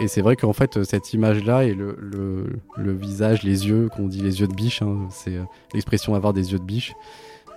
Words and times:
Et 0.00 0.08
c'est 0.08 0.22
vrai 0.22 0.36
qu'en 0.36 0.52
fait, 0.52 0.82
cette 0.84 1.12
image-là 1.12 1.64
et 1.64 1.74
le, 1.74 1.96
le, 2.76 2.92
visage, 2.92 3.42
les 3.42 3.68
yeux, 3.68 3.88
qu'on 3.94 4.08
dit 4.08 4.20
les 4.20 4.40
yeux 4.40 4.48
de 4.48 4.54
biche, 4.54 4.82
hein, 4.82 5.08
c'est 5.10 5.36
euh, 5.36 5.42
l'expression 5.74 6.14
avoir 6.14 6.32
des 6.32 6.52
yeux 6.52 6.58
de 6.58 6.64
biche. 6.64 6.94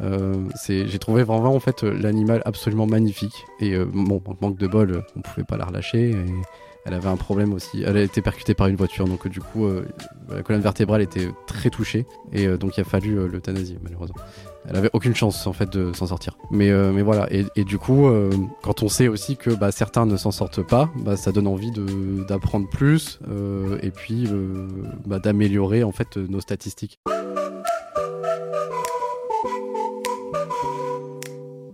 Euh, 0.02 0.34
j'ai 0.68 1.00
trouvé 1.00 1.24
vraiment 1.24 1.56
en 1.56 1.60
fait 1.60 1.84
l'animal 1.84 2.42
absolument 2.46 2.88
magnifique. 2.88 3.46
Et 3.60 3.74
euh, 3.74 3.86
bon 3.86 4.22
manque 4.42 4.58
de 4.58 4.68
bol 4.68 5.06
on 5.16 5.22
pouvait 5.22 5.46
pas 5.46 5.58
la 5.58 5.66
relâcher 5.66 6.12
et 6.12 6.26
elle 6.86 6.94
avait 6.94 7.08
un 7.08 7.18
problème 7.18 7.54
aussi. 7.54 7.84
Elle 7.86 7.98
a 7.98 8.02
été 8.02 8.22
percutée 8.22 8.54
par 8.54 8.68
une 8.68 8.76
voiture 8.76 9.06
donc 9.06 9.26
euh, 9.26 9.30
du 9.30 9.40
coup 9.40 9.68
la 10.30 10.44
colonne 10.44 10.62
vertébrale 10.62 11.02
était 11.02 11.30
très 11.48 11.70
touchée. 11.70 12.06
Et 12.34 12.48
donc 12.58 12.78
il 12.78 12.82
a 12.82 12.84
fallu 12.84 13.28
l'euthanasie 13.28 13.78
malheureusement 13.82 14.22
elle 14.68 14.76
avait 14.76 14.90
aucune 14.94 15.16
chance 15.16 15.48
en 15.48 15.54
fait 15.54 15.70
de 15.70 15.94
s'en 15.94 16.08
sortir. 16.08 16.38
Mais 16.52 16.70
euh, 16.70 16.92
mais 16.92 17.02
voilà. 17.02 17.32
Et, 17.32 17.46
et 17.56 17.64
du 17.64 17.78
coup 17.78 18.08
euh, 18.08 18.32
quand 18.62 18.84
on 18.84 18.90
sait 18.90 19.08
aussi 19.08 19.38
que 19.38 19.50
bah, 19.50 19.72
certains 19.72 20.06
ne 20.06 20.18
s'en 20.18 20.32
sortent 20.32 20.62
pas 20.62 20.90
bah, 21.04 21.18
ça 21.18 21.32
donne 21.32 21.48
envie 21.48 21.72
d'apprendre 22.28 22.68
plus 22.70 23.20
euh, 23.30 23.78
et 23.82 23.92
puis 23.92 24.28
bah, 25.06 25.20
d'améliorer 25.20 25.84
en 25.84 25.92
fait 25.92 26.18
nos 26.18 26.40
statistiques 26.40 27.00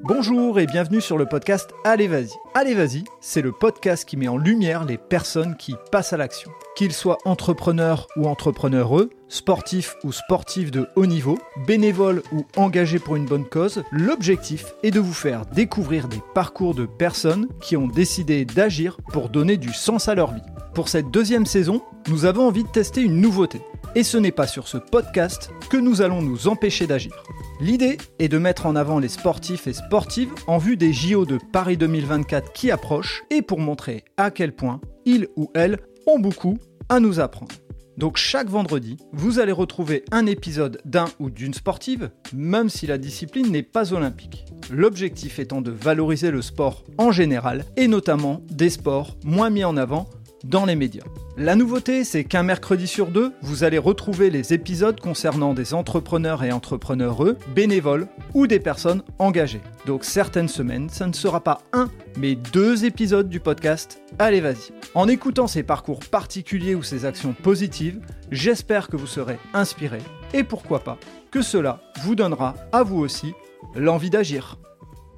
Bonjour 0.04 0.60
et 0.60 0.66
bienvenue 0.66 1.00
sur 1.00 1.20
le 1.20 1.28
podcast 1.28 1.70
Allez 1.84 2.08
Vas-y. 2.08 2.32
Allez 2.56 2.74
Vas-y, 2.74 3.04
c'est 3.20 3.44
le 3.44 3.52
podcast 3.52 4.04
qui 4.04 4.18
met 4.18 4.28
en 4.28 4.36
lumière 4.36 4.84
les 4.84 4.98
personnes 4.98 5.56
qui 5.58 5.76
passent 5.92 6.12
à 6.12 6.18
l'action. 6.18 6.50
Qu'ils 6.76 6.92
soient 6.92 7.20
entrepreneurs 7.24 8.08
ou 8.16 8.28
entrepreneureux, 8.28 9.12
sportifs 9.28 9.96
ou 10.04 10.12
sportifs 10.12 10.72
de 10.72 10.88
haut 10.96 11.06
niveau, 11.06 11.38
bénévoles 11.68 12.24
ou 12.32 12.46
engagés 12.58 12.98
pour 12.98 13.16
une 13.16 13.28
bonne 13.28 13.48
cause, 13.48 13.84
l'objectif 13.92 14.74
est 14.82 14.90
de 14.90 15.00
vous 15.00 15.14
faire 15.14 15.46
découvrir 15.46 16.08
des 16.08 16.22
parcours 16.34 16.74
de 16.74 16.88
personnes 16.88 17.48
qui 17.62 17.78
ont 17.78 17.88
décidé 17.88 18.44
d'agir 18.44 18.98
pour 19.14 19.30
donner 19.30 19.58
du 19.58 19.72
sens 19.72 20.08
à 20.08 20.16
leur 20.16 20.34
vie. 20.34 20.42
Pour 20.74 20.90
cette 20.90 21.12
deuxième 21.12 21.46
saison, 21.46 21.84
nous 22.08 22.26
avons 22.26 22.48
envie 22.48 22.64
de 22.64 22.70
tester 22.70 23.02
une 23.02 23.22
nouveauté. 23.22 23.62
Et 23.94 24.04
ce 24.04 24.18
n'est 24.18 24.32
pas 24.32 24.48
sur 24.48 24.70
ce 24.70 24.78
podcast 24.78 25.52
que 25.70 25.76
nous 25.76 26.02
allons 26.02 26.22
nous 26.22 26.48
empêcher 26.48 26.88
d'agir. 26.88 27.12
L'idée 27.60 27.98
est 28.20 28.30
de 28.30 28.38
mettre 28.38 28.66
en 28.66 28.78
avant 28.78 29.00
les 29.00 29.10
sportifs 29.10 29.68
et 29.68 29.74
sportives 29.74 30.32
en 30.48 30.58
vue 30.58 30.78
des 30.78 30.94
JO 30.94 31.26
de 31.26 31.38
Paris 31.52 31.76
2024 31.76 32.54
qui 32.54 32.72
approchent 32.72 33.24
et 33.30 33.42
pour 33.42 33.60
montrer 33.60 34.06
à 34.16 34.32
quel 34.32 34.56
point 34.56 34.80
ils 35.06 35.28
ou 35.36 35.52
elles 35.56 35.78
ont 36.08 36.20
beaucoup 36.20 36.58
à 36.88 37.02
nous 37.02 37.20
apprendre. 37.20 37.54
Donc 37.98 38.16
chaque 38.16 38.48
vendredi, 38.48 38.96
vous 39.12 39.40
allez 39.40 39.52
retrouver 39.52 40.06
un 40.12 40.26
épisode 40.26 40.82
d'un 40.86 41.06
ou 41.20 41.30
d'une 41.30 41.54
sportive, 41.54 42.12
même 42.34 42.70
si 42.70 42.88
la 42.88 42.98
discipline 42.98 43.52
n'est 43.52 43.62
pas 43.62 43.94
olympique. 43.94 44.46
L'objectif 44.72 45.38
étant 45.38 45.62
de 45.62 45.72
valoriser 45.72 46.32
le 46.32 46.42
sport 46.42 46.86
en 46.98 47.12
général 47.12 47.66
et 47.76 47.90
notamment 47.90 48.42
des 48.50 48.70
sports 48.70 49.18
moins 49.26 49.50
mis 49.50 49.66
en 49.66 49.76
avant 49.76 50.08
dans 50.44 50.66
les 50.66 50.76
médias. 50.76 51.04
La 51.38 51.56
nouveauté, 51.56 52.04
c'est 52.04 52.24
qu'un 52.24 52.44
mercredi 52.44 52.88
sur 52.88 53.08
deux, 53.08 53.34
vous 53.42 53.64
allez 53.64 53.78
retrouver 53.78 54.30
les 54.30 54.54
épisodes 54.54 55.00
concernant 55.00 55.54
des 55.54 55.74
entrepreneurs 55.74 56.44
et 56.44 56.52
entrepreneureux, 56.52 57.38
bénévoles 57.56 58.08
ou 58.34 58.48
des 58.48 58.60
personnes 58.60 59.04
engagées. 59.20 59.62
Donc 59.86 60.04
certaines 60.04 60.48
semaines, 60.48 60.90
ça 60.90 61.08
ne 61.08 61.14
sera 61.14 61.42
pas 61.42 61.62
un, 61.74 61.90
mais 62.18 62.36
deux 62.36 62.86
épisodes 62.86 63.30
du 63.30 63.40
podcast 63.40 64.02
Allez 64.20 64.42
vas-y. 64.42 64.72
En 64.94 65.08
écoutant 65.08 65.48
ces 65.48 65.64
parcours 65.64 66.02
particuliers 66.02 66.76
ou 66.76 66.84
ces 66.84 67.06
actions 67.06 67.34
positives, 67.34 68.00
j'espère 68.32 68.88
que 68.90 68.98
vous 68.98 69.08
serez 69.08 69.40
inspiré 69.54 70.00
et 70.34 70.44
pourquoi 70.44 70.80
pas 70.80 70.98
que 71.32 71.42
cela 71.42 71.82
vous 72.04 72.16
donnera 72.16 72.56
à 72.72 72.84
vous 72.84 73.00
aussi 73.00 73.34
l'envie 73.76 74.10
d'agir. 74.10 74.58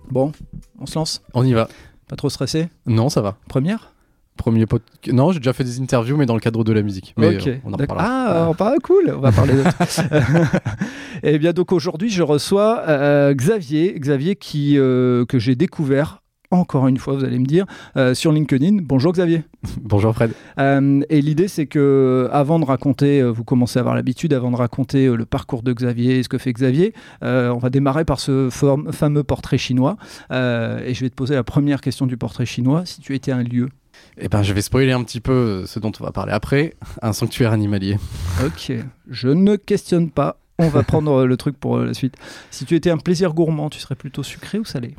Bon, 0.10 0.32
on 0.80 0.86
se 0.86 0.96
lance? 0.96 1.24
On 1.34 1.44
y 1.44 1.54
va 1.54 1.68
Pas 2.08 2.16
trop 2.16 2.30
stressé? 2.30 2.70
Non 2.86 3.10
ça 3.10 3.22
va 3.22 3.38
Première? 3.50 3.93
Premier 4.38 4.66
pod... 4.66 4.82
Non, 5.12 5.32
j'ai 5.32 5.40
déjà 5.40 5.54
fait 5.54 5.64
des 5.64 5.80
interviews, 5.80 6.18
mais 6.18 6.26
dans 6.26 6.34
le 6.34 6.40
cadre 6.40 6.64
de 6.64 6.74
la 6.74 6.82
musique. 6.82 7.14
Mais 7.18 7.48
euh, 7.48 7.58
on 7.66 7.74
en 7.74 7.78
reparlera. 7.78 8.08
Ah, 8.08 8.48
on 8.50 8.54
parle 8.54 8.80
cool, 8.84 9.14
on 9.16 9.20
va 9.20 9.32
parler 9.32 9.54
d'autres. 9.56 9.76
Et 11.24 11.38
bien 11.40 11.54
donc 11.54 11.72
aujourd'hui, 11.72 12.10
je 12.10 12.24
reçois 12.24 12.84
euh, 12.88 13.34
Xavier, 13.34 13.94
Xavier 13.98 14.36
qui 14.36 14.78
euh, 14.78 15.26
que 15.26 15.40
j'ai 15.40 15.56
découvert 15.56 16.24
encore 16.54 16.88
une 16.88 16.98
fois, 16.98 17.16
vous 17.16 17.24
allez 17.24 17.40
me 17.40 17.46
dire, 17.46 17.66
euh, 17.98 18.14
sur 18.14 18.32
LinkedIn. 18.32 18.78
Bonjour 18.84 19.12
Xavier. 19.12 19.44
Bonjour 19.82 20.14
Fred. 20.14 20.32
Euh, 20.60 21.02
et 21.10 21.22
l'idée, 21.22 21.48
c'est 21.48 21.66
que 21.66 22.30
avant 22.32 22.60
de 22.60 22.66
raconter, 22.66 23.22
euh, 23.22 23.32
vous 23.32 23.44
commencez 23.44 23.80
à 23.80 23.82
avoir 23.82 23.96
l'habitude, 23.96 24.34
avant 24.34 24.52
de 24.52 24.56
raconter 24.56 25.08
le 25.08 25.26
parcours 25.26 25.64
de 25.64 25.74
Xavier, 25.74 26.24
ce 26.24 26.30
que 26.30 26.38
fait 26.38 26.54
Xavier, 26.54 26.94
on 27.22 27.58
va 27.58 27.70
démarrer 27.70 28.06
par 28.06 28.20
ce 28.20 28.50
fameux 28.50 29.24
portrait 29.24 29.58
chinois. 29.58 29.98
Et 30.32 30.94
je 30.94 31.00
vais 31.02 31.10
te 31.10 31.16
poser 31.16 31.36
la 31.36 31.44
première 31.44 31.82
question 31.82 32.06
du 32.06 32.18
portrait 32.18 32.46
chinois. 32.46 32.86
Si 32.86 33.02
tu 33.02 33.16
étais 33.16 33.32
un 33.32 33.44
lieu, 33.44 33.70
Eh 34.18 34.28
ben, 34.30 34.44
je 34.44 34.54
vais 34.54 34.62
spoiler 34.62 34.92
un 34.92 35.04
petit 35.04 35.20
peu 35.20 35.66
ce 35.66 35.80
dont 35.80 35.92
on 36.00 36.04
va 36.04 36.12
parler 36.12 36.32
après. 36.34 36.76
Un 37.02 37.14
sanctuaire 37.14 37.52
animalier. 37.52 37.98
Ok, 38.46 38.72
je 39.10 39.28
ne 39.30 39.56
questionne 39.56 40.10
pas. 40.10 40.38
On 40.60 40.68
va 40.70 40.84
prendre 40.84 41.12
euh, 41.22 41.26
le 41.26 41.36
truc 41.38 41.58
pour 41.60 41.78
euh, 41.78 41.86
la 41.86 41.94
suite. 41.94 42.16
Si 42.52 42.66
tu 42.66 42.76
étais 42.76 42.92
un 42.92 42.98
plaisir 42.98 43.34
gourmand, 43.34 43.70
tu 43.70 43.80
serais 43.80 43.96
plutôt 43.96 44.22
sucré 44.24 44.60
ou 44.60 44.66
salé? 44.66 44.96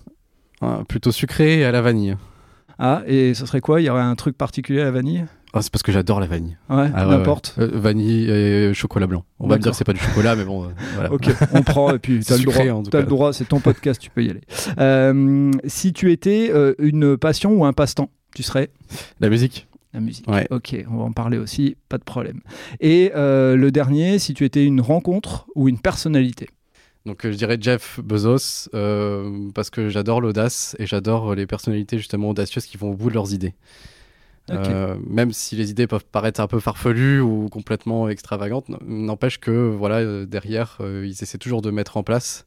Hein, 0.62 0.84
plutôt 0.88 1.12
sucré 1.12 1.60
et 1.60 1.64
à 1.64 1.70
la 1.72 1.81
vanille. 1.81 2.16
Ah, 2.78 3.03
et 3.06 3.34
ce 3.34 3.47
serait 3.47 3.60
quoi? 3.60 3.81
Il 3.81 3.84
y 3.84 3.88
aurait 3.91 4.03
un 4.03 4.16
truc 4.16 4.37
particulier 4.37 4.81
à 4.81 4.84
la 4.84 4.91
vanille? 4.91 5.25
Ah, 5.56 5.62
c'est 5.62 5.70
parce 5.70 5.84
que 5.84 5.93
j'adore 5.93 6.19
la 6.19 6.26
vanille. 6.26 6.56
Ouais, 6.69 6.91
Ah, 6.93 7.06
n'importe. 7.06 7.54
ouais. 7.56 7.64
Euh, 7.64 7.70
vanille 7.75 8.28
et 8.28 8.75
chocolat 8.75 9.06
blanc. 9.06 9.25
On 9.38 9.47
va 9.47 9.56
me 9.56 9.62
dire 9.62 9.70
que 9.70 9.76
c'est 9.76 9.84
pas 9.84 9.93
du 9.93 10.00
chocolat, 10.00 10.34
mais 10.34 10.44
bon, 10.44 10.64
euh, 10.64 10.69
voilà. 10.94 11.12
Ok, 11.12 11.28
on 11.53 11.62
prend 11.62 11.94
et 11.94 12.00
puis 12.00 12.19
t'as 12.26 12.34
le 12.34 12.41
Sucré, 12.41 12.66
droit. 12.66 12.81
en 12.81 12.82
tout 12.82 12.91
T'as 12.91 13.00
le 13.00 13.06
droit, 13.06 13.32
c'est 13.32 13.44
ton 13.47 13.60
podcast, 13.60 14.00
tu 14.00 14.10
peux 14.10 14.25
y 14.25 14.31
aller. 14.31 14.41
Euh, 14.81 15.53
si 15.66 15.93
tu 15.93 16.10
étais 16.10 16.50
euh, 16.53 16.75
une 16.81 17.16
passion 17.16 17.53
ou 17.53 17.64
un 17.64 17.72
passe-temps, 17.72 18.10
tu 18.34 18.43
serais 18.43 18.71
La 19.21 19.31
musique. 19.31 19.67
la 19.93 20.00
musique. 20.00 20.28
Ouais. 20.28 20.47
Ok, 20.50 20.77
on 20.91 20.97
va 20.97 21.05
en 21.05 21.12
parler 21.12 21.39
aussi, 21.39 21.77
pas 21.89 21.99
de 21.99 22.05
problème. 22.05 22.41
Et 22.81 23.12
euh, 23.15 23.56
le 23.56 23.71
dernier, 23.71 24.19
si 24.19 24.34
tu 24.34 24.45
étais 24.45 24.65
une 24.65 24.81
rencontre 24.81 25.47
ou 25.55 25.69
une 25.69 25.78
personnalité. 25.78 26.50
Donc 27.06 27.25
euh, 27.25 27.33
je 27.33 27.37
dirais 27.37 27.59
Jeff 27.61 28.00
Bezos, 28.03 28.69
euh, 28.75 29.50
parce 29.55 29.71
que 29.71 29.89
j'adore 29.89 30.21
l'audace 30.21 30.75
et 30.78 30.87
j'adore 30.87 31.34
les 31.34 31.47
personnalités 31.47 31.99
justement 31.99 32.31
audacieuses 32.31 32.67
qui 32.67 32.77
vont 32.77 32.91
au 32.91 32.94
bout 32.94 33.09
de 33.09 33.15
leurs 33.15 33.33
idées. 33.33 33.55
Même 35.09 35.33
si 35.33 35.56
les 35.56 35.71
idées 35.71 35.87
peuvent 35.87 36.05
paraître 36.05 36.41
un 36.41 36.47
peu 36.47 36.61
farfelues 36.61 37.21
ou 37.21 37.49
complètement 37.49 38.11
extravagantes, 38.11 38.67
n'empêche 38.87 39.39
que 39.39 39.75
voilà 39.75 40.27
derrière 40.27 40.81
ils 40.81 41.17
essaient 41.23 41.39
toujours 41.39 41.62
de 41.62 41.71
mettre 41.71 41.97
en 41.97 42.03
place, 42.03 42.44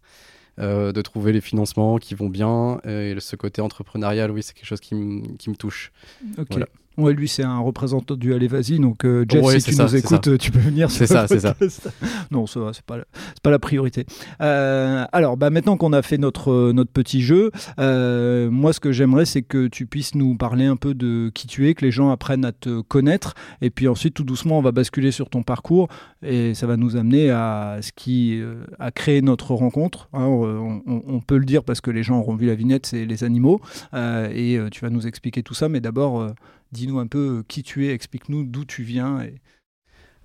de 0.57 1.01
trouver 1.01 1.31
les 1.31 1.41
financements 1.41 1.97
qui 1.97 2.16
vont 2.16 2.29
bien 2.29 2.79
et 2.84 3.16
ce 3.19 3.35
côté 3.35 3.62
entrepreneurial, 3.62 4.31
oui 4.31 4.44
c'est 4.44 4.53
quelque 4.53 4.66
chose 4.66 4.79
qui, 4.79 4.95
me 4.95 5.56
touche. 5.56 5.91
Ok. 6.38 6.47
Voilà. 6.51 6.68
Ouais, 6.97 7.13
lui, 7.13 7.28
c'est 7.28 7.44
un 7.44 7.59
représentant 7.59 8.16
du 8.16 8.34
Allez 8.34 8.47
Vas-y. 8.47 8.80
Donc, 8.80 9.06
euh, 9.06 9.24
Jeff, 9.30 9.44
Ouais, 9.44 9.59
si 9.59 9.69
tu 9.69 9.75
ça, 9.75 9.84
nous 9.84 9.96
écoutes, 9.96 10.28
euh, 10.30 10.38
tu 10.38 10.52
peux 10.52 10.58
venir 10.59 10.90
C'est 10.90 11.06
ça, 11.06 11.28
c'est 11.28 11.40
ça. 11.40 11.56
non, 12.31 12.47
c'est 12.47 12.59
pas, 12.85 12.97
la- 12.97 13.06
pas 13.44 13.52
la 13.52 13.59
priorité. 13.59 14.06
Euh, 14.41 15.06
alors, 15.12 15.38
bah, 15.38 15.50
maintenant 15.52 15.78
qu'on 15.78 15.94
a 15.94 16.02
fait 16.02 16.18
notre, 16.18 16.52
euh, 16.52 16.74
notre 16.74 16.91
petit 16.91 17.22
jeu, 17.22 17.52
euh, 17.80 18.50
moi, 18.50 18.74
ce 18.74 18.80
que 18.80 18.91
j'aimerais, 18.91 19.25
c'est 19.25 19.44
que 19.44 19.68
tu 19.68 19.85
puisses 19.85 20.16
nous 20.16 20.35
parler 20.35 20.66
un 20.66 20.75
peu 20.75 20.94
de 20.96 21.30
qui 21.34 21.46
tu 21.47 21.68
es, 21.69 21.74
que 21.75 21.85
les 21.85 21.91
gens 21.91 22.09
apprennent 22.09 22.46
à 22.46 22.52
te 22.52 22.81
connaître. 22.81 23.35
Et 23.62 23.69
puis 23.69 23.88
ensuite, 23.88 24.16
tout 24.16 24.24
doucement, 24.24 24.58
on 24.58 24.62
va 24.62 24.72
basculer 24.72 25.12
sur 25.12 25.29
ton 25.29 25.44
parcours. 25.44 25.88
Et 26.24 26.53
ça 26.56 26.66
va 26.68 26.78
nous 26.78 26.96
amener 26.96 27.29
à 27.29 27.78
ce 27.81 27.91
qui 27.96 28.41
a 28.79 28.91
créé 28.91 29.22
notre 29.22 29.53
rencontre. 29.53 30.09
hein. 30.14 30.25
on, 30.25 30.81
on- 30.88 31.03
on 31.08 31.19
peut 31.19 31.38
le 31.38 31.46
dire 31.46 31.64
parce 31.64 31.79
que 31.81 31.91
les 31.91 32.02
gens 32.03 32.18
auront 32.19 32.35
vu 32.35 32.47
la 32.47 32.56
vignette, 32.56 32.85
c'est 32.88 33.06
les 33.06 33.24
animaux. 33.24 33.62
Et 33.94 34.58
tu 34.72 34.81
vas 34.81 34.90
nous 34.90 35.06
expliquer 35.06 35.44
tout 35.44 35.53
ça. 35.53 35.69
Mais 35.69 35.79
d'abord, 35.79 36.28
dis-nous 36.72 37.00
un 37.00 37.07
peu 37.07 37.39
euh, 37.39 37.44
qui 37.47 37.63
tu 37.63 37.88
es, 37.88 37.91
explique-nous 37.94 38.44
d'où 38.44 38.66
tu 38.66 38.83
viens. 38.83 39.22
Et... 39.22 39.35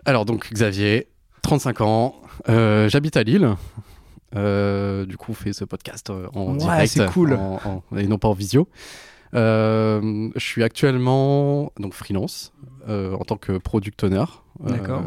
Alors 0.04 0.24
donc 0.24 0.50
Xavier, 0.52 1.08
35 1.42 1.80
ans, 1.80 2.14
euh, 2.48 2.88
j'habite 2.88 3.16
à 3.16 3.22
Lille. 3.22 3.54
Euh, 4.34 5.04
du 5.04 5.16
coup, 5.18 5.32
on 5.32 5.34
fait 5.34 5.52
ce 5.52 5.64
podcast 5.64 6.08
en 6.10 6.52
Ouais, 6.52 6.56
direct 6.58 6.92
c'est 6.92 7.06
cool. 7.10 7.34
en- 7.34 7.60
en- 7.90 7.96
et 7.96 8.06
non 8.06 8.18
pas 8.18 8.28
en 8.28 8.32
visio. 8.32 8.66
Euh, 9.34 10.30
je 10.34 10.40
suis 10.44 10.62
actuellement 10.62 11.72
donc 11.78 11.94
freelance 11.94 12.52
en 12.88 13.24
tant 13.24 13.36
que 13.36 13.58
product 13.58 14.04
owner 14.04 14.24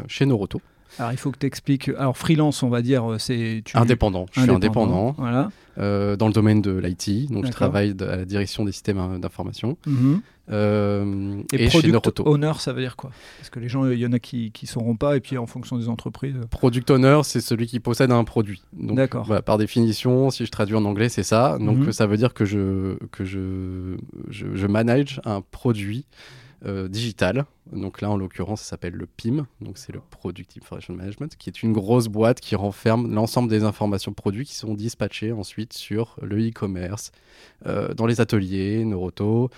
chez 0.07 0.25
Noroto. 0.25 0.61
Alors, 0.99 1.11
il 1.11 1.17
faut 1.17 1.31
que 1.31 1.37
tu 1.39 1.45
expliques. 1.45 1.89
Alors, 1.97 2.17
freelance, 2.17 2.63
on 2.63 2.69
va 2.69 2.81
dire, 2.81 3.11
euh, 3.11 3.17
c'est. 3.19 3.61
Tu... 3.65 3.77
Indépendant, 3.77 4.25
je 4.31 4.41
suis 4.41 4.49
indépendant 4.51 5.13
Voilà. 5.17 5.49
euh, 5.77 6.15
dans 6.15 6.27
le 6.27 6.33
domaine 6.33 6.61
de 6.61 6.71
l'IT, 6.71 7.31
donc 7.31 7.45
je 7.45 7.51
travaille 7.51 7.95
à 7.99 8.15
la 8.17 8.25
direction 8.25 8.63
des 8.65 8.71
systèmes 8.71 8.97
euh, 8.99 9.17
d'information 9.17 9.77
Mhm. 9.85 10.21
euh, 10.51 11.41
Et, 11.51 11.55
et, 11.55 11.69
chez 11.69 11.79
product 11.79 11.93
Noroto. 11.93 12.23
owner, 12.27 12.51
ça 12.59 12.71
veut 12.73 12.81
dire 12.81 12.95
quoi? 12.95 13.11
Parce 13.39 13.49
que 13.49 13.59
les 13.59 13.67
gens, 13.67 13.85
il 13.89 13.99
y 13.99 14.05
en 14.05 14.13
a 14.13 14.19
qui 14.19 14.51
ne 14.61 14.67
sauront 14.67 14.95
pas, 14.95 15.17
et 15.17 15.19
puis 15.19 15.37
en 15.37 15.47
fonction 15.47 15.77
des 15.77 15.89
entreprises. 15.89 16.35
Product 16.49 16.89
owner, 16.91 17.19
c'est 17.23 17.41
celui 17.41 17.67
qui 17.67 17.79
possède 17.79 18.11
un 18.11 18.23
produit. 18.23 18.61
D'accord. 18.73 19.25
voilà, 19.25 19.41
par 19.41 19.57
définition, 19.57 20.29
si 20.29 20.45
je 20.45 20.51
traduis 20.51 20.75
en 20.75 20.85
anglais, 20.85 21.09
c'est 21.09 21.23
ça. 21.23 21.57
Donc, 21.59 21.77
Mhm. 21.79 21.91
ça 21.91 22.05
veut 22.07 22.17
dire 22.17 22.33
que 22.33 22.45
je, 22.45 22.95
que 23.11 23.25
je, 23.25 23.97
je, 24.29 24.45
je 24.53 24.67
manage 24.67 25.19
un 25.25 25.41
produit 25.41 26.05
euh, 26.65 26.87
digital. 26.87 27.45
Donc 27.71 28.01
là, 28.01 28.09
en 28.09 28.17
l'occurrence, 28.17 28.61
ça 28.61 28.71
s'appelle 28.71 28.93
le 28.93 29.05
PIM. 29.05 29.47
Donc, 29.61 29.77
c'est 29.77 29.91
le 29.91 30.01
Product 30.09 30.57
Information 30.61 30.93
Management, 30.93 31.35
qui 31.37 31.49
est 31.49 31.63
une 31.63 31.73
grosse 31.73 32.07
boîte 32.07 32.39
qui 32.39 32.55
renferme 32.55 33.13
l'ensemble 33.13 33.49
des 33.49 33.63
informations 33.63 34.13
produits 34.13 34.45
qui 34.45 34.55
sont 34.55 34.73
dispatchées 34.73 35.31
ensuite 35.31 35.73
sur 35.73 36.17
le 36.21 36.37
e-commerce, 36.37 37.11
euh, 37.65 37.93
dans 37.93 38.05
les 38.05 38.21
ateliers, 38.21 38.83
Noroto, 38.85 39.49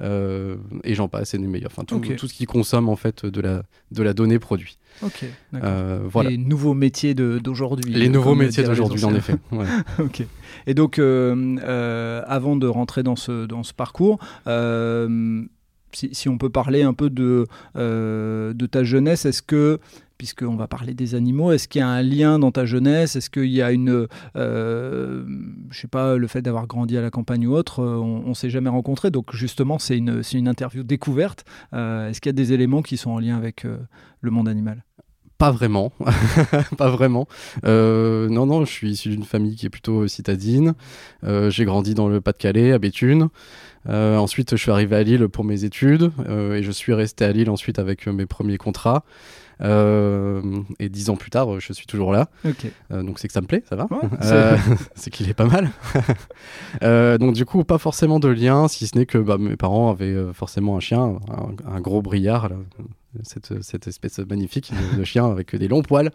Euh, 0.00 0.56
et 0.82 0.96
j'en 0.96 1.06
passe, 1.06 1.30
c'est 1.30 1.38
des 1.38 1.46
meilleurs. 1.46 1.70
Enfin, 1.70 1.84
tout, 1.84 2.02
ce 2.26 2.34
qui 2.34 2.46
consomme 2.46 2.88
en 2.88 2.96
fait 2.96 3.24
de 3.24 3.40
la, 3.40 3.62
de 3.92 4.02
la 4.02 4.12
donnée 4.12 4.40
produit. 4.40 4.76
Ok. 5.02 5.24
Euh, 5.54 6.00
voilà. 6.04 6.30
Les 6.30 6.36
nouveaux 6.36 6.74
métiers 6.74 7.14
d'aujourd'hui. 7.14 7.94
Les 7.94 8.08
nouveaux 8.08 8.34
métiers 8.34 8.64
d'aujourd'hui, 8.64 9.04
en 9.04 9.14
effet. 9.14 9.36
Ouais. 9.52 9.66
ok. 10.00 10.24
Et 10.66 10.74
donc, 10.74 10.98
avant 10.98 12.56
de 12.56 12.66
rentrer 12.66 13.04
dans 13.04 13.14
ce, 13.14 13.46
dans 13.46 13.62
ce 13.62 13.72
parcours, 13.72 14.18
si, 15.96 16.28
on 16.28 16.38
peut 16.38 16.50
parler 16.50 16.82
un 16.82 16.94
peu 16.94 17.10
de, 17.10 17.46
euh, 17.76 18.52
ta 18.70 18.84
jeunesse, 18.84 19.24
est-ce 19.24 19.42
que, 19.42 19.78
puisqu'on 20.18 20.56
va 20.56 20.66
parler 20.66 20.94
des 20.94 21.14
animaux, 21.14 21.52
est-ce 21.52 21.68
qu'il 21.68 21.80
y 21.80 21.82
a 21.82 21.88
un 21.88 22.02
lien 22.02 22.38
dans 22.38 22.50
ta 22.50 22.64
jeunesse? 22.64 23.16
Est-ce 23.16 23.30
qu'il 23.30 23.50
y 23.50 23.62
a 23.62 23.72
une. 23.72 24.06
euh, 24.36 25.24
je 25.70 25.80
sais 25.80 25.88
pas, 25.88 26.16
le 26.16 26.26
fait 26.26 26.42
d'avoir 26.42 26.66
grandi 26.66 26.96
à 26.96 27.02
la 27.02 27.10
campagne 27.10 27.46
ou 27.46 27.54
autre, 27.54 27.80
euh, 27.80 27.96
on 27.96 28.28
ne 28.28 28.34
s'est 28.34 28.50
jamais 28.50 28.70
rencontrés. 28.70 29.10
Donc, 29.10 29.34
justement, 29.34 29.78
c'est 29.78 29.96
une, 29.96 30.48
interview 30.48 30.82
découverte. 30.82 31.44
Euh, 31.72 32.08
est-ce 32.08 32.20
qu'il 32.20 32.30
y 32.30 32.34
a 32.34 32.34
des 32.34 32.52
éléments 32.52 32.82
qui 32.82 32.96
sont 32.96 33.10
en 33.10 33.18
lien 33.18 33.36
avec 33.36 33.66
le 34.20 34.30
monde 34.30 34.48
animal? 34.48 34.84
Pas 35.44 35.50
vraiment, 35.50 35.92
pas 36.78 36.88
vraiment. 36.88 37.28
Euh, 37.66 38.30
non, 38.30 38.46
non, 38.46 38.64
je 38.64 38.72
suis 38.72 38.92
issu 38.92 39.10
d'une 39.10 39.24
famille 39.24 39.56
qui 39.56 39.66
est 39.66 39.68
plutôt 39.68 40.08
citadine. 40.08 40.72
Euh, 41.22 41.50
j'ai 41.50 41.66
grandi 41.66 41.92
dans 41.92 42.08
le 42.08 42.22
Pas-de-Calais, 42.22 42.72
à 42.72 42.78
Béthune. 42.78 43.28
Euh, 43.90 44.16
ensuite, 44.16 44.52
je 44.52 44.56
suis 44.56 44.70
arrivé 44.70 44.96
à 44.96 45.02
Lille 45.02 45.28
pour 45.28 45.44
mes 45.44 45.64
études 45.64 46.12
et 46.26 46.62
je 46.62 46.70
suis 46.70 46.94
resté 46.94 47.26
à 47.26 47.32
Lille 47.32 47.50
ensuite 47.50 47.78
avec 47.78 48.06
mes 48.06 48.24
premiers 48.24 48.56
contrats. 48.56 49.04
Et 49.60 50.88
dix 50.88 51.10
ans 51.10 51.16
plus 51.16 51.28
tard, 51.28 51.60
je 51.60 51.72
suis 51.74 51.86
toujours 51.86 52.10
là. 52.10 52.30
Ok. 52.46 52.64
Euh, 52.90 53.02
donc 53.02 53.18
c'est 53.18 53.28
que 53.28 53.34
ça 53.34 53.42
me 53.42 53.46
plaît, 53.46 53.62
ça 53.68 53.76
va. 53.76 53.86
Ouais, 53.90 54.58
c'est 54.94 55.10
qu'il 55.10 55.28
est 55.28 55.34
pas 55.34 55.44
mal. 55.44 55.72
Donc 57.20 57.34
du 57.34 57.44
coup, 57.44 57.64
pas 57.64 57.76
forcément 57.76 58.18
de 58.18 58.28
lien, 58.28 58.66
si 58.66 58.86
ce 58.86 58.96
n'est 58.96 59.04
que 59.04 59.18
bah, 59.18 59.36
mes 59.36 59.56
parents 59.56 59.90
avaient 59.90 60.32
forcément 60.32 60.78
un 60.78 60.80
chien, 60.80 61.18
un, 61.30 61.70
un 61.70 61.80
gros 61.82 62.00
briard, 62.00 62.48
là, 62.48 62.56
cette, 63.22 63.62
cette 63.62 63.86
espèce 63.86 64.18
magnifique 64.18 64.72
de, 64.96 65.04
chien 65.04 65.26
avec 65.26 65.54
des 65.54 65.68
longs 65.68 65.82
poils. 65.82 66.10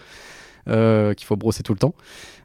euh, 0.68 1.14
qu'il 1.14 1.26
faut 1.26 1.36
brosser 1.36 1.64
tout 1.64 1.74
le 1.74 1.80
temps. 1.80 1.94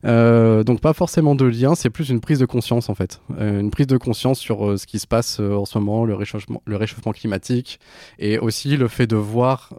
Euh, 0.05 0.63
donc 0.65 0.81
pas 0.81 0.93
forcément 0.93 1.35
de 1.35 1.45
lien, 1.45 1.75
c'est 1.75 1.91
plus 1.91 2.11
une 2.11 2.21
prise 2.21 2.39
de 2.39 2.47
conscience 2.47 2.89
en 2.89 2.95
fait. 2.95 3.21
Euh, 3.39 3.61
une 3.61 3.71
prise 3.71 3.87
de 3.87 3.97
conscience 3.97 4.39
sur 4.39 4.79
ce 4.79 4.87
qui 4.87 4.99
se 4.99 5.07
passe 5.07 5.41
en 5.41 5.65
ce 5.65 5.79
moment, 5.79 6.05
le 6.05 6.15
réchauffement, 6.15 6.63
le 6.65 6.77
réchauffement 6.77 7.13
climatique, 7.13 7.81
et 8.19 8.39
aussi 8.39 8.77
le 8.77 8.89
fait 8.89 9.07
de 9.07 9.17
voir, 9.17 9.73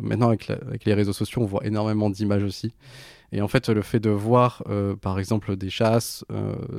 maintenant 0.00 0.28
avec, 0.28 0.50
avec 0.50 0.84
les 0.84 0.94
réseaux 0.94 1.12
sociaux, 1.12 1.42
on 1.42 1.46
voit 1.46 1.66
énormément 1.66 2.10
d'images 2.10 2.44
aussi. 2.44 2.72
Et 3.34 3.40
en 3.40 3.48
fait, 3.48 3.70
le 3.70 3.80
fait 3.80 4.00
de 4.00 4.10
voir, 4.10 4.62
par 5.00 5.18
exemple, 5.18 5.56
des 5.56 5.70
chasses, 5.70 6.24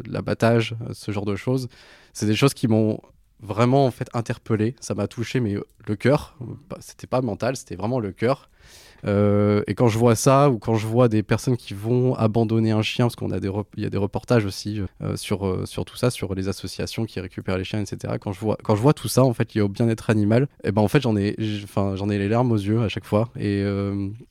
l'abattage, 0.08 0.76
ce 0.94 1.12
genre 1.12 1.26
de 1.26 1.36
choses, 1.36 1.68
c'est 2.14 2.28
des 2.28 2.36
choses 2.36 2.54
qui 2.54 2.68
m'ont 2.68 3.00
vraiment 3.44 3.86
en 3.86 3.92
fait 3.92 4.10
interpellé. 4.14 4.76
Ça 4.80 4.96
m'a 4.96 5.08
touché, 5.08 5.40
mais 5.40 5.56
euh, 5.56 5.66
le 5.88 5.96
cœur. 5.96 6.36
C'était 6.80 7.08
pas 7.08 7.22
mental, 7.22 7.56
c'était 7.56 7.76
vraiment 7.76 8.00
le 8.00 8.12
cœur. 8.12 8.50
Euh, 9.06 9.64
et 9.68 9.76
quand 9.76 9.90
je 9.90 9.98
vois 9.98 10.16
ça, 10.16 10.50
ou 10.50 10.60
quand 10.60 10.76
je 10.76 10.88
vois 10.88 11.10
des 11.10 11.24
personnes 11.24 11.58
qui 11.58 11.74
vont 11.74 12.16
abandonner 12.16 12.72
un 12.72 12.82
chien, 12.82 13.06
parce 13.06 13.18
qu'on 13.18 13.30
y 13.30 13.86
a 13.86 13.90
des 13.90 13.98
reportages 13.98 14.46
aussi 14.46 14.82
euh, 15.02 15.18
sur, 15.18 15.68
sur 15.68 15.84
tout 15.84 15.98
ça, 15.98 16.10
sur 16.10 16.34
les 16.34 16.48
associations 16.48 17.04
qui 17.04 17.20
récupèrent 17.20 17.58
les 17.58 17.66
chiens, 17.66 17.82
etc. 17.82 18.14
Quand 18.22 18.32
je 18.32 18.40
vois, 18.40 18.58
quand 18.64 18.78
je 18.78 18.82
vois 18.82 18.94
tout 18.94 19.10
ça, 19.10 19.26
en 19.26 19.34
fait, 19.34 19.54
lié 19.56 19.62
au 19.62 19.68
bien-être 19.68 20.10
animal, 20.10 20.48
et 20.64 20.72
ben 20.72 20.82
en 20.82 20.88
fait, 20.88 21.02
j'en 21.02 21.18
ai, 21.18 21.36
enfin, 21.66 21.98
j'en 21.98 22.10
ai 22.10 22.18
les 22.18 22.30
larmes 22.30 22.54
aux 22.54 22.58
yeux 22.58 22.82
à 22.82 22.88
chaque 22.88 23.04
fois. 23.04 23.28
Et, 23.38 23.62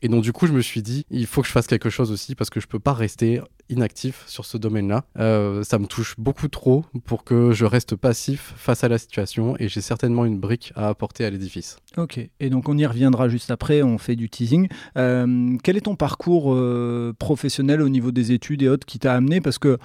et 0.01 0.09
donc 0.09 0.23
du 0.23 0.33
coup, 0.33 0.47
je 0.47 0.55
me 0.55 0.63
suis 0.63 0.81
dit, 0.81 1.05
il 1.11 1.27
faut 1.27 1.43
que 1.43 1.49
je 1.49 1.53
fasse 1.53 1.67
quelque 1.67 1.91
chose 1.91 2.11
aussi, 2.11 2.35
parce 2.35 2.49
que 2.49 2.59
je 2.59 2.67
peux 2.67 2.81
pas 2.81 2.95
rester 2.95 3.43
inactif 3.73 4.23
sur 4.27 4.45
ce 4.45 4.57
domaine-là. 4.59 5.05
Euh, 5.19 5.63
ça 5.65 5.79
me 5.79 5.87
touche 5.87 6.15
beaucoup 6.19 6.49
trop 6.49 6.85
pour 7.05 7.25
que 7.25 7.53
je 7.53 7.65
reste 7.65 7.97
passif 7.97 8.55
face 8.57 8.85
à 8.85 8.89
la 8.89 8.99
situation, 8.99 9.57
et 9.59 9.69
j'ai 9.69 9.81
certainement 9.81 10.25
une 10.25 10.39
brique 10.39 10.73
à 10.77 10.89
apporter 10.89 11.25
à 11.25 11.31
l'édifice. 11.31 11.79
Ok, 11.97 12.19
et 12.41 12.51
donc 12.51 12.69
on 12.69 12.79
y 12.79 12.87
reviendra 12.87 13.29
juste 13.29 13.51
après, 13.51 13.83
on 13.83 13.99
fait 13.99 14.17
du 14.17 14.29
teasing. 14.29 14.69
Euh, 14.97 15.57
quel 15.63 15.77
est 15.77 15.83
ton 15.83 15.97
parcours 15.97 16.55
euh, 16.55 17.13
professionnel 17.19 17.83
au 17.83 17.89
niveau 17.89 18.13
des 18.13 18.33
études 18.33 18.63
et 18.63 18.69
autres 18.69 18.87
qui 18.87 18.99
t'a 18.99 19.15
amené? 19.15 19.41
Parce 19.41 19.59
que 19.59 19.79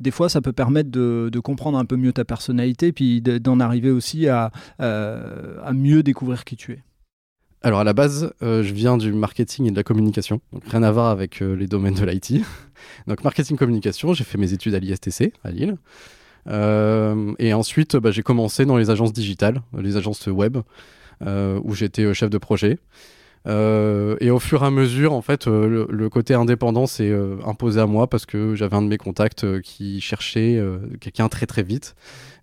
des 0.00 0.10
fois, 0.10 0.28
ça 0.28 0.40
peut 0.40 0.52
permettre 0.52 0.90
de, 0.90 1.30
comprendre 1.38 1.78
un 1.78 1.84
peu 1.84 1.96
mieux 1.96 2.12
ta 2.12 2.24
personnalité, 2.24 2.92
puis 2.92 3.20
de- 3.20 3.38
d'en 3.38 3.60
arriver 3.60 3.90
aussi 3.90 4.28
à 4.28 4.50
mieux 5.72 6.02
découvrir 6.02 6.44
qui 6.44 6.56
tu 6.56 6.72
es. 6.72 6.82
Alors 7.64 7.80
à 7.80 7.84
la 7.84 7.94
base, 7.94 8.30
euh, 8.42 8.62
je 8.62 8.74
viens 8.74 8.98
du 8.98 9.10
marketing 9.14 9.68
et 9.68 9.70
de 9.70 9.76
la 9.76 9.82
communication, 9.82 10.42
donc 10.52 10.64
rien 10.66 10.82
à 10.82 10.92
voir 10.92 11.06
avec 11.06 11.40
euh, 11.40 11.54
les 11.54 11.66
domaines 11.66 11.94
de 11.94 12.04
l'IT. 12.04 12.44
donc 13.06 13.24
marketing 13.24 13.56
communication, 13.56 14.12
j'ai 14.12 14.22
fait 14.22 14.36
mes 14.36 14.52
études 14.52 14.74
à 14.74 14.78
l'ISTC 14.78 15.32
à 15.42 15.50
Lille. 15.50 15.78
Euh, 16.46 17.32
et 17.38 17.54
ensuite, 17.54 17.96
bah, 17.96 18.10
j'ai 18.10 18.22
commencé 18.22 18.66
dans 18.66 18.76
les 18.76 18.90
agences 18.90 19.14
digitales, 19.14 19.62
les 19.78 19.96
agences 19.96 20.26
web, 20.26 20.58
où 21.22 21.74
j'étais 21.74 22.12
chef 22.12 22.28
de 22.28 22.36
projet. 22.36 22.76
Et 23.46 24.30
au 24.30 24.38
fur 24.40 24.62
et 24.62 24.66
à 24.66 24.70
mesure, 24.70 25.14
en 25.14 25.22
fait, 25.22 25.46
le, 25.46 25.86
le 25.88 26.10
côté 26.10 26.34
indépendant 26.34 26.86
s'est 26.86 27.18
imposé 27.46 27.80
à 27.80 27.86
moi 27.86 28.08
parce 28.08 28.26
que 28.26 28.54
j'avais 28.54 28.76
un 28.76 28.82
de 28.82 28.88
mes 28.88 28.98
contacts 28.98 29.62
qui 29.62 30.02
cherchait 30.02 30.62
quelqu'un 31.00 31.30
très 31.30 31.46
très 31.46 31.62
vite. 31.62 31.94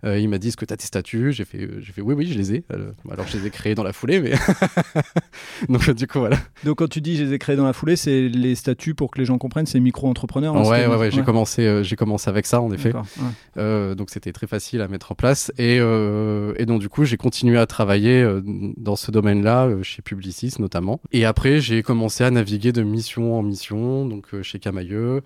Euh, 0.04 0.18
il 0.18 0.28
m'a 0.28 0.38
dit 0.38 0.48
Est-ce 0.48 0.56
que 0.56 0.64
tu 0.64 0.74
as 0.74 0.76
tes 0.76 0.86
statuts? 0.86 1.32
J'ai 1.32 1.44
fait, 1.44 1.58
euh, 1.62 1.80
j'ai 1.80 1.92
fait 1.92 2.02
Oui, 2.02 2.14
oui, 2.14 2.26
je 2.26 2.36
les 2.36 2.54
ai. 2.54 2.64
Euh, 2.72 2.90
alors, 3.10 3.26
je 3.28 3.36
les 3.38 3.46
ai 3.46 3.50
créés 3.50 3.74
dans 3.74 3.84
la 3.84 3.92
foulée, 3.92 4.20
mais. 4.20 4.32
Donc, 5.68 5.88
du 5.90 6.06
coup, 6.06 6.18
voilà. 6.18 6.38
Donc 6.64 6.78
quand 6.78 6.88
tu 6.88 7.00
dis 7.00 7.16
je 7.16 7.24
les 7.24 7.32
ai 7.34 7.38
créés 7.38 7.56
dans 7.56 7.64
la 7.66 7.72
foulée, 7.72 7.96
c'est 7.96 8.28
les 8.28 8.54
statuts 8.54 8.94
pour 8.94 9.10
que 9.10 9.18
les 9.18 9.24
gens 9.24 9.38
comprennent, 9.38 9.66
c'est 9.66 9.80
micro-entrepreneur. 9.80 10.56
hein, 10.56 10.62
Ouais, 10.68 10.86
ouais, 10.86 10.96
ouais, 10.96 11.10
j'ai 11.10 11.22
commencé, 11.22 11.62
euh, 11.66 11.82
j'ai 11.82 11.96
commencé 11.96 12.28
avec 12.28 12.46
ça, 12.46 12.60
en 12.60 12.72
effet. 12.72 12.92
Ouais. 13.56 13.94
Donc 13.94 14.10
c'était 14.10 14.32
très 14.32 14.46
facile 14.46 14.80
à 14.80 14.88
mettre 14.88 15.12
en 15.12 15.14
place. 15.14 15.52
Et, 15.58 15.76
et 15.76 16.66
donc 16.66 16.80
du 16.80 16.88
coup, 16.88 17.04
j'ai 17.04 17.16
continué 17.16 17.58
à 17.58 17.66
travailler 17.66 18.26
dans 18.76 18.96
ce 18.96 19.10
domaine-là, 19.10 19.68
chez 19.82 20.02
Publicis 20.02 20.54
notamment. 20.58 21.00
Et 21.12 21.24
après, 21.24 21.60
j'ai 21.60 21.82
commencé 21.82 22.24
à 22.24 22.30
naviguer 22.30 22.72
de 22.72 22.82
mission 22.82 23.38
en 23.38 23.42
mission, 23.42 24.06
donc 24.06 24.26
chez 24.42 24.58
Camailleux, 24.58 25.22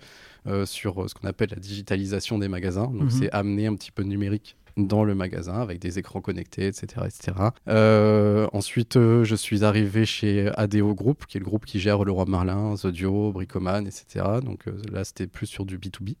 euh, 0.47 0.65
sur 0.65 1.03
euh, 1.03 1.07
ce 1.07 1.13
qu'on 1.13 1.27
appelle 1.27 1.49
la 1.51 1.57
digitalisation 1.59 2.37
des 2.37 2.47
magasins. 2.47 2.85
Donc 2.87 3.03
Mhm. 3.03 3.09
c'est 3.09 3.31
amener 3.31 3.67
un 3.67 3.75
petit 3.75 3.91
peu 3.91 4.03
de 4.03 4.07
numérique 4.09 4.55
dans 4.77 5.03
le 5.03 5.15
magasin 5.15 5.59
avec 5.59 5.79
des 5.79 5.99
écrans 5.99 6.21
connectés, 6.21 6.67
etc. 6.67 7.05
etc. 7.05 7.37
Euh, 7.67 8.47
ensuite, 8.53 8.95
euh, 8.95 9.23
je 9.23 9.35
suis 9.35 9.63
arrivé 9.63 10.05
chez 10.05 10.51
ADO 10.55 10.93
Group, 10.93 11.25
qui 11.27 11.37
est 11.37 11.39
le 11.39 11.45
groupe 11.45 11.65
qui 11.65 11.79
gère 11.79 12.03
Leroy 12.03 12.25
Merlin, 12.27 12.75
Zodio, 12.75 13.31
Bricoman, 13.31 13.87
etc. 13.87 14.25
Donc 14.43 14.67
euh, 14.67 14.81
là, 14.91 15.03
c'était 15.03 15.27
plus 15.27 15.47
sur 15.47 15.65
du 15.65 15.77
B2B. 15.77 16.15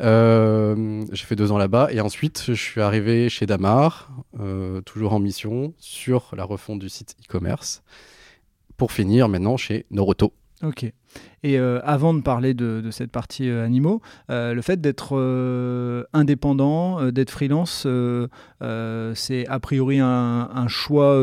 Euh, 0.00 1.04
j'ai 1.12 1.24
fait 1.24 1.36
deux 1.36 1.52
ans 1.52 1.58
là-bas 1.58 1.88
et 1.92 2.00
ensuite 2.00 2.44
je 2.48 2.54
suis 2.54 2.80
arrivé 2.80 3.28
chez 3.28 3.44
Damar, 3.44 4.10
toujours 4.86 5.12
en 5.12 5.18
mission 5.18 5.74
sur 5.76 6.32
la 6.34 6.44
refonte 6.44 6.78
du 6.78 6.88
site 6.88 7.16
e-commerce, 7.22 7.82
pour 8.78 8.92
finir 8.92 9.28
maintenant 9.28 9.58
chez 9.58 9.84
Noroto. 9.90 10.32
Ok. 10.62 10.84
Et 11.42 11.58
euh, 11.58 11.80
avant 11.84 12.12
de 12.14 12.20
parler 12.20 12.52
de, 12.54 12.80
de 12.82 12.90
cette 12.90 13.10
partie 13.10 13.48
euh, 13.48 13.64
animaux, 13.64 14.00
euh, 14.30 14.52
le 14.54 14.60
fait 14.62 14.80
d'être 14.80 15.14
indépendant, 16.12 17.10
d'être 17.10 17.30
freelance, 17.30 17.86
c'est 19.14 19.46
a 19.48 19.60
priori 19.60 19.98
un, 20.00 20.50
un 20.52 20.68
choix 20.68 21.20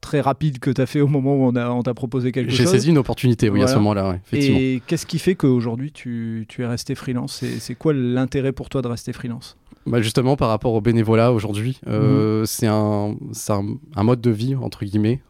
très 0.00 0.20
rapide 0.20 0.60
que 0.60 0.70
tu 0.70 0.80
as 0.80 0.86
fait 0.86 1.00
au 1.00 1.08
moment 1.08 1.34
où 1.36 1.48
on 1.58 1.82
t'a 1.82 1.94
proposé 1.94 2.30
quelque 2.30 2.50
J'ai 2.50 2.62
chose. 2.64 2.72
saisi 2.72 2.90
une 2.90 2.98
opportunité, 2.98 3.50
oui, 3.50 3.62
à 3.62 3.66
ce 3.66 3.74
moment-là, 3.76 4.10
ouais, 4.10 4.20
effectivement. 4.24 4.58
Et 4.60 4.82
qu'est-ce 4.86 5.06
qui 5.06 5.18
fait 5.18 5.34
qu'aujourd'hui 5.34 5.90
tu, 5.92 6.44
tu 6.48 6.62
es 6.62 6.66
resté 6.66 6.94
freelance? 6.94 7.34
C'est 7.34 7.58
c'est 7.58 7.74
quoi 7.74 7.92
l'intérêt 7.92 8.52
pour 8.52 8.68
toi 8.68 8.82
de 8.82 8.88
rester 8.88 9.12
freelance? 9.12 9.56
Bah 9.86 10.00
justement, 10.02 10.36
par 10.36 10.48
rapport 10.48 10.74
au 10.74 10.80
bénévolat 10.80 11.32
aujourd'hui, 11.32 11.80
Mhm. 11.86 12.44
c'est 12.46 12.66
un, 12.66 13.14
c'est 13.32 13.52
un, 13.52 13.64
un 13.94 14.02
mode 14.02 14.20
de 14.20 14.30
vie, 14.30 14.54
entre 14.56 14.84
guillemets, 14.84 15.20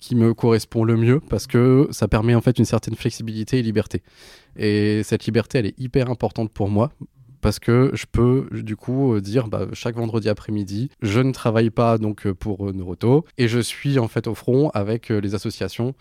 qui 0.00 0.16
me 0.16 0.34
correspond 0.34 0.84
le 0.84 0.96
mieux 0.96 1.20
parce 1.20 1.46
que 1.46 1.88
ça 1.90 2.08
permet 2.08 2.34
en 2.34 2.40
fait 2.40 2.58
une 2.58 2.64
certaine 2.64 2.94
flexibilité 2.94 3.58
et 3.58 3.62
liberté. 3.62 4.02
Et 4.56 5.02
cette 5.04 5.26
liberté, 5.26 5.58
elle 5.58 5.66
est 5.66 5.78
hyper 5.78 6.10
importante 6.10 6.50
pour 6.50 6.68
moi 6.68 6.90
parce 7.40 7.58
que 7.58 7.90
je 7.94 8.04
peux 8.10 8.48
du 8.52 8.76
coup 8.76 9.14
euh, 9.14 9.20
dire 9.20 9.48
bah, 9.48 9.66
chaque 9.72 9.96
vendredi 9.96 10.28
après-midi, 10.28 10.90
je 11.00 11.20
ne 11.20 11.32
travaille 11.32 11.70
pas 11.70 11.98
donc 11.98 12.26
euh, 12.26 12.34
pour 12.34 12.72
Neuroto 12.72 13.24
et 13.38 13.48
je 13.48 13.58
suis 13.58 13.98
en 13.98 14.08
fait 14.08 14.26
au 14.26 14.34
front 14.34 14.70
avec 14.70 15.10
euh, 15.10 15.20
les 15.20 15.34
associations 15.34 15.94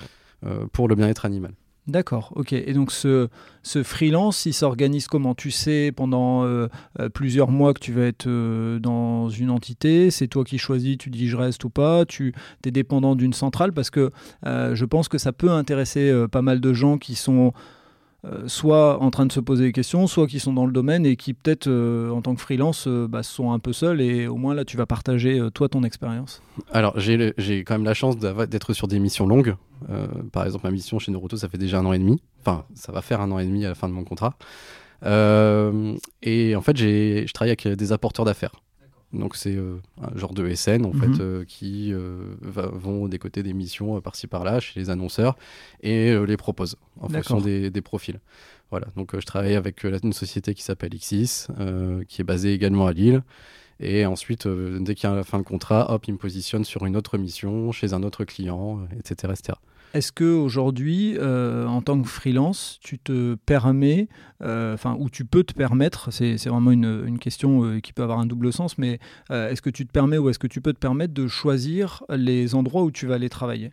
pour 0.72 0.88
le 0.88 0.96
bien-être 0.96 1.25
animal. 1.25 1.51
D'accord, 1.89 2.31
ok. 2.36 2.53
Et 2.53 2.74
donc 2.74 2.91
ce, 2.91 3.29
ce 3.63 3.81
freelance, 3.81 4.46
il 4.46 4.53
s'organise 4.53 5.08
comment? 5.08 5.34
Tu 5.34 5.50
sais 5.50 5.91
pendant 5.91 6.46
euh, 6.46 6.67
euh, 7.00 7.10
plusieurs 7.10 7.50
mois 7.50 7.74
que 7.74 7.79
tu 7.79 7.93
vas 7.93 8.03
être 8.03 8.27
euh, 8.27 8.77
dans 8.77 9.29
une 9.29 9.50
entité, 9.50 10.12
c'est 10.12 10.27
toi 10.27 10.43
qui 10.43 10.60
choisis, 10.60 11.00
tu 11.00 11.10
dis 11.10 11.27
je 11.27 11.36
reste 11.36 11.63
ou 11.63 11.72
pas, 11.72 12.05
tu 12.05 12.36
es 12.63 12.69
dépendant 12.69 13.15
d'une 13.15 13.34
centrale? 13.34 13.74
Parce 13.74 13.89
que 13.89 14.12
je 14.46 14.86
pense 14.86 15.08
que 15.08 15.17
ça 15.17 15.34
peut 15.34 15.50
intéresser 15.50 16.25
pas 16.31 16.43
mal 16.43 16.62
de 16.62 16.74
gens 16.74 17.00
qui 17.00 17.15
sont 17.15 17.53
euh, 18.26 18.48
soit 18.48 19.02
en 19.02 19.12
train 19.12 19.26
de 19.26 19.32
se 19.32 19.40
poser 19.40 19.66
des 19.66 19.72
questions, 19.72 20.06
soit 20.06 20.28
qui 20.28 20.42
sont 20.42 20.52
dans 20.52 20.66
le 20.66 20.74
domaine 20.74 21.06
et 21.06 21.16
qui 21.16 21.34
peut-être 21.34 21.68
euh, 21.68 22.10
en 22.10 22.22
tant 22.22 22.36
que 22.36 22.42
freelance 22.42 22.86
euh, 22.86 23.08
bah, 23.08 23.24
sont 23.24 23.54
un 23.54 23.60
peu 23.60 23.72
seuls 23.72 24.02
et 24.02 24.28
au 24.28 24.36
moins 24.36 24.54
là 24.54 24.66
tu 24.66 24.76
vas 24.76 24.86
partager 24.86 25.40
toi 25.54 25.70
ton 25.70 25.84
expérience. 25.84 26.42
Alors, 26.72 27.00
j'ai 27.00 27.64
quand 27.64 27.76
même 27.76 27.86
la 27.86 27.94
chance 27.94 28.18
d'être 28.18 28.74
sur 28.74 28.88
des 28.88 29.00
missions 29.00 29.26
longues. 29.26 29.56
Par 30.34 30.46
exemple, 30.46 30.66
ma 30.66 30.72
mission 30.72 31.00
chez 31.00 31.12
Neuroto, 31.12 31.38
ça 31.38 31.48
fait 31.48 31.58
déjà 31.58 31.80
un 31.80 31.86
an 31.86 31.94
et 31.94 32.00
demi. 32.00 32.22
Enfin, 32.42 32.66
ça 32.74 32.92
va 32.92 33.02
faire 33.02 33.22
un 33.22 33.32
an 33.32 33.40
et 33.40 33.46
demi 33.46 33.66
à 33.66 33.70
la 33.70 33.76
fin 33.76 33.88
de 33.88 33.94
mon 33.94 34.04
contrat. 34.04 34.38
Et 35.06 36.56
en 36.56 36.62
fait, 36.62 36.78
je 36.78 37.32
travaille 37.32 37.52
avec 37.52 37.68
des 37.68 37.92
apporteurs 37.94 38.26
d'affaires. 38.26 38.52
Donc 39.12 39.36
c'est 39.36 39.58
un 39.58 40.16
genre 40.18 40.34
de 40.34 40.48
SN 40.50 40.86
en 40.86 40.94
Mhm. 40.94 41.16
fait 41.16 41.46
qui 41.46 41.92
va- 42.42 42.68
vont 42.72 43.08
décoter 43.08 43.42
des 43.44 43.54
missions 43.54 43.98
euh, 43.98 44.01
par-ci 44.01 44.28
par-là 44.28 44.60
chez 44.60 44.80
les 44.80 44.89
annonceurs 44.92 45.36
et 45.82 46.12
euh, 46.12 46.25
les 46.25 46.38
proposent 46.38 46.75
en 47.00 47.10
fonction 47.10 47.39
des, 47.42 47.70
des 47.72 47.82
profils. 47.82 48.20
Voilà, 48.70 48.86
donc 48.96 49.16
euh, 49.16 49.20
je 49.20 49.25
travaille 49.25 49.56
avec 49.56 49.84
euh, 49.84 49.98
une 50.04 50.13
société 50.13 50.54
qui 50.54 50.62
s'appelle 50.62 50.92
Xis, 50.92 51.48
euh, 51.60 52.04
qui 52.08 52.22
est 52.22 52.24
basée 52.24 52.54
également 52.54 52.86
à 52.86 52.94
Lille. 52.94 53.24
Et 53.80 54.06
ensuite, 54.06 54.46
euh, 54.46 54.78
dès 54.82 54.94
qu'il 54.96 55.10
y 55.10 55.12
a 55.12 55.16
la 55.16 55.24
fin 55.24 55.38
de 55.40 55.44
contrat, 55.44 55.92
hop, 55.94 56.06
il 56.08 56.14
me 56.14 56.18
positionne 56.18 56.66
sur 56.66 56.86
une 56.86 56.98
autre 56.98 57.18
mission, 57.18 57.72
chez 57.72 57.94
un 57.94 58.04
autre 58.04 58.26
client, 58.26 58.80
euh, 58.80 59.00
etc. 59.00 59.34
etc. 59.34 59.58
Est-ce 59.96 60.12
que 60.12 60.26
aujourd'hui, 60.36 61.16
euh, 61.18 61.66
en 61.66 61.82
tant 61.82 62.00
que 62.00 62.08
freelance, 62.08 62.78
tu 62.84 63.00
te 63.00 63.34
permets, 63.46 64.08
euh, 64.44 64.76
enfin, 64.76 64.96
ou 65.00 65.10
tu 65.10 65.26
peux 65.26 65.44
te 65.44 65.54
permettre, 65.54 66.12
c'est 66.12 66.36
vraiment 66.48 66.70
une, 66.72 67.04
une 67.08 67.18
question 67.18 67.64
euh, 67.64 67.80
qui 67.80 67.92
peut 67.94 68.04
avoir 68.04 68.20
un 68.20 68.28
double 68.28 68.54
sens, 68.54 68.78
mais 68.78 69.00
euh, 69.32 69.50
est-ce 69.50 69.64
que 69.64 69.72
tu 69.72 69.88
te 69.88 69.92
permets 69.92 70.20
ou 70.20 70.30
est-ce 70.30 70.38
que 70.38 70.46
tu 70.46 70.62
peux 70.62 70.74
te 70.74 70.78
permettre 70.80 71.14
de 71.16 71.28
choisir 71.28 72.04
les 72.10 72.54
endroits 72.54 72.84
où 72.84 72.92
tu 72.92 73.08
vas 73.08 73.16
aller 73.16 73.30
travailler? 73.30 73.72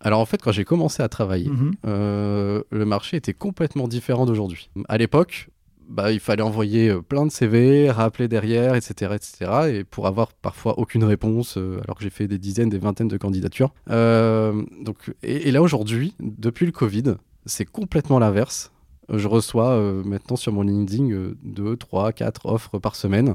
Alors 0.00 0.18
en 0.18 0.26
fait, 0.26 0.42
quand 0.42 0.50
j'ai 0.50 0.64
commencé 0.64 1.04
à 1.04 1.08
travailler, 1.08 1.48
Mhm. 1.50 1.72
euh, 1.86 2.62
le 2.70 2.84
marché 2.84 3.16
était 3.16 3.34
complètement 3.34 3.86
différent 3.86 4.26
d'aujourd'hui. 4.26 4.70
À 4.88 4.98
l'époque, 4.98 5.50
bah, 5.92 6.10
il 6.10 6.20
fallait 6.20 6.42
envoyer 6.42 6.88
euh, 6.88 7.02
plein 7.02 7.26
de 7.26 7.30
CV, 7.30 7.90
rappeler 7.90 8.26
derrière, 8.26 8.74
etc., 8.74 9.12
etc. 9.14 9.50
Et 9.68 9.84
pour 9.84 10.06
avoir 10.06 10.32
parfois 10.32 10.78
aucune 10.78 11.04
réponse, 11.04 11.58
euh, 11.58 11.80
alors 11.84 11.96
que 11.96 12.02
j'ai 12.02 12.10
fait 12.10 12.26
des 12.26 12.38
dizaines, 12.38 12.70
des 12.70 12.78
vingtaines 12.78 13.08
de 13.08 13.16
candidatures. 13.18 13.72
Euh, 13.90 14.62
donc, 14.80 15.12
et, 15.22 15.48
et 15.48 15.50
là 15.52 15.60
aujourd'hui, 15.60 16.14
depuis 16.20 16.66
le 16.66 16.72
Covid, 16.72 17.14
c'est 17.46 17.66
complètement 17.66 18.18
l'inverse. 18.18 18.72
Je 19.12 19.28
reçois 19.28 19.70
euh, 19.70 20.02
maintenant 20.04 20.36
sur 20.36 20.52
mon 20.52 20.62
LinkedIn 20.62 21.34
2, 21.42 21.76
3, 21.76 22.12
4 22.12 22.46
offres 22.46 22.78
par 22.78 22.96
semaine. 22.96 23.34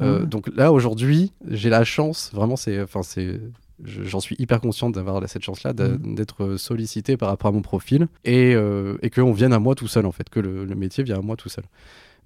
Euh, 0.00 0.20
Ouais. 0.20 0.26
Donc 0.26 0.48
là 0.54 0.70
aujourd'hui, 0.72 1.32
j'ai 1.48 1.68
la 1.68 1.82
chance, 1.82 2.30
vraiment, 2.32 2.54
c'est, 2.56 2.80
enfin 2.80 3.02
c'est, 3.02 3.40
j'en 3.84 4.20
suis 4.20 4.36
hyper 4.38 4.60
conscient 4.60 4.90
d'avoir 4.90 5.26
cette 5.28 5.42
chance-là, 5.42 5.72
Mhm. 5.72 6.14
d'être 6.14 6.56
sollicité 6.56 7.16
par 7.16 7.28
rapport 7.28 7.48
à 7.48 7.52
mon 7.52 7.62
profil 7.62 8.08
et, 8.24 8.54
euh, 8.54 8.96
et 9.02 9.10
qu'on 9.10 9.32
vienne 9.32 9.52
à 9.52 9.58
moi 9.58 9.74
tout 9.74 9.88
seul 9.88 10.06
en 10.06 10.12
fait, 10.12 10.28
que 10.28 10.40
le, 10.40 10.64
le 10.64 10.74
métier 10.74 11.04
vient 11.04 11.18
à 11.18 11.22
moi 11.22 11.36
tout 11.36 11.48
seul. 11.48 11.64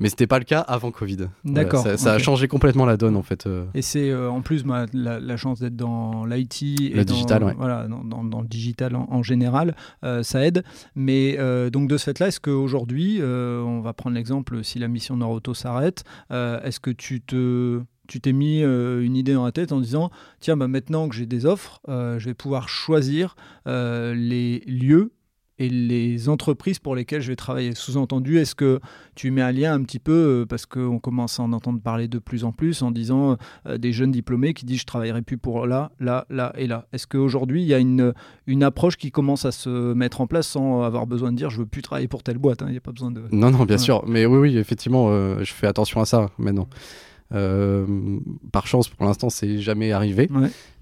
Mais 0.00 0.08
c'était 0.08 0.26
pas 0.26 0.40
le 0.40 0.44
cas 0.44 0.58
avant 0.58 0.90
Covid. 0.90 1.28
Voilà, 1.44 1.62
D'accord, 1.62 1.86
ça, 1.96 2.12
a 2.14 2.18
changé 2.18 2.48
complètement 2.48 2.84
la 2.84 2.96
donne 2.96 3.14
en 3.14 3.22
fait. 3.22 3.46
euh. 3.46 3.64
Et 3.74 3.82
c'est 3.82 4.10
euh, 4.10 4.28
en 4.28 4.40
plus 4.42 4.64
ma- 4.64 4.86
la, 4.92 5.20
la 5.20 5.36
chance 5.36 5.60
d'être 5.60 5.76
dans 5.76 6.24
l'IT 6.26 6.62
et 6.62 6.94
Le 6.94 7.04
dans, 7.04 7.12
digital, 7.14 7.44
ouais. 7.44 7.54
voilà, 7.56 7.86
dans, 7.86 8.02
dans- 8.02 8.24
dans 8.24 8.40
le 8.40 8.48
digital 8.48 8.96
en, 8.96 9.06
en 9.08 9.22
général, 9.22 9.76
euh, 10.02 10.24
ça 10.24 10.44
aide. 10.44 10.64
Mais 10.96 11.36
euh, 11.38 11.70
donc 11.70 11.88
de 11.88 11.96
ce 11.96 12.06
fait-là, 12.06 12.26
est-ce 12.26 12.40
qu'aujourd'hui, 12.40 13.20
on 13.22 13.80
va 13.82 13.92
prendre 13.92 14.16
l'exemple, 14.16 14.64
si 14.64 14.80
la 14.80 14.88
mission 14.88 15.16
Noroto 15.16 15.54
s'arrête, 15.54 16.02
est-ce 16.30 16.80
que 16.80 16.90
tu 16.90 17.20
te... 17.20 17.80
Tu 18.08 18.20
t'es 18.20 18.32
mis 18.32 18.62
euh, 18.62 19.02
une 19.02 19.16
idée 19.16 19.32
dans 19.34 19.44
la 19.44 19.52
tête 19.52 19.72
en 19.72 19.80
disant 19.80 20.10
tiens 20.40 20.56
bah 20.56 20.68
maintenant 20.68 21.08
que 21.08 21.14
j'ai 21.14 21.26
des 21.26 21.46
offres 21.46 21.80
euh, 21.88 22.18
je 22.18 22.26
vais 22.26 22.34
pouvoir 22.34 22.68
choisir 22.68 23.34
euh, 23.66 24.14
les 24.14 24.60
lieux 24.66 25.12
et 25.60 25.68
les 25.68 26.28
entreprises 26.28 26.80
pour 26.80 26.96
lesquelles 26.96 27.20
je 27.20 27.28
vais 27.28 27.36
travailler. 27.36 27.76
Sous-entendu, 27.76 28.38
est-ce 28.38 28.56
que 28.56 28.80
tu 29.14 29.30
mets 29.30 29.40
un 29.40 29.52
lien 29.52 29.72
un 29.72 29.82
petit 29.84 30.00
peu, 30.00 30.44
parce 30.48 30.66
qu'on 30.66 30.98
commence 30.98 31.38
à 31.38 31.44
en 31.44 31.52
entendre 31.52 31.80
parler 31.80 32.08
de 32.08 32.18
plus 32.18 32.42
en 32.42 32.50
plus, 32.50 32.82
en 32.82 32.90
disant 32.90 33.36
des 33.72 33.92
jeunes 33.92 34.10
diplômés 34.10 34.52
qui 34.52 34.64
disent 34.66 34.80
je 34.80 34.86
travaillerai 34.86 35.22
plus 35.22 35.38
pour 35.38 35.68
là, 35.68 35.92
là, 36.00 36.26
là 36.28 36.52
et 36.58 36.66
là. 36.66 36.88
Est-ce 36.92 37.06
qu'aujourd'hui, 37.06 37.62
il 37.62 37.68
y 37.68 37.74
a 37.74 37.78
une, 37.78 38.12
une 38.48 38.64
approche 38.64 38.96
qui 38.96 39.12
commence 39.12 39.44
à 39.44 39.52
se 39.52 39.94
mettre 39.94 40.20
en 40.20 40.26
place 40.26 40.48
sans 40.48 40.82
avoir 40.82 41.06
besoin 41.06 41.30
de 41.30 41.36
dire 41.36 41.50
je 41.50 41.58
veux 41.60 41.66
plus 41.66 41.82
travailler 41.82 42.08
pour 42.08 42.24
telle 42.24 42.38
boîte 42.38 42.60
hein, 42.62 42.66
Il 42.66 42.72
n'y 42.72 42.78
a 42.78 42.80
pas 42.80 42.90
besoin 42.90 43.12
de... 43.12 43.22
Non, 43.30 43.52
non, 43.52 43.64
bien 43.64 43.76
Ouais. 43.76 43.78
sûr. 43.78 44.02
Mais 44.08 44.26
oui, 44.26 44.38
oui, 44.38 44.58
effectivement, 44.58 45.08
je 45.38 45.52
fais 45.52 45.68
attention 45.68 46.00
à 46.00 46.04
ça 46.04 46.30
maintenant. 46.36 46.66
Euh, 46.72 47.13
par 47.30 48.66
chance, 48.66 48.88
pour 48.88 49.06
l'instant, 49.06 49.30
c'est 49.30 49.58
jamais 49.60 49.92
arrivé. 49.92 50.28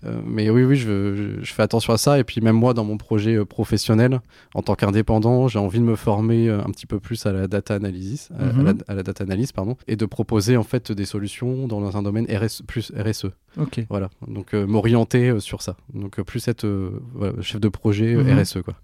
Euh, 0.04 0.21
mais 0.26 0.50
oui, 0.50 0.64
oui, 0.64 0.76
je, 0.76 1.38
fais 1.44 1.62
attention 1.62 1.92
à 1.92 1.99
ça. 1.99 2.18
Et 2.18 2.25
puis 2.25 2.40
même 2.40 2.56
moi, 2.56 2.75
dans 2.75 2.85
mon 2.85 2.97
projet 2.97 3.37
euh, 3.37 3.44
professionnel, 3.44 4.21
en 4.54 4.62
tant 4.62 4.75
qu'indépendant, 4.75 5.47
j'ai 5.49 5.59
envie 5.59 5.78
de 5.78 5.85
me 5.85 5.94
former 5.97 6.49
euh, 6.49 6.61
un 6.61 6.71
petit 6.71 6.87
peu 6.87 6.99
plus 6.99 7.25
à 7.26 7.32
la 7.32 7.47
data 7.47 7.75
analysis, 7.75 8.30
à- 8.38 8.49
à, 8.49 8.52
Mhm. 8.52 8.64
la, 8.64 8.73
à 8.88 8.94
la 8.94 9.02
data 9.02 9.23
analyse, 9.25 9.52
pardon, 9.52 9.76
et 9.87 9.97
de 9.97 10.04
proposer 10.06 10.56
en 10.56 10.64
fait 10.64 10.90
des 10.92 11.04
solutions 11.04 11.66
dans 11.68 11.97
un 11.97 12.02
domaine 12.02 12.26
RS, 12.26 12.62
plus 12.66 12.92
RSE. 12.97 13.26
Ok. 13.59 13.85
Voilà. 13.90 14.09
Donc 14.26 14.54
euh, 14.54 14.66
m'orienter 14.66 15.38
sur 15.40 15.62
ça. 15.62 15.76
Donc 15.94 16.21
plus 16.23 16.49
être 16.49 16.64
euh, 16.64 17.00
voilà, 17.14 17.35
chef 17.42 17.61
de 17.61 17.68
projet 17.68 18.14
Mhm. 18.16 18.38
RSE 18.40 18.62
quoi. 18.62 18.75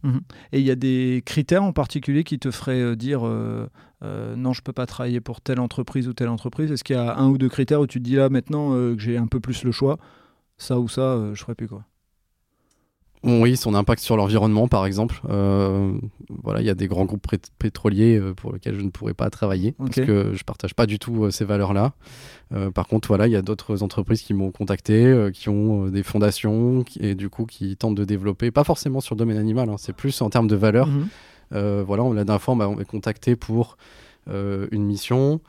Et 0.52 0.60
il 0.60 0.64
y 0.66 0.70
a 0.70 0.76
des 0.76 1.22
critères 1.24 1.62
en 1.64 1.72
particulier 1.72 2.22
qui 2.24 2.38
te 2.38 2.50
feraient 2.50 2.94
dire 2.96 3.20
euh, 3.24 3.66
non, 4.36 4.52
je 4.52 4.62
peux 4.62 4.72
pas 4.72 4.86
travailler 4.86 5.20
pour 5.20 5.40
telle 5.40 5.58
entreprise 5.58 6.06
ou 6.06 6.12
telle 6.12 6.28
entreprise? 6.28 6.70
Est-ce 6.70 6.84
qu'il 6.84 6.94
y 6.94 6.98
a 6.98 7.16
un 7.16 7.28
ou 7.28 7.38
deux 7.38 7.48
critères 7.48 7.80
où 7.80 7.86
tu 7.88 7.98
te 7.98 8.04
dis 8.04 8.14
là 8.14 8.28
maintenant 8.28 8.70
que 8.72 8.96
j'ai 8.98 9.16
un 9.16 9.26
peu 9.26 9.40
plus 9.40 9.64
le 9.64 9.72
choix, 9.72 9.98
ça 10.58 10.78
ou 10.78 10.88
ça, 10.88 11.00
euh, 11.00 11.34
je 11.34 11.42
ferai 11.42 11.54
plus 11.54 11.68
quoi 11.68 11.84
oui, 13.24 13.56
son 13.56 13.74
impact 13.74 14.00
sur 14.00 14.16
l'environnement, 14.16 14.68
par 14.68 14.86
exemple. 14.86 15.20
Euh, 15.28 15.92
voilà, 16.44 16.60
il 16.60 16.66
y 16.66 16.70
a 16.70 16.74
des 16.76 16.86
grands 16.86 17.04
groupes 17.04 17.26
pétroliers 17.58 18.16
euh, 18.16 18.32
pour 18.32 18.52
lesquels 18.52 18.76
je 18.76 18.80
ne 18.80 18.90
pourrais 18.90 19.12
pas 19.12 19.28
travailler 19.28 19.72
parce 19.72 19.96
que 20.06 20.34
je 20.34 20.44
partage 20.44 20.72
pas 20.74 20.86
du 20.86 21.00
tout 21.00 21.28
ces 21.32 21.44
valeurs-là. 21.44 21.94
Euh, 22.54 22.70
par 22.70 22.86
contre, 22.86 23.08
voilà, 23.08 23.26
il 23.26 23.32
y 23.32 23.36
a 23.36 23.42
d'autres 23.42 23.82
entreprises 23.82 24.22
qui 24.22 24.34
m'ont 24.34 24.52
contacté, 24.52 25.04
euh, 25.04 25.32
qui 25.32 25.48
ont 25.48 25.88
des 25.88 26.04
fondations 26.04 26.84
qui- 26.84 27.00
et 27.04 27.16
du 27.16 27.28
coup 27.28 27.44
qui 27.44 27.76
tentent 27.76 27.96
de 27.96 28.04
développer, 28.04 28.52
pas 28.52 28.62
forcément 28.64 29.00
sur 29.00 29.16
le 29.16 29.18
domaine 29.18 29.36
animal, 29.38 29.68
hein, 29.68 29.76
c'est 29.78 29.94
plus 29.96 30.22
en 30.22 30.30
termes 30.30 30.46
de 30.48 30.56
valeurs. 30.56 30.86
Mhm. 30.86 31.08
Euh, 31.54 31.82
voilà, 31.84 32.04
on, 32.04 32.12
la 32.12 32.22
dernière 32.24 32.40
fois, 32.40 32.54
on 32.54 32.58
m'a 32.58 32.68
on 32.68 32.76
m'a 32.76 32.84
contacté 32.84 33.34
pour 33.34 33.78
une 34.30 34.84
mission. 34.84 35.40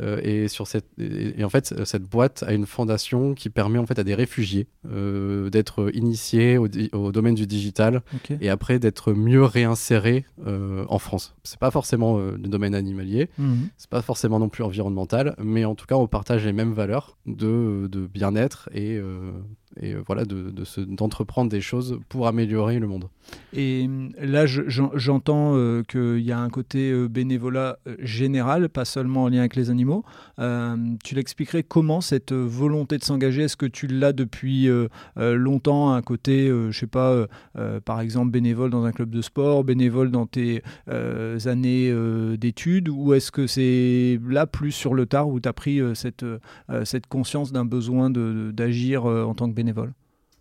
Euh, 0.00 0.20
et, 0.22 0.48
sur 0.48 0.66
cette, 0.66 0.86
et, 0.98 1.40
et 1.40 1.44
en 1.44 1.50
fait, 1.50 1.84
cette 1.84 2.02
boîte 2.04 2.42
a 2.46 2.52
une 2.52 2.66
fondation 2.66 3.34
qui 3.34 3.50
permet 3.50 3.78
en 3.78 3.86
fait 3.86 3.98
à 3.98 4.04
des 4.04 4.14
réfugiés 4.14 4.66
euh, 4.90 5.50
d'être 5.50 5.90
initiés 5.94 6.58
au, 6.58 6.68
domaine 7.12 7.34
du 7.34 7.46
digital 7.46 8.02
et 8.40 8.48
après 8.48 8.78
d'être 8.78 9.12
mieux 9.12 9.42
réinsérés 9.44 10.24
euh, 10.46 10.84
en 10.88 10.98
France. 10.98 11.34
C'est 11.42 11.58
pas 11.58 11.70
forcément 11.70 12.18
euh, 12.18 12.32
le 12.32 12.48
domaine 12.48 12.74
animalier, 12.74 13.28
Mhm. 13.38 13.68
c'est 13.76 13.90
pas 13.90 14.02
forcément 14.02 14.38
non 14.38 14.48
plus 14.48 14.64
environnemental, 14.64 15.34
mais 15.42 15.64
en 15.64 15.74
tout 15.74 15.86
cas, 15.86 15.96
on 15.96 16.06
partage 16.06 16.44
les 16.46 16.52
mêmes 16.52 16.72
valeurs 16.72 17.16
de, 17.26 17.88
de 17.90 18.06
bien-être 18.06 18.68
et, 18.72 18.96
euh, 18.96 19.32
et 19.80 19.94
euh, 19.94 20.02
voilà, 20.06 20.24
d'entreprendre 20.24 21.50
des 21.50 21.60
choses 21.60 21.98
pour 22.08 22.26
améliorer 22.26 22.78
le 22.78 22.86
monde. 22.88 23.08
Et 23.52 23.84
hum, 23.86 24.10
là, 24.20 24.46
je- 24.46 24.62
j'en- 24.66 24.90
j'entends 24.94 25.52
euh, 25.54 25.82
qu'il 25.84 26.18
y 26.20 26.32
a 26.32 26.38
un 26.40 26.48
côté 26.50 26.90
euh, 26.90 27.06
bénévolat 27.08 27.78
euh, 27.86 27.94
général, 28.00 28.68
pas 28.68 28.84
seulement 28.84 29.24
en 29.24 29.28
lien 29.28 29.40
avec 29.40 29.54
les 29.56 29.70
animaux. 29.70 30.04
Euh, 30.40 30.76
tu 31.04 31.14
l'expliquerais 31.14 31.62
comment 31.62 32.00
cette 32.00 32.32
euh, 32.32 32.44
volonté 32.44 32.98
de 32.98 33.04
s'engager? 33.04 33.42
Est-ce 33.42 33.56
que 33.56 33.66
tu 33.66 33.86
l'as 33.86 34.12
depuis 34.12 34.68
euh, 34.68 34.88
euh, 35.18 35.34
longtemps 35.36 35.92
Un 35.92 36.02
côté, 36.02 36.48
euh, 36.48 36.70
je 36.72 36.78
sais 36.80 36.86
pas, 36.88 37.10
euh, 37.12 37.26
euh, 37.56 37.80
par 37.80 38.00
exemple, 38.00 38.30
bénévole 38.32 38.70
dans 38.70 38.84
un 38.84 38.92
club 38.92 39.10
de 39.10 39.22
sport, 39.22 39.62
bénévole 39.62 40.10
dans 40.10 40.26
tes 40.26 40.62
euh, 40.88 41.38
années 41.46 41.90
euh, 41.92 42.36
d'études 42.36 42.88
Ou 42.88 43.14
est-ce 43.14 43.30
que 43.30 43.46
c'est 43.46 44.18
là 44.26 44.46
plus 44.46 44.72
sur 44.72 44.94
le 44.94 45.06
tard 45.06 45.28
où 45.28 45.38
tu 45.38 45.48
as 45.48 45.52
pris 45.52 45.80
euh, 45.80 45.94
cette, 45.94 46.24
euh, 46.24 46.38
cette 46.84 47.06
conscience 47.06 47.52
d'un 47.52 47.64
besoin 47.64 48.10
d'agir 48.10 49.08
euh, 49.08 49.22
en 49.24 49.34
tant 49.34 49.46
que 49.48 49.52
bénévole 49.54 49.59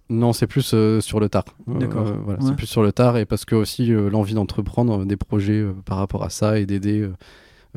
Non, 0.10 0.34
c'est 0.34 0.48
plus 0.48 0.72
euh, 0.74 1.02
sur 1.02 1.20
le 1.20 1.30
tard. 1.30 1.46
Euh, 1.68 1.78
D'accord. 1.78 2.04
voilà, 2.24 2.40
Ouais. 2.40 2.46
C'est 2.48 2.56
plus 2.56 2.66
sur 2.68 2.82
le 2.82 2.92
tard 2.92 3.18
et 3.18 3.26
parce 3.26 3.46
que 3.46 3.54
aussi 3.56 3.94
euh, 3.94 4.10
l'envie 4.10 4.34
d'entreprendre 4.34 5.02
euh, 5.02 5.06
des 5.06 5.18
projets 5.18 5.54
euh, 5.62 5.74
par 5.86 5.98
rapport 5.98 6.24
à 6.24 6.30
ça 6.32 6.58
et 6.58 6.66
d'aider 6.66 7.02
euh, 7.02 7.14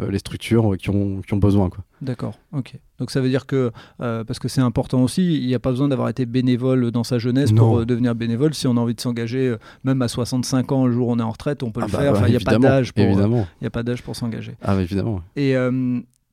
euh, 0.00 0.10
les 0.10 0.18
structures 0.18 0.72
euh, 0.72 0.76
qui, 0.76 0.88
ont, 0.88 1.20
qui 1.20 1.34
ont 1.34 1.38
besoin. 1.38 1.68
Quoi. 1.68 1.84
D'accord, 2.00 2.38
ok. 2.54 2.72
Donc 2.98 3.10
ça 3.10 3.20
veut 3.20 3.28
dire 3.28 3.44
que, 3.44 3.70
euh, 4.00 4.24
parce 4.24 4.38
que 4.38 4.48
c'est 4.48 4.62
important 4.62 5.02
aussi, 5.02 5.36
il 5.42 5.46
n'y 5.46 5.54
a 5.54 5.58
pas 5.58 5.68
besoin 5.68 5.88
d'avoir 5.88 6.08
été 6.08 6.24
bénévole 6.24 6.90
dans 6.90 7.04
sa 7.04 7.18
jeunesse 7.18 7.52
pour 7.52 7.74
Non. 7.74 7.80
euh, 7.80 7.84
devenir 7.84 8.14
bénévole. 8.14 8.54
Si 8.54 8.66
on 8.66 8.78
a 8.78 8.80
envie 8.80 8.94
de 8.94 9.00
s'engager, 9.02 9.48
euh, 9.48 9.58
même 9.84 10.00
à 10.00 10.08
65 10.08 10.72
ans, 10.72 10.86
le 10.86 10.92
jour 10.94 11.08
où 11.08 11.12
on 11.12 11.18
est 11.18 11.22
en 11.22 11.30
retraite, 11.32 11.62
on 11.62 11.70
peut 11.70 11.82
Ah 11.82 11.86
le 11.86 11.92
bah, 11.92 11.98
faire. 11.98 12.28
il 12.28 12.30
n'y 12.30 12.36
a 12.36 12.40
pas 12.40 12.58
d'âge 12.58 12.94
pour, 12.94 13.04
euh, 13.04 13.42
y 13.60 13.66
a 13.66 13.70
pas 13.70 13.82
d'âge 13.82 14.02
pour 14.02 14.16
s'engager. 14.16 14.54
Ah, 14.62 14.74
bah, 14.74 14.80
évidemment. 14.80 15.20
Et 15.36 15.54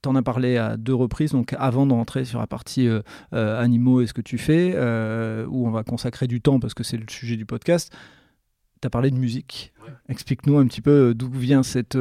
tu 0.01 0.10
en 0.10 0.15
as 0.15 0.22
parlé 0.22 0.58
à 0.58 0.77
deux 0.77 0.94
reprises, 0.96 1.32
donc 1.32 1.53
avant 1.60 1.86
d'entrer 1.86 2.24
sur 2.25 2.39
la 2.39 2.48
partie 2.48 2.88
euh, 2.88 3.01
euh, 3.34 3.60
animaux 3.62 4.01
et 4.01 4.08
ce 4.08 4.13
que 4.13 4.22
tu 4.22 4.38
fais, 4.38 4.74
euh, 4.75 5.46
où 5.50 5.68
on 5.68 5.72
va 5.72 5.84
consacrer 5.84 6.27
du 6.27 6.39
temps 6.41 6.60
parce 6.60 6.74
que 6.74 6.84
c'est 6.84 6.98
le 6.98 7.06
sujet 7.10 7.36
du 7.36 7.46
podcast. 7.46 7.91
Tu 8.82 8.86
as 8.86 8.89
parlé 8.89 9.12
de 9.12 9.18
musique. 9.18 9.74
Explique-nous 10.08 10.58
un 10.58 10.65
petit 10.68 10.79
peu 10.79 11.13
d'où 11.13 11.29
vient 11.29 11.63
cette, 11.63 11.98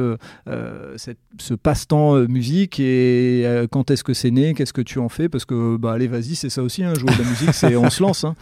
cette- 0.95 1.17
ce 1.37 1.53
passe-temps 1.53 2.15
musique 2.29 2.79
et 2.79 3.45
quand 3.69 3.91
est-ce 3.91 4.03
que 4.05 4.13
c'est 4.13 4.31
né, 4.31 4.53
qu'est-ce 4.53 4.71
que 4.71 4.81
tu 4.81 4.99
en 4.99 5.09
fais? 5.09 5.27
Parce 5.27 5.43
que, 5.43 5.75
bah, 5.75 5.91
allez, 5.91 6.07
vas-y, 6.07 6.35
c'est 6.35 6.49
ça 6.49 6.63
aussi, 6.63 6.83
hein, 6.85 6.93
jouer 6.95 7.11
de 7.11 7.21
la 7.21 7.27
musique, 7.29 7.53
c'est 7.53 7.75
on 7.75 7.89
se 7.89 8.01
lance. 8.01 8.23
hein. 8.23 8.35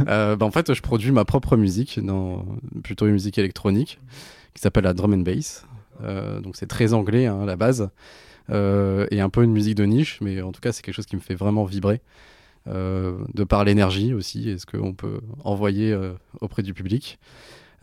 Bah, 0.06 0.36
en 0.40 0.50
fait, 0.50 0.74
je 0.74 0.82
produis 0.82 1.12
ma 1.12 1.24
propre 1.24 1.56
musique, 1.56 2.00
dans, 2.04 2.44
plutôt 2.82 3.06
une 3.06 3.12
musique 3.12 3.38
électronique, 3.38 4.00
qui 4.54 4.60
s'appelle 4.60 4.84
la 4.84 4.92
drum 4.94 5.12
and 5.14 5.18
bass. 5.18 5.64
Donc 6.42 6.56
c'est 6.56 6.66
très 6.66 6.94
anglais 6.94 7.26
hein, 7.26 7.42
à 7.42 7.46
la 7.46 7.54
base, 7.54 7.90
et 8.50 9.20
un 9.20 9.28
peu 9.30 9.42
une 9.42 9.52
musique 9.52 9.76
de 9.76 9.84
niche, 9.84 10.18
mais 10.20 10.40
en 10.42 10.52
tout 10.52 10.60
cas 10.60 10.72
c'est 10.72 10.82
quelque 10.82 10.94
chose 10.94 11.06
qui 11.06 11.16
me 11.16 11.20
fait 11.20 11.34
vraiment 11.34 11.64
vibrer, 11.64 12.00
euh, 12.66 13.18
de 13.34 13.44
par 13.44 13.64
l'énergie 13.64 14.14
aussi, 14.14 14.48
et 14.48 14.58
ce 14.58 14.66
qu'on 14.66 14.94
peut 14.94 15.20
envoyer 15.44 15.92
euh, 15.92 16.12
auprès 16.40 16.62
du 16.62 16.72
public. 16.72 17.18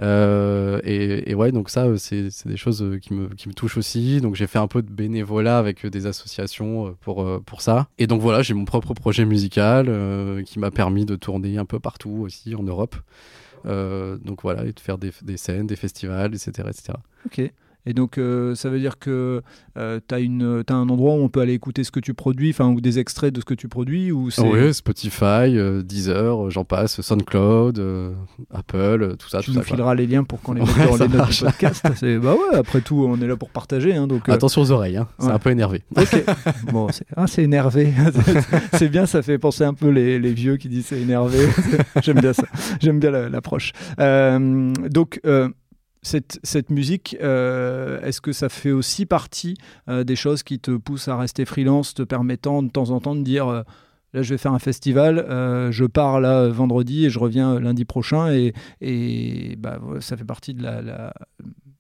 Euh, 0.02 0.80
et, 0.84 1.30
et 1.30 1.36
ouais, 1.36 1.52
donc 1.52 1.70
ça, 1.70 1.86
euh, 1.86 1.98
c'est 1.98 2.48
des 2.48 2.58
choses 2.58 2.82
euh, 2.82 2.98
qui 2.98 3.14
me, 3.14 3.30
touchent 3.54 3.78
aussi. 3.78 4.20
Donc 4.22 4.36
j'ai 4.36 4.48
fait 4.48 4.58
un 4.58 4.68
peu 4.68 4.82
de 4.82 4.90
bénévolat 4.90 5.60
avec 5.60 5.86
euh, 5.86 5.90
des 5.90 6.08
associations 6.08 6.88
euh, 6.88 6.92
pour, 7.02 7.22
euh, 7.22 7.40
pour 7.46 7.62
ça. 7.62 7.88
Et 8.00 8.08
donc 8.08 8.22
voilà, 8.22 8.42
j'ai 8.42 8.54
mon 8.54 8.66
propre 8.66 8.94
projet 8.94 9.26
musical 9.26 9.86
euh, 9.90 10.42
qui 10.44 10.58
m'a 10.58 10.72
permis 10.72 11.06
de 11.06 11.16
tourner 11.16 11.58
un 11.58 11.66
peu 11.66 11.80
partout 11.80 12.22
aussi 12.22 12.56
en 12.56 12.64
Europe. 12.64 12.96
Euh, 13.68 14.18
donc 14.18 14.42
voilà, 14.42 14.66
et 14.66 14.74
de 14.74 14.80
faire 14.80 14.98
des, 14.98 15.12
des 15.22 15.38
scènes, 15.38 15.68
des 15.68 15.76
festivals, 15.76 16.34
etc. 16.34 16.68
etc. 16.70 16.94
Ok. 17.28 17.52
Et 17.86 17.94
donc, 17.94 18.18
euh, 18.18 18.54
ça 18.54 18.70
veut 18.70 18.80
dire 18.80 19.00
que 19.00 19.42
euh, 19.78 20.00
tu 20.08 20.14
as, 20.16 20.18
as 20.18 20.76
un 20.78 20.90
endroit 20.90 21.14
où 21.16 21.18
on 21.18 21.30
peut 21.30 21.42
aller 21.42 21.54
écouter 21.54 21.84
ce 21.84 21.90
que 21.92 22.00
tu 22.00 22.14
produis, 22.14 22.52
enfin, 22.52 22.70
ou 22.70 22.80
des 22.82 23.00
extraits 23.00 23.34
de 23.34 23.40
ce 23.40 23.46
que 23.46 23.54
tu 23.56 23.68
produis 23.68 24.12
ou. 24.12 24.30
Oui, 24.38 24.74
Spotify, 24.74 25.24
euh, 25.58 25.82
Deezer, 25.82 26.46
euh, 26.46 26.50
j'en 26.52 26.64
passe, 26.64 27.02
SoundCloud, 27.02 27.82
Apple, 28.54 29.16
tout 29.18 29.30
ça. 29.30 29.40
Tu 29.40 29.46
tout 29.48 29.52
nous 29.54 29.62
ça, 29.62 29.66
quoi. 29.68 29.76
fileras 29.76 29.96
les 29.96 30.06
liens 30.08 30.24
pour 30.24 30.42
qu'on 30.42 30.54
les 30.54 30.62
mette 30.66 30.70
Ouais, 30.78 30.86
dans 30.98 31.06
les 31.06 31.08
notes 31.18 31.30
du 31.32 31.44
podcast. 31.44 31.86
Bah 32.22 32.34
ouais, 32.36 32.58
après 32.58 32.82
tout, 32.82 33.04
on 33.08 33.20
est 33.22 33.28
là 33.28 33.36
pour 33.36 33.50
partager. 33.50 33.96
hein, 33.96 34.06
donc, 34.08 34.30
Attention 34.30 34.62
aux 34.62 34.72
oreilles, 34.72 34.98
hein, 34.98 35.08
c'est 35.20 35.28
ouais. 35.28 35.32
un 35.34 35.40
peu 35.40 35.50
énervé. 35.50 35.84
Ok. 35.98 36.24
Bon, 36.72 36.88
c'est 36.92 37.06
ah, 37.16 37.26
énervé. 37.40 37.94
c'est 38.74 38.90
bien, 38.90 39.06
ça 39.06 39.22
fait 39.22 39.38
penser 39.40 39.64
un 39.64 39.74
peu 39.74 39.90
les, 39.90 40.20
les 40.20 40.34
vieux 40.34 40.58
qui 40.58 40.70
disent 40.70 40.86
c'est 40.88 41.02
énervé. 41.02 41.48
J'aime 42.04 42.20
bien 42.20 42.34
ça. 42.34 42.44
J'aime 42.80 43.00
bien 43.00 43.12
la- 43.12 43.30
l'approche. 43.30 43.72
Donc, 43.98 45.20
cette, 46.02 46.40
cette 46.44 46.70
musique, 46.70 47.16
euh, 47.22 48.02
est-ce 48.02 48.22
que 48.22 48.32
ça 48.34 48.50
fait 48.50 48.72
aussi 48.72 49.06
partie 49.06 49.56
euh, 49.90 50.04
des 50.04 50.16
choses 50.16 50.44
qui 50.44 50.60
te 50.60 50.72
poussent 50.72 51.08
à 51.08 51.18
rester 51.18 51.46
freelance, 51.46 51.94
te 51.94 52.02
permettant 52.04 52.64
de 52.64 52.70
temps 52.70 52.90
en 52.90 53.00
temps 53.00 53.16
de 53.16 53.22
dire 53.24 53.48
euh, 53.48 53.62
là, 54.14 54.22
je 54.24 54.34
vais 54.34 54.38
faire 54.38 54.54
un 54.54 54.60
festival, 54.60 55.26
je 55.72 55.86
pars 55.86 56.20
là 56.20 56.48
vendredi 56.50 57.06
et 57.06 57.10
je 57.10 57.20
reviens 57.20 57.60
lundi 57.60 57.86
prochain 57.86 58.32
et, 58.34 58.54
et 58.82 59.56
bah, 59.58 59.80
ça 60.02 60.18
fait 60.18 60.26
partie 60.26 60.54
de 60.54 60.64
la- 60.64 60.82
la- 60.82 61.14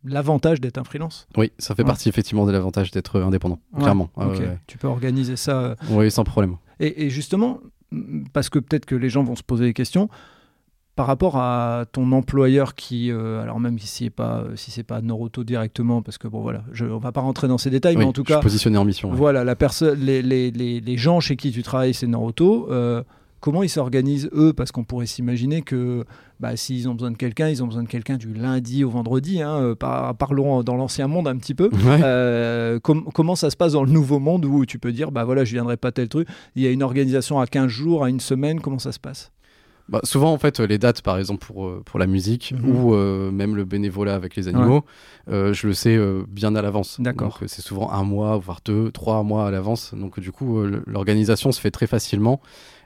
l'avantage 0.04 0.62
d'être 0.62 0.78
un 0.78 0.84
freelance. 0.84 1.28
Oui, 1.38 1.52
ça 1.58 1.76
fait 1.76 1.82
Ouais. 1.84 1.88
partie 1.88 2.10
effectivement 2.10 2.46
de 2.46 2.52
l'avantage 2.52 2.90
d'être 2.92 3.20
indépendant, 3.22 3.60
Ouais, 3.74 3.82
clairement. 3.82 4.10
Ah. 4.18 4.30
Tu 4.68 4.78
peux 4.78 4.88
organiser 4.88 5.36
ça. 5.36 5.60
euh, 5.62 5.76
Oui, 5.90 6.10
sans 6.10 6.24
problème. 6.24 6.56
Et, 6.80 7.06
et 7.06 7.10
justement, 7.10 7.60
parce 8.34 8.50
que 8.50 8.58
peut-être 8.60 8.86
que 8.86 8.96
les 8.96 9.10
gens 9.10 9.24
vont 9.24 9.36
se 9.36 9.44
poser 9.44 9.66
des 9.66 9.74
questions, 9.74 10.10
par 10.96 11.08
rapport 11.08 11.38
à 11.38 11.86
ton 11.92 12.12
employeur 12.12 12.76
qui, 12.76 13.12
euh, 13.12 13.42
alors 13.42 13.60
même 13.60 13.80
si 13.80 13.88
c'est 13.88 14.10
pas, 14.10 14.44
si 14.56 14.72
c'est 14.72 14.84
pas 14.84 15.02
Noroto 15.02 15.44
directement, 15.44 16.02
parce 16.02 16.18
que 16.18 16.28
bon 16.28 16.42
voilà, 16.42 16.64
je, 16.74 16.86
on 16.86 16.98
va 17.00 17.12
pas 17.12 17.22
rentrer 17.22 17.48
dans 17.48 17.58
ces 17.58 17.70
détails, 17.70 17.96
mais 17.98 18.04
en 18.06 18.12
tout 18.14 18.24
je 18.24 18.32
suis 18.32 18.36
cas, 18.36 18.42
positionné 18.42 18.78
en 18.78 18.86
mission. 18.86 19.10
ouais. 19.10 19.16
voilà, 19.16 19.44
la 19.44 19.56
personne, 19.56 20.00
les, 20.00 20.22
les, 20.22 20.52
les, 20.52 20.80
les 20.82 20.98
gens 20.98 21.20
chez 21.20 21.36
qui 21.38 21.52
tu 21.52 21.64
travailles, 21.64 21.94
c'est 21.94 22.08
Noroto. 22.08 22.68
euh, 22.72 23.04
comment 23.40 23.64
ils 23.64 23.70
s'organisent 23.70 24.30
eux? 24.34 24.54
Parce 24.54 24.72
qu'on 24.72 24.84
pourrait 24.84 25.08
s'imaginer 25.08 25.62
que 25.64 26.04
bah, 26.40 26.56
s'ils 26.58 26.88
ont 26.90 26.94
besoin 26.94 27.10
de 27.12 27.18
quelqu'un, 27.18 27.48
ils 27.50 27.64
ont 27.64 27.68
besoin 27.68 27.82
de 27.84 27.88
quelqu'un 27.88 28.18
du 28.18 28.34
lundi 28.34 28.84
au 28.84 28.90
vendredi. 28.92 29.42
Hein, 29.42 29.56
euh, 29.62 29.76
par- 29.76 30.14
parlons 30.16 30.62
dans 30.62 30.76
l'ancien 30.76 31.08
monde 31.08 31.28
un 31.28 31.38
petit 31.38 31.56
peu. 31.56 31.70
Ouais. 31.86 32.00
Euh, 32.04 32.80
com- 32.80 33.06
comment 33.16 33.36
ça 33.36 33.50
se 33.50 33.56
passe 33.58 33.74
dans 33.74 33.84
le 33.84 33.92
nouveau 33.92 34.20
monde 34.20 34.46
où 34.46 34.66
tu 34.68 34.78
peux 34.78 34.92
dire 34.92 35.12
bah 35.12 35.24
voilà 35.24 35.44
je 35.46 35.54
viendrai 35.54 35.78
pas 35.78 35.92
tel 35.92 36.08
truc? 36.10 36.28
Il 36.56 36.62
y 36.62 36.68
a 36.68 36.70
une 36.72 36.84
organisation 36.84 37.40
à 37.40 37.48
15 37.48 37.68
jours 37.68 38.04
à 38.04 38.10
une 38.10 38.20
semaine 38.20 38.60
comment 38.60 38.78
ça 38.80 38.92
se 38.92 39.00
passe? 39.00 39.32
Bah, 39.92 40.00
souvent, 40.04 40.32
en 40.32 40.38
fait, 40.38 40.60
les 40.62 40.78
dates, 40.78 41.02
par 41.02 41.18
exemple, 41.18 41.46
pour, 41.46 41.68
euh, 41.68 41.82
pour 41.86 42.00
la 42.00 42.08
musique 42.08 42.54
Mhm. 42.58 42.66
ou 42.66 42.94
euh, 42.96 43.30
même 43.30 43.56
le 43.58 43.66
bénévolat 43.66 44.16
avec 44.16 44.38
les 44.38 44.48
animaux, 44.48 44.86
euh, 45.30 45.54
je 45.54 45.68
le 45.68 45.74
sais 45.74 45.96
euh, 45.98 46.24
bien 46.30 46.56
à 46.56 46.62
l'avance. 46.62 46.96
D'accord. 47.02 47.34
Donc, 47.34 47.44
euh, 47.44 47.46
c'est 47.50 47.62
souvent 47.62 47.92
un 47.92 48.04
mois, 48.04 48.38
voire 48.38 48.62
deux, 48.64 48.90
trois 48.92 49.22
mois 49.24 49.46
à 49.48 49.52
l'avance. 49.52 49.94
Donc, 49.94 50.20
du 50.22 50.32
coup, 50.32 50.60
euh, 50.60 50.82
l'organisation 50.88 51.52
se 51.52 51.60
fait 51.60 51.72
très 51.72 51.88
facilement. 51.88 52.40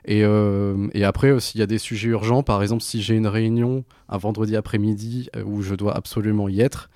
Et, 0.04 0.24
euh, 0.24 0.88
et 0.94 1.04
après, 1.04 1.28
euh, 1.30 1.38
s'il 1.40 1.60
y 1.60 1.62
a 1.62 1.66
des 1.66 1.78
sujets 1.78 2.08
urgents, 2.08 2.42
par 2.42 2.60
exemple, 2.62 2.82
si 2.82 3.00
j'ai 3.02 3.14
une 3.14 3.26
réunion 3.28 3.84
un 4.08 4.18
vendredi 4.18 4.56
après-midi 4.56 5.30
euh, 5.36 5.44
où 5.44 5.62
je 5.62 5.74
dois 5.76 5.96
absolument 5.96 6.48
y 6.48 6.60
être, 6.60 6.90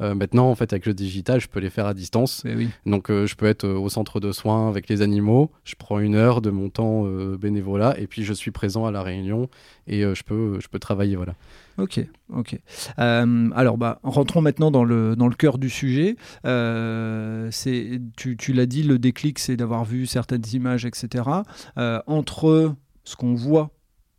euh, 0.00 0.14
maintenant, 0.14 0.50
en 0.50 0.54
fait, 0.54 0.72
avec 0.72 0.86
le 0.86 0.94
digital, 0.94 1.40
je 1.40 1.48
peux 1.48 1.60
les 1.60 1.70
faire 1.70 1.86
à 1.86 1.94
distance. 1.94 2.42
Oui 2.44 2.68
Donc 2.84 3.10
euh, 3.10 3.26
je 3.26 3.34
peux 3.36 3.46
être 3.46 3.64
euh, 3.64 3.74
au 3.78 3.88
centre 3.88 4.20
de 4.20 4.32
soins 4.32 4.68
avec 4.68 4.88
les 4.88 5.02
animaux, 5.02 5.50
je 5.64 5.74
prends 5.78 5.98
une 5.98 6.14
heure 6.14 6.40
de 6.42 6.50
mon 6.50 6.68
temps 6.68 7.04
bénévolat 7.38 7.98
et 7.98 8.06
puis 8.06 8.22
je 8.24 8.32
suis 8.32 8.50
présent 8.50 8.86
à 8.86 8.90
la 8.90 9.02
réunion 9.02 9.48
et 9.86 10.02
je, 10.02 10.22
peux, 10.22 10.58
je 10.60 10.68
peux 10.68 10.78
travailler. 10.78 11.16
Voilà. 11.16 11.34
ok 11.78 12.00
ok 12.34 12.58
Euh, 12.98 13.50
alors 13.54 13.76
bah 13.78 14.00
rentrons 14.02 14.40
maintenant 14.42 14.70
dans 14.70 14.84
le 14.84 15.14
dans 15.16 15.28
le 15.28 15.34
cœur 15.34 15.58
du 15.58 15.70
sujet 15.70 16.16
Euh, 16.44 17.50
tu, 18.16 18.36
tu 18.36 18.52
l'as 18.52 18.66
dit 18.66 18.82
le 18.82 18.98
déclic 18.98 19.38
c'est 19.38 19.56
d'avoir 19.56 19.84
vu 19.84 20.06
certaines 20.06 20.42
images 20.52 20.84
etc 20.84 21.24
Euh, 21.78 22.00
entre 22.06 22.74
ce 23.04 23.16
qu'on 23.16 23.34
voit 23.34 23.70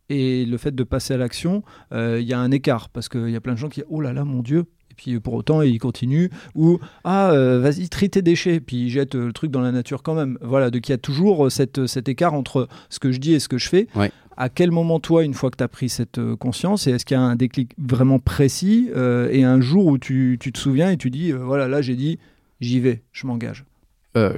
et 0.08 0.46
le 0.46 0.56
fait 0.56 0.74
de 0.74 0.84
passer 0.84 1.12
à 1.14 1.18
l'action, 1.18 1.62
il 1.92 2.22
y 2.22 2.32
a 2.32 2.38
un 2.40 2.50
écart 2.50 2.88
parce 2.88 3.08
qu'il 3.10 3.28
y 3.28 3.36
a 3.36 3.40
plein 3.42 3.52
de 3.52 3.58
gens 3.58 3.68
qui 3.68 3.82
oh 3.88 4.00
là 4.00 4.12
là 4.14 4.24
mon 4.24 4.40
dieu 4.42 4.64
puis 4.98 5.18
pour 5.18 5.32
autant 5.32 5.62
ils 5.62 5.78
continuent 5.78 6.28
ou 6.54 6.78
ah 7.04 7.30
euh, 7.30 7.58
vas-y 7.60 7.88
trie 7.88 8.10
tes 8.10 8.20
déchets 8.20 8.60
puis 8.60 8.82
ils 8.84 8.90
jettent 8.90 9.14
euh, 9.14 9.28
le 9.28 9.32
truc 9.32 9.50
dans 9.50 9.62
la 9.62 9.72
nature 9.72 10.02
quand 10.02 10.14
même 10.14 10.36
voilà 10.42 10.70
donc 10.70 10.86
il 10.88 10.92
y 10.92 10.94
a 10.94 10.98
toujours 10.98 11.46
euh, 11.46 11.48
cette, 11.50 11.86
cet 11.86 12.10
écart 12.10 12.34
entre 12.34 12.68
ce 12.90 12.98
que 12.98 13.12
je 13.12 13.18
dis 13.18 13.32
et 13.32 13.38
ce 13.40 13.48
que 13.48 13.56
je 13.56 13.68
fais 13.70 13.86
Ouais. 13.96 14.10
à 14.36 14.48
quel 14.50 14.70
moment 14.70 15.00
toi 15.00 15.24
une 15.24 15.32
fois 15.34 15.50
que 15.50 15.56
tu 15.56 15.64
as 15.64 15.68
pris 15.68 15.88
cette 15.88 16.20
conscience 16.36 16.86
et 16.86 16.90
est-ce 16.90 17.06
qu'il 17.06 17.16
y 17.16 17.20
a 17.20 17.22
un 17.22 17.36
déclic 17.36 17.72
vraiment 17.78 18.18
précis 18.18 18.90
euh, 18.94 19.30
et 19.30 19.44
un 19.44 19.60
jour 19.60 19.86
où 19.86 19.96
tu, 19.98 20.36
tu 20.40 20.52
te 20.52 20.58
souviens 20.58 20.90
et 20.90 20.96
tu 20.98 21.08
dis 21.10 21.32
euh, 21.32 21.36
voilà 21.38 21.68
là 21.68 21.80
j'ai 21.80 21.94
dit 21.96 22.18
j'y 22.60 22.80
vais 22.80 23.02
je 23.12 23.26
m'engage? 23.26 23.64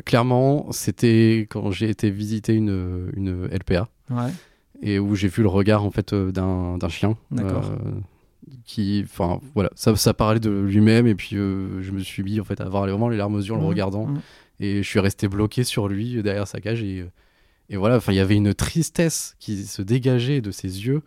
Clairement, 0.05 0.67
c'était 0.73 1.47
quand 1.49 1.71
j'ai 1.71 1.89
été 1.89 2.11
visiter 2.11 2.53
une, 2.55 3.11
une 3.17 3.47
LPA 3.47 3.89
ouais 4.11 4.31
et 4.83 4.99
où 4.99 5.15
j'ai 5.15 5.29
vu 5.29 5.43
le 5.43 5.49
regard 5.49 5.85
en 5.85 5.91
fait 5.91 6.15
d'un 6.15 6.79
chien. 6.89 7.17
D'accord. 7.31 7.65
euh, 7.71 7.91
qui, 8.65 9.03
enfin 9.05 9.41
voilà, 9.55 9.71
ça, 9.75 9.95
ça 9.97 10.15
parlait 10.15 10.41
de 10.41 10.51
lui-même 10.51 11.07
et 11.07 11.15
puis 11.15 11.37
euh, 11.37 11.83
je 11.83 11.91
me 11.93 12.01
suis 12.01 12.23
mis 12.23 12.41
en 12.41 12.45
fait 12.45 12.61
à 12.61 12.65
avoir 12.65 12.83
vraiment 12.87 13.09
les 13.09 13.17
larmes 13.17 13.35
aux 13.35 13.41
yeux 13.41 13.53
en 13.53 13.57
le 13.57 13.63
Mhm, 13.63 13.69
regardant. 13.69 14.07
mhm. 14.07 14.21
et 14.61 14.83
je 14.83 14.89
suis 14.89 15.01
resté 15.01 15.29
bloqué 15.29 15.65
sur 15.65 15.89
lui 15.89 16.17
euh, 16.19 16.23
derrière 16.23 16.47
sa 16.49 16.61
cage 16.61 16.83
et, 16.83 17.01
euh, 17.01 17.07
et 17.69 17.77
voilà, 17.77 17.97
enfin 17.97 18.13
il 18.13 18.17
y 18.17 18.21
avait 18.21 18.37
une 18.37 18.53
tristesse 18.55 19.35
qui 19.39 19.65
se 19.65 19.83
dégageait 19.83 20.41
de 20.41 20.51
ses 20.51 20.87
yeux. 20.87 21.03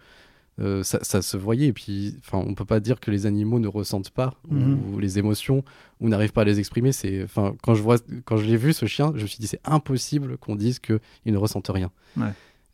Euh, 0.61 0.83
ça, 0.83 0.99
ça 1.01 1.23
se 1.23 1.35
voyait 1.35 1.65
et 1.67 1.73
puis 1.73 2.15
enfin 2.19 2.37
on 2.47 2.53
peut 2.53 2.63
pas 2.63 2.79
dire 2.79 2.99
que 2.99 3.09
les 3.09 3.25
animaux 3.25 3.59
ne 3.59 3.67
ressentent 3.67 4.11
pas 4.11 4.35
ou- 4.51 4.93
ou, 4.95 4.99
les 4.99 5.17
émotions 5.17 5.63
ou 5.99 6.09
n'arrivent 6.09 6.31
pas 6.31 6.41
à 6.41 6.45
les 6.45 6.59
exprimer. 6.59 6.91
C'est 6.91 7.23
enfin 7.23 7.55
quand 7.63 7.73
je 7.73 7.81
vois 7.81 7.97
quand 8.25 8.37
je 8.37 8.45
l'ai 8.45 8.55
vu 8.55 8.71
ce 8.71 8.85
chien 8.85 9.13
je 9.15 9.23
me 9.23 9.27
suis 9.27 9.39
dit 9.39 9.47
c'est 9.47 9.61
impossible 9.65 10.37
qu'on 10.37 10.55
dise 10.55 10.77
que 10.77 10.99
il 11.25 11.33
ne 11.33 11.39
ressentent 11.39 11.71
rien. 11.73 11.89
Ouais. 12.17 12.27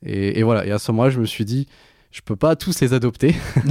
et, 0.04 0.40
et 0.40 0.44
voilà. 0.44 0.66
Et 0.66 0.72
à 0.72 0.78
ce 0.78 0.92
moment-là 0.92 1.10
je 1.10 1.22
me 1.22 1.26
suis 1.26 1.46
dit 1.46 1.68
je 2.12 2.22
peux 2.22 2.36
pas 2.36 2.56
tous 2.56 2.80
les 2.82 2.94
adopter 2.94 3.36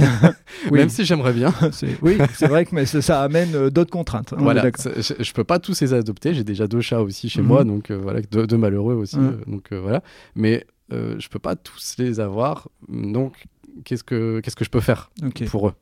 Oui. 0.71 0.79
même 0.79 0.89
si 0.89 1.03
j'aimerais 1.05 1.33
bien 1.33 1.53
oui 2.01 2.17
c'est 2.33 2.47
vrai 2.47 2.65
que 2.65 2.73
mais 2.75 2.85
ça, 2.85 3.21
amène 3.21 3.53
euh, 3.55 3.69
d'autres 3.69 3.91
contraintes 3.91 4.33
voilà 4.37 4.63
c'est- 4.77 5.01
je, 5.01 5.23
je 5.23 5.33
peux 5.33 5.43
pas 5.43 5.59
tous 5.59 5.79
les 5.81 5.93
adopter 5.93 6.33
j'ai 6.33 6.43
déjà 6.43 6.67
deux 6.67 6.81
chats 6.81 7.01
aussi 7.01 7.29
chez 7.29 7.41
Mhm. 7.41 7.47
moi 7.47 7.63
donc 7.63 7.91
euh, 7.91 7.97
voilà 7.97 8.21
deux, 8.21 8.47
deux 8.47 8.57
malheureux 8.57 8.95
aussi 8.95 9.17
Ouais. 9.17 9.25
euh, 9.25 9.43
donc 9.47 9.71
euh, 9.71 9.79
voilà 9.81 10.01
mais 10.35 10.65
je 10.91 11.27
peux 11.27 11.39
pas 11.39 11.55
tous 11.55 11.95
les 11.99 12.19
avoir 12.19 12.67
donc 12.87 13.45
qu'est-ce 13.85 14.03
que 14.03 14.39
qu'est-ce 14.39 14.55
que 14.55 14.65
je 14.65 14.69
peux 14.71 14.79
faire 14.79 15.11
pour 15.51 15.67
eux? 15.69 15.73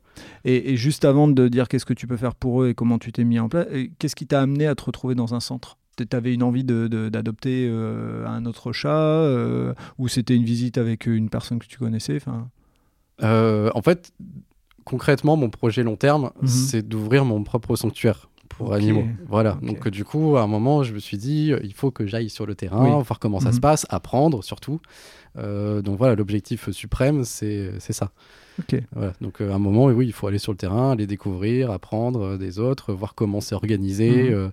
Et, 0.44 0.72
et 0.72 0.76
juste 0.76 1.04
avant 1.04 1.28
de 1.28 1.48
dire 1.48 1.66
qu'est-ce 1.68 1.86
que 1.86 1.94
tu 1.94 2.06
peux 2.06 2.16
faire 2.18 2.34
pour 2.34 2.62
eux 2.62 2.68
et 2.68 2.74
comment 2.74 2.98
tu 2.98 3.10
t'es 3.12 3.24
mis 3.24 3.38
en 3.38 3.48
place, 3.48 3.66
qu'est-ce 3.98 4.14
qui 4.16 4.26
t'a 4.26 4.40
amené 4.42 4.66
à 4.66 4.74
te 4.74 4.82
retrouver 4.84 5.14
dans 5.14 5.34
un 5.34 5.40
centre? 5.40 5.78
Tu 6.04 6.16
avais 6.16 6.34
une 6.34 6.42
envie 6.42 6.64
de- 6.64 6.86
de- 6.88 7.08
d'adopter 7.08 7.66
euh, 7.70 8.26
un 8.26 8.44
autre 8.46 8.72
chat 8.72 8.88
euh, 8.90 9.74
ou 9.98 10.08
c'était 10.08 10.34
une 10.36 10.44
visite 10.44 10.78
avec 10.78 11.06
une 11.06 11.28
personne 11.30 11.58
que 11.58 11.66
tu 11.66 11.78
connaissais 11.78 12.18
Euh, 13.22 13.70
en 13.74 13.82
fait, 13.82 14.12
concrètement, 14.84 15.36
mon 15.36 15.50
projet 15.50 15.82
long 15.82 15.96
terme, 15.96 16.30
Mhm. 16.40 16.46
c'est 16.48 16.86
d'ouvrir 16.86 17.24
mon 17.24 17.42
propre 17.42 17.74
sanctuaire 17.76 18.28
pour 18.48 18.72
animaux. 18.74 19.04
Voilà. 19.28 19.58
Donc, 19.62 19.88
du 19.88 20.04
coup, 20.04 20.36
à 20.36 20.42
un 20.42 20.46
moment, 20.46 20.82
je 20.82 20.92
me 20.94 20.98
suis 20.98 21.16
dit, 21.18 21.52
il 21.62 21.74
faut 21.74 21.90
que 21.90 22.06
j'aille 22.06 22.30
sur 22.30 22.46
le 22.46 22.54
terrain, 22.54 22.84
Oui. 22.96 23.02
voir 23.04 23.18
comment 23.18 23.40
ça 23.40 23.48
Mhm. 23.48 23.54
se 23.54 23.60
passe, 23.60 23.86
apprendre 23.90 24.42
surtout. 24.44 24.80
Donc, 25.36 25.96
voilà, 25.98 26.14
l'objectif 26.16 26.70
suprême, 26.70 27.24
c'est 27.24 27.78
ça. 27.80 28.10
Ok. 28.60 28.80
Voilà. 28.92 29.12
Donc, 29.20 29.40
euh, 29.40 29.52
à 29.52 29.54
un 29.54 29.58
moment, 29.60 29.84
oui, 29.86 30.06
il 30.06 30.12
faut 30.12 30.26
aller 30.26 30.38
sur 30.38 30.50
le 30.52 30.58
terrain, 30.58 30.90
aller 30.92 31.06
découvrir, 31.06 31.70
apprendre 31.70 32.20
euh, 32.22 32.36
des 32.38 32.58
autres, 32.58 32.92
voir 32.92 33.14
comment 33.14 33.40
c'est 33.40 33.54
organisé. 33.54 34.32
Euh, 34.32 34.48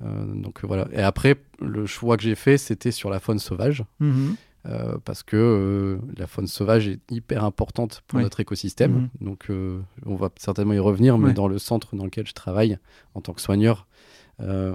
donc, 0.00 0.64
euh, 0.64 0.66
voilà. 0.66 0.88
Et 0.92 1.02
après, 1.02 1.36
le 1.60 1.86
choix 1.86 2.16
que 2.16 2.22
j'ai 2.22 2.34
fait, 2.34 2.56
c'était 2.58 2.90
sur 2.92 3.10
la 3.10 3.20
faune 3.20 3.38
sauvage. 3.38 3.84
Mhm. 4.00 4.36
Euh, 4.66 4.98
parce 5.06 5.22
que 5.22 5.36
euh, 5.38 5.98
la 6.18 6.26
faune 6.26 6.46
sauvage 6.46 6.86
est 6.86 7.00
hyper 7.10 7.44
importante 7.44 8.02
pour 8.06 8.18
Oui. 8.18 8.22
notre 8.24 8.40
écosystème. 8.40 8.92
Mhm. 8.92 9.08
Donc, 9.26 9.46
euh, 9.48 9.80
on 10.04 10.16
va 10.16 10.28
certainement 10.36 10.74
y 10.74 10.78
revenir, 10.78 11.16
mais 11.16 11.28
Ouais. 11.28 11.32
dans 11.32 11.48
le 11.48 11.58
centre 11.58 11.96
dans 11.96 12.04
lequel 12.04 12.26
je 12.26 12.34
travaille 12.34 12.78
en 13.14 13.22
tant 13.22 13.32
que 13.32 13.40
soigneur, 13.40 13.86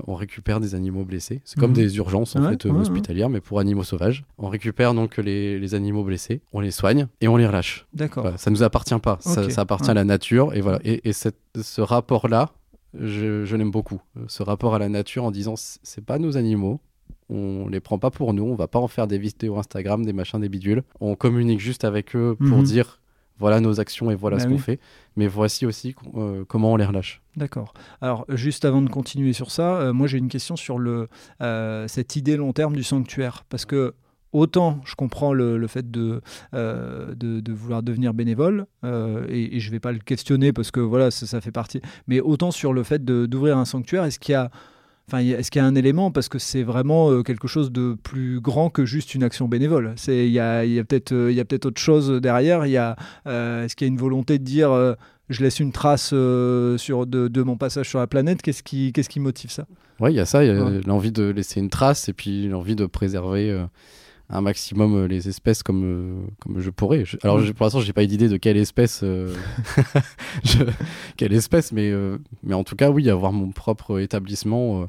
on 0.08 0.14
récupère 0.14 0.60
des 0.60 0.76
animaux 0.76 1.06
blessés. 1.06 1.42
C'est 1.44 1.58
Mhm. 1.58 1.62
comme 1.62 1.74
des 1.74 1.98
urgences 1.98 2.36
en 2.36 2.44
Ouais, 2.44 2.50
fait 2.52 2.66
ouais, 2.66 2.72
hospitalières, 2.80 3.30
mais 3.30 3.42
pour 3.42 3.60
animaux 3.60 3.84
sauvages. 3.84 4.24
On 4.38 4.48
récupère 4.48 4.94
donc 4.94 5.18
les, 5.18 5.58
les 5.60 5.74
animaux 5.74 6.04
blessés, 6.04 6.42
on 6.54 6.60
les 6.60 6.70
soigne 6.70 7.08
et 7.20 7.28
on 7.28 7.36
les 7.36 7.48
relâche. 7.48 7.88
D'accord. 7.94 8.22
Voilà, 8.24 8.38
ça 8.38 8.52
nous 8.52 8.62
appartient 8.62 9.00
pas, 9.00 9.18
ça, 9.22 9.42
appartient 9.60 9.90
à 9.90 9.96
la 9.96 10.04
nature 10.04 10.54
et 10.54 10.62
voilà. 10.62 10.80
Et, 10.84 11.08
et 11.10 11.14
cette- 11.14 11.40
ce 11.60 11.82
rapport-là, 11.82 12.52
je, 13.00 13.46
je 13.46 13.56
l'aime 13.56 13.72
beaucoup. 13.72 14.02
Ce 14.28 14.44
rapport 14.44 14.76
à 14.76 14.80
la 14.80 14.90
nature 14.90 15.24
en 15.24 15.32
disant 15.32 15.56
c'est 15.58 16.04
pas 16.06 16.18
nos 16.20 16.38
animaux, 16.38 16.80
on 17.30 17.68
les 17.68 17.80
prend 17.80 17.98
pas 18.00 18.12
pour 18.12 18.34
nous, 18.34 18.44
on 18.44 18.56
va 18.56 18.68
pas 18.68 18.80
en 18.80 18.88
faire 18.88 19.08
des 19.08 19.18
vidéos 19.18 19.58
Instagram, 19.58 20.06
des 20.06 20.14
machins, 20.14 20.40
des 20.40 20.50
bidules. 20.50 20.84
On 21.00 21.16
communique 21.16 21.60
juste 21.60 21.84
avec 21.84 22.16
eux 22.16 22.36
pour 22.38 22.58
Mhm. 22.60 22.64
dire 22.64 23.02
voilà 23.38 23.60
nos 23.60 23.82
actions 23.82 24.12
et 24.12 24.16
voilà 24.16 24.38
Bah 24.38 24.44
ce 24.44 24.48
qu'on 24.48 24.58
fait, 24.58 24.80
mais 25.18 25.28
voici 25.28 25.66
aussi 25.66 25.94
euh, 26.16 26.46
comment 26.48 26.72
on 26.72 26.76
les 26.78 26.86
relâche. 26.86 27.22
D'accord. 27.36 27.74
Alors, 28.00 28.26
juste 28.30 28.64
avant 28.64 28.82
de 28.82 28.90
continuer 28.90 29.34
sur 29.34 29.52
ça, 29.52 29.76
euh, 29.76 29.92
moi 29.94 30.08
j'ai 30.08 30.20
une 30.20 30.30
question 30.30 30.56
sur 30.56 30.78
le, 30.80 31.10
euh, 31.42 31.86
cette 31.90 32.16
idée 32.16 32.38
long 32.38 32.54
terme 32.54 32.76
du 32.76 32.84
sanctuaire. 32.84 33.44
Parce 33.50 33.66
que 33.66 33.94
autant 34.36 34.82
je 34.86 34.96
comprends 34.96 35.34
le, 35.34 35.58
le 35.58 35.68
fait 35.68 35.90
de, 35.90 36.22
euh, 36.54 37.14
de, 37.16 37.40
de 37.40 37.54
vouloir 37.54 37.82
devenir 37.84 38.14
bénévole, 38.14 38.66
euh, 38.84 39.26
et, 39.30 39.56
et 39.56 39.60
je 39.60 39.68
ne 39.70 39.72
vais 39.72 39.80
pas 39.80 39.92
le 39.92 40.00
questionner 40.00 40.54
parce 40.54 40.72
que 40.72 40.80
voilà, 40.82 41.12
ça, 41.12 41.26
ça 41.26 41.42
fait 41.42 41.52
partie. 41.52 41.82
Mais 42.08 42.20
autant 42.20 42.52
sur 42.52 42.74
le 42.74 42.84
fait 42.84 43.04
d'ouvrir 43.06 43.58
un 43.58 43.66
sanctuaire, 43.66 44.04
est-ce 44.06 44.20
qu'il 44.20 44.34
y 44.34 44.36
a. 44.36 44.50
Enfin, 45.08 45.20
est-ce 45.20 45.52
qu'il 45.52 45.62
y 45.62 45.64
a 45.64 45.68
un 45.68 45.76
élément 45.76 46.10
parce 46.10 46.30
que 46.30 46.40
c'est 46.40 46.64
vraiment 46.64 47.12
euh, 47.12 47.22
quelque 47.22 47.48
chose 47.48 47.72
de 47.72 47.96
plus 48.02 48.40
grand 48.42 48.72
que 48.72 48.86
juste 48.86 49.14
une 49.14 49.22
action 49.22 49.48
bénévole? 49.48 49.94
C'est 49.98 50.26
il 50.26 50.32
y 50.34 50.40
a, 50.40 50.66
il 50.66 50.72
y 50.74 50.80
a 50.80 50.84
peut-être 50.84 51.12
il 51.30 51.36
y 51.36 51.40
a 51.40 51.46
peut-être 51.46 51.68
autre 51.68 51.80
chose 51.80 52.10
derrière. 52.10 52.66
Il 52.66 52.72
y 52.72 52.78
a 52.78 52.96
euh, 53.28 53.64
est-ce 53.66 53.76
qu'il 53.76 53.86
y 53.86 53.90
a 53.90 53.94
une 53.94 54.00
volonté 54.00 54.40
de 54.40 54.44
dire 54.44 54.72
euh, 54.72 54.96
je 55.30 55.44
laisse 55.44 55.60
une 55.60 55.72
trace 55.72 56.10
euh, 56.12 56.80
sur 56.80 57.06
de, 57.06 57.28
de 57.28 57.44
mon 57.44 57.56
passage 57.56 57.88
sur 57.88 58.00
la 58.00 58.08
planète? 58.08 58.42
Qu'est-ce 58.42 58.64
qui 58.64 58.92
qu'est-ce 58.94 59.10
qui 59.10 59.20
motive 59.20 59.52
ça? 59.52 59.66
Ouais, 60.00 60.12
il 60.12 60.16
y 60.16 60.20
a 60.20 60.26
ça, 60.26 60.44
il 60.44 60.48
y 60.48 60.50
a 60.50 60.66
Ouais. 60.66 60.82
l'envie 60.88 61.12
de 61.12 61.26
laisser 61.26 61.60
une 61.60 61.70
trace 61.70 62.10
et 62.10 62.14
puis 62.14 62.48
l'envie 62.48 62.76
de 62.76 62.88
préserver 62.88 63.52
un 64.30 64.42
maximum 64.42 64.96
euh, 64.96 65.08
les 65.08 65.30
espèces 65.30 65.62
comme, 65.64 65.84
euh, 65.84 66.26
comme 66.40 66.60
je 66.60 66.70
pourrais. 66.72 67.06
Je- 67.06 67.18
alors 67.24 67.40
je- 67.40 67.52
pour 67.52 67.66
l'instant, 67.66 67.80
j'ai 67.82 67.94
pas 67.94 68.06
d'idée 68.06 68.28
de 68.30 68.38
quelle 68.38 68.58
espèce, 68.58 69.02
euh, 69.04 69.34
je- 70.44 70.64
quelle 71.18 71.34
espèce, 71.34 71.72
mais, 71.72 71.92
euh, 71.92 72.18
mais 72.44 72.54
en 72.56 72.64
tout 72.64 72.76
cas, 72.76 72.90
oui, 72.90 73.10
avoir 73.10 73.32
mon 73.32 73.52
propre 73.52 74.00
établissement 74.00 74.88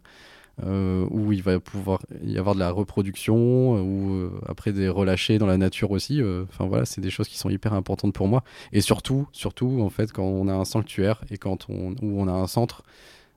euh, 0.65 1.07
où 1.11 1.33
il 1.33 1.43
va 1.43 1.61
pouvoir 1.61 2.01
y 2.25 2.39
avoir 2.39 2.55
de 2.55 2.61
la 2.61 2.71
reproduction, 2.71 3.79
ou 3.83 4.31
après 4.47 4.73
des 4.73 4.89
relâchés 4.89 5.37
dans 5.37 5.45
la 5.47 5.59
nature 5.59 5.91
aussi. 5.91 6.23
Enfin 6.49 6.65
voilà, 6.67 6.87
c'est 6.87 7.03
des 7.03 7.11
choses 7.11 7.29
qui 7.29 7.37
sont 7.37 7.51
hyper 7.51 7.75
importantes 7.75 8.15
pour 8.15 8.27
moi. 8.27 8.43
Et 8.73 8.81
surtout, 8.81 9.29
surtout 9.33 9.81
en 9.83 9.91
fait, 9.91 10.13
quand 10.13 10.25
on 10.25 10.49
a 10.49 10.55
un 10.55 10.65
sanctuaire 10.65 11.21
et 11.31 11.37
quand 11.37 11.67
on, 11.69 11.91
où 12.01 12.21
on 12.23 12.27
a 12.27 12.33
un 12.33 12.47
centre, 12.47 12.85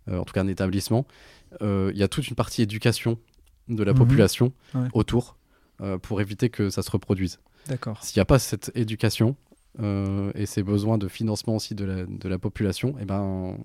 en 0.10 0.24
tout 0.24 0.34
cas 0.34 0.42
un 0.44 0.48
établissement, 0.48 1.06
il 1.62 1.92
y 1.98 2.04
a 2.04 2.08
toute 2.08 2.30
une 2.30 2.36
partie 2.38 2.62
éducation 2.62 3.18
de 3.68 3.84
la 3.84 3.92
Mhm. 3.92 3.98
population 4.00 4.54
Ouais. 4.74 4.88
autour 4.94 5.36
pour 6.02 6.22
éviter 6.22 6.50
que 6.50 6.70
ça 6.70 6.82
se 6.82 6.92
reproduise. 6.92 7.40
D'accord. 7.68 8.04
S'il 8.04 8.18
n'y 8.20 8.22
a 8.22 8.26
pas 8.26 8.40
cette 8.40 8.72
éducation 8.76 9.36
euh, 9.80 10.32
et 10.36 10.46
ces 10.46 10.64
besoins 10.64 10.98
de 10.98 11.08
financement 11.08 11.56
aussi 11.56 11.76
de 11.76 11.86
la, 11.86 12.06
de 12.06 12.28
la 12.30 12.38
population, 12.40 12.96
eh 13.00 13.06
ben, 13.06 13.56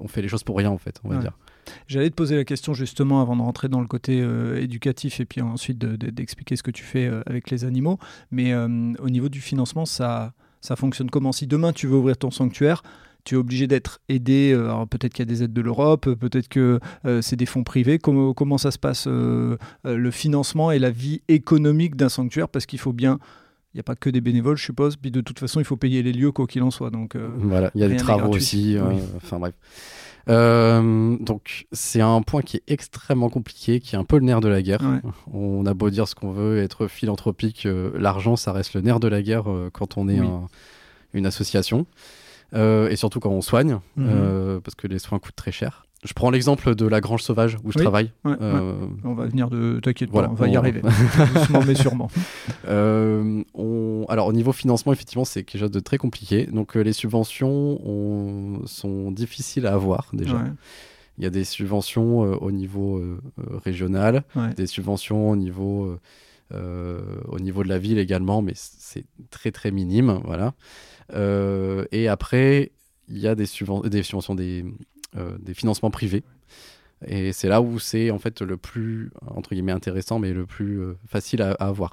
on 0.00 0.08
fait 0.08 0.22
les 0.22 0.28
choses 0.28 0.42
pour 0.44 0.56
rien 0.56 0.70
en 0.70 0.78
fait, 0.78 1.00
on 1.04 1.08
va 1.08 1.16
Ouais. 1.16 1.20
dire. 1.22 1.32
J'allais 1.88 2.10
te 2.10 2.14
poser 2.14 2.36
la 2.36 2.44
question 2.44 2.74
justement 2.74 3.20
avant 3.20 3.34
de 3.36 3.42
rentrer 3.42 3.68
dans 3.68 3.80
le 3.80 3.88
côté 3.88 4.20
euh, 4.20 4.60
éducatif 4.60 5.18
et 5.18 5.24
puis 5.24 5.40
ensuite 5.40 5.78
de- 5.78 5.96
de- 5.96 6.10
d'expliquer 6.10 6.54
ce 6.54 6.62
que 6.62 6.70
tu 6.70 6.84
fais 6.84 7.06
euh, 7.06 7.22
avec 7.26 7.50
les 7.50 7.64
animaux. 7.64 7.98
Mais 8.30 8.52
euh, 8.52 8.92
au 9.00 9.10
niveau 9.10 9.28
du 9.28 9.40
financement, 9.40 9.84
ça, 9.84 10.32
ça 10.60 10.76
fonctionne 10.76 11.10
comment? 11.10 11.32
Si 11.32 11.46
demain 11.48 11.72
tu 11.72 11.88
veux 11.88 11.96
ouvrir 11.96 12.18
ton 12.18 12.30
sanctuaire, 12.30 12.82
tu 13.26 13.34
es 13.34 13.38
obligé 13.38 13.66
d'être 13.66 14.00
aidé. 14.08 14.52
euh, 14.54 14.64
alors 14.70 14.88
peut-être 14.88 15.12
qu'il 15.12 15.26
y 15.26 15.28
a 15.28 15.30
des 15.30 15.42
aides 15.42 15.52
de 15.52 15.60
l'Europe, 15.60 16.08
peut-être 16.14 16.48
que 16.48 16.80
euh, 17.04 17.20
c'est 17.20 17.36
des 17.36 17.44
fonds 17.44 17.62
privés. 17.64 17.98
Comment, 17.98 18.32
comment 18.32 18.56
ça 18.56 18.70
se 18.70 18.78
passe 18.78 19.04
euh, 19.06 19.58
euh, 19.86 19.96
le 19.98 20.10
financement 20.10 20.70
et 20.72 20.78
la 20.78 20.90
vie 20.90 21.20
économique 21.28 21.96
d'un 21.96 22.08
sanctuaire? 22.08 22.48
Parce 22.48 22.64
qu'il 22.64 22.78
faut 22.78 22.94
bien. 22.94 23.18
Il 23.74 23.76
n'y 23.76 23.80
a 23.80 23.82
pas 23.82 23.96
que 23.96 24.08
des 24.08 24.22
bénévoles, 24.22 24.56
je 24.56 24.64
suppose. 24.64 24.96
Puis 24.96 25.10
de 25.10 25.20
toute 25.20 25.38
façon, 25.38 25.60
il 25.60 25.64
faut 25.64 25.76
payer 25.76 26.02
les 26.02 26.14
lieux, 26.14 26.32
quoi 26.32 26.46
qu'il 26.46 26.62
en 26.62 26.70
soit. 26.70 26.88
Donc, 26.88 27.14
euh, 27.14 27.28
Voilà, 27.36 27.70
il 27.74 27.82
y 27.82 27.84
a 27.84 27.88
des 27.88 27.96
travaux 27.96 28.32
aussi. 28.32 28.74
euh, 28.78 28.84
Oui. 28.88 28.96
Enfin 29.16 29.38
bref. 29.38 29.52
Euh, 30.28 31.16
donc 31.20 31.66
c'est 31.72 32.00
un 32.00 32.20
point 32.22 32.42
qui 32.42 32.56
est 32.56 32.62
extrêmement 32.66 33.28
compliqué, 33.30 33.78
qui 33.80 33.94
est 33.94 33.98
un 33.98 34.04
peu 34.04 34.16
le 34.18 34.24
nerf 34.24 34.40
de 34.40 34.48
la 34.48 34.60
guerre. 34.62 34.80
Ouais. 34.82 35.10
On 35.32 35.64
a 35.66 35.74
beau 35.74 35.88
dire 35.90 36.08
ce 36.08 36.14
qu'on 36.14 36.32
veut, 36.32 36.58
être 36.58 36.88
philanthropique, 36.88 37.64
euh, 37.66 37.92
l'argent 37.98 38.34
ça 38.34 38.52
reste 38.52 38.74
le 38.74 38.80
nerf 38.80 38.98
de 38.98 39.08
la 39.08 39.22
guerre 39.22 39.48
euh, 39.50 39.70
quand 39.72 39.96
on 39.98 40.08
est 40.08 40.20
Oui. 40.20 40.26
un- 40.26 40.46
une 41.12 41.26
association. 41.26 41.86
Euh, 42.54 42.88
et 42.90 42.96
surtout 42.96 43.20
quand 43.20 43.30
on 43.30 43.40
soigne, 43.40 43.80
Mhm. 43.96 44.06
euh, 44.08 44.60
parce 44.60 44.74
que 44.74 44.86
les 44.86 44.98
soins 44.98 45.18
coûtent 45.18 45.36
très 45.36 45.52
cher. 45.52 45.82
Je 46.04 46.12
prends 46.12 46.30
l'exemple 46.30 46.74
de 46.76 46.86
la 46.86 47.00
Grange 47.00 47.22
Sauvage 47.22 47.56
où 47.64 47.72
je 47.72 47.78
Oui. 47.78 47.82
travaille. 47.82 48.12
ouais, 48.24 48.30
ouais. 48.32 48.36
Euh, 48.40 48.74
On 49.02 49.14
va 49.14 49.26
venir 49.26 49.50
de. 49.50 49.80
T'inquiète 49.82 50.10
Voilà, 50.10 50.28
pas, 50.28 50.34
on 50.34 50.36
va 50.36 50.48
y 50.48 50.56
arriver. 50.56 50.80
Doucement, 51.34 51.62
mais 51.66 51.74
sûrement. 51.74 52.08
Euh, 52.68 53.42
on- 53.54 54.04
Alors 54.08 54.26
au 54.28 54.32
niveau 54.32 54.52
financement, 54.52 54.92
effectivement, 54.92 55.24
c'est 55.24 55.42
quelque 55.42 55.60
chose 55.60 55.70
de 55.70 55.80
très 55.80 55.98
compliqué. 55.98 56.46
Donc 56.46 56.76
euh, 56.76 56.82
les 56.82 56.92
subventions 56.92 57.80
on- 57.84 58.66
sont 58.66 59.10
difficiles 59.10 59.66
à 59.66 59.72
avoir 59.74 60.08
déjà. 60.12 60.34
Ouais, 60.36 60.42
Il 61.18 61.24
y 61.24 61.26
a 61.26 61.30
des 61.30 61.44
subventions 61.44 62.20
au 62.20 62.50
niveau 62.52 63.02
régional, 63.64 64.22
des 64.56 64.66
subventions 64.66 65.30
au 65.30 65.36
niveau, 65.36 65.96
au 66.52 67.38
niveau 67.40 67.62
de 67.62 67.68
la 67.68 67.78
ville 67.78 67.98
également, 67.98 68.42
mais 68.42 68.52
c'est 68.54 69.04
très 69.30 69.50
très 69.50 69.70
minime, 69.70 70.20
voilà. 70.24 70.54
Euh, 71.12 71.84
et 71.92 72.08
après, 72.08 72.72
il 73.08 73.18
y 73.18 73.28
a 73.28 73.34
des, 73.34 73.46
subven- 73.46 73.88
des 73.88 74.02
subventions, 74.02 74.34
des, 74.34 74.64
euh, 75.16 75.36
des 75.38 75.54
financements 75.54 75.90
privés. 75.90 76.24
Et 77.06 77.32
c'est 77.32 77.48
là 77.48 77.60
où 77.60 77.78
c'est 77.78 78.10
en 78.10 78.18
fait 78.18 78.40
le 78.40 78.56
plus 78.56 79.10
entre 79.26 79.50
guillemets 79.50 79.72
intéressant, 79.72 80.18
mais 80.18 80.32
le 80.32 80.46
plus 80.46 80.80
euh, 80.80 80.96
facile 81.06 81.42
à, 81.42 81.52
avoir. 81.52 81.92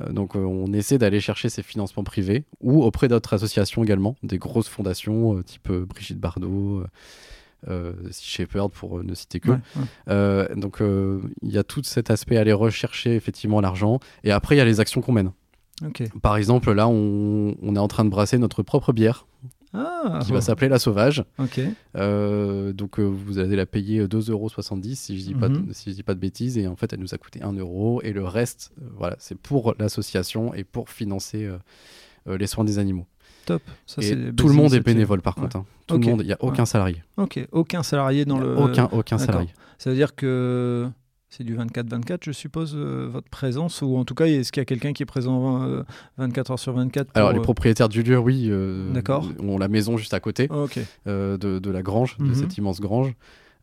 Euh, 0.00 0.12
donc 0.12 0.34
euh, 0.34 0.40
on 0.40 0.72
essaie 0.72 0.96
d'aller 0.96 1.20
chercher 1.20 1.50
ces 1.50 1.62
financements 1.62 2.04
privés 2.04 2.44
ou 2.60 2.82
auprès 2.82 3.06
d'autres 3.06 3.34
associations 3.34 3.84
également, 3.84 4.16
des 4.22 4.38
grosses 4.38 4.68
fondations 4.68 5.36
euh, 5.36 5.42
type 5.42 5.68
euh, 5.68 5.84
Brigitte 5.84 6.18
Bardot, 6.18 6.84
euh, 7.68 7.92
Shepherd 8.12 8.70
pour 8.72 8.98
euh, 8.98 9.02
ne 9.02 9.14
citer 9.14 9.40
que. 9.40 9.50
Ouais, 9.50 9.58
ouais. 9.76 9.82
Euh, 10.08 10.54
donc 10.54 10.80
il 10.80 11.50
y 11.50 11.58
a 11.58 11.64
tout 11.64 11.82
cet 11.84 12.10
aspect 12.10 12.36
aller 12.36 12.52
rechercher 12.52 13.14
effectivement 13.16 13.60
l'argent. 13.60 14.00
Et 14.24 14.30
après 14.32 14.54
il 14.54 14.58
y 14.58 14.62
a 14.62 14.64
les 14.64 14.80
actions 14.80 15.00
qu'on 15.00 15.12
mène. 15.12 15.32
Par 16.22 16.36
exemple 16.36 16.72
là 16.72 16.88
on, 16.88 17.54
on 17.62 17.76
est 17.76 17.78
en 17.78 17.88
train 17.88 18.04
de 18.04 18.10
brasser 18.10 18.36
notre 18.38 18.62
propre 18.62 18.92
bière 18.92 19.26
Ah, 19.72 20.18
qui 20.22 20.32
va 20.32 20.40
s'appeler 20.40 20.68
la 20.68 20.78
Sauvage. 20.78 21.24
Euh, 21.96 22.72
donc 22.72 22.98
euh, 22.98 23.04
vous 23.04 23.38
allez 23.38 23.56
la 23.56 23.66
payer 23.66 24.04
2,70€ 24.06 24.94
si 24.94 25.18
je 25.18 25.24
dis 25.24 25.34
pas 25.34 25.48
de- 25.48 25.58
Mhm. 25.58 25.72
si 25.72 25.90
je 25.90 25.94
dis 25.94 26.02
pas 26.02 26.14
de 26.14 26.18
bêtises 26.20 26.58
et 26.58 26.66
en 26.66 26.76
fait 26.76 26.92
elle 26.92 27.00
nous 27.00 27.14
a 27.14 27.18
coûté 27.18 27.42
1 27.42 27.52
euro 27.54 28.00
et 28.02 28.12
le 28.12 28.24
reste 28.24 28.72
euh, 28.80 28.86
voilà 28.96 29.16
c'est 29.20 29.38
pour 29.38 29.74
l'association 29.78 30.52
et 30.54 30.64
pour 30.64 30.90
financer 30.90 31.48
les 32.26 32.46
soins 32.46 32.64
des 32.64 32.78
animaux. 32.78 33.06
Top. 33.46 33.62
Ça, 33.86 34.02
et 34.02 34.32
tout 34.36 34.48
le 34.48 34.54
monde 34.54 34.74
est 34.74 34.80
bénévole 34.80 35.22
par 35.22 35.36
Ouais. 35.36 35.44
contre. 35.44 35.56
hein. 35.58 35.64
Tout 35.86 35.98
le 35.98 36.06
monde, 36.06 36.20
il 36.22 36.28
y 36.28 36.32
a 36.32 36.38
aucun 36.40 36.66
salarié. 36.66 37.02
Ok. 37.16 37.40
Aucun 37.52 37.82
salarié 37.82 38.24
dans 38.24 38.38
le. 38.38 38.56
Aucun 38.56 38.88
aucun 38.92 39.18
salarié. 39.18 39.48
Ça 39.78 39.90
veut 39.90 39.96
dire 39.96 40.14
que 40.14 40.88
c'est 41.30 41.44
du 41.44 41.56
24-24, 41.56 42.18
je 42.24 42.32
suppose, 42.32 42.74
euh, 42.76 43.08
votre 43.10 43.28
présence 43.30 43.82
Ou 43.82 43.96
en 43.96 44.04
tout 44.04 44.14
cas, 44.14 44.26
est-ce 44.26 44.50
qu'il 44.50 44.60
y 44.60 44.62
a 44.62 44.64
quelqu'un 44.64 44.92
qui 44.92 45.04
est 45.04 45.06
présent 45.06 45.62
euh, 45.62 45.84
24 46.18 46.50
heures 46.50 46.58
sur 46.58 46.72
24 46.72 47.06
pour, 47.12 47.16
Alors 47.16 47.32
les 47.32 47.38
euh, 47.38 47.42
propriétaires 47.42 47.88
du 47.88 48.02
lieu 48.02 48.18
oui 48.18 48.48
euh, 48.50 48.92
D'accord. 48.92 49.24
ont 49.40 49.56
la 49.56 49.68
maison 49.68 49.96
juste 49.96 50.12
à 50.12 50.18
côté. 50.20 50.48
Euh, 51.06 51.38
de, 51.38 51.58
de 51.60 51.70
la 51.70 51.82
grange, 51.82 52.16
Mhm. 52.18 52.28
de 52.30 52.34
cette 52.34 52.58
immense 52.58 52.80
grange. 52.80 53.14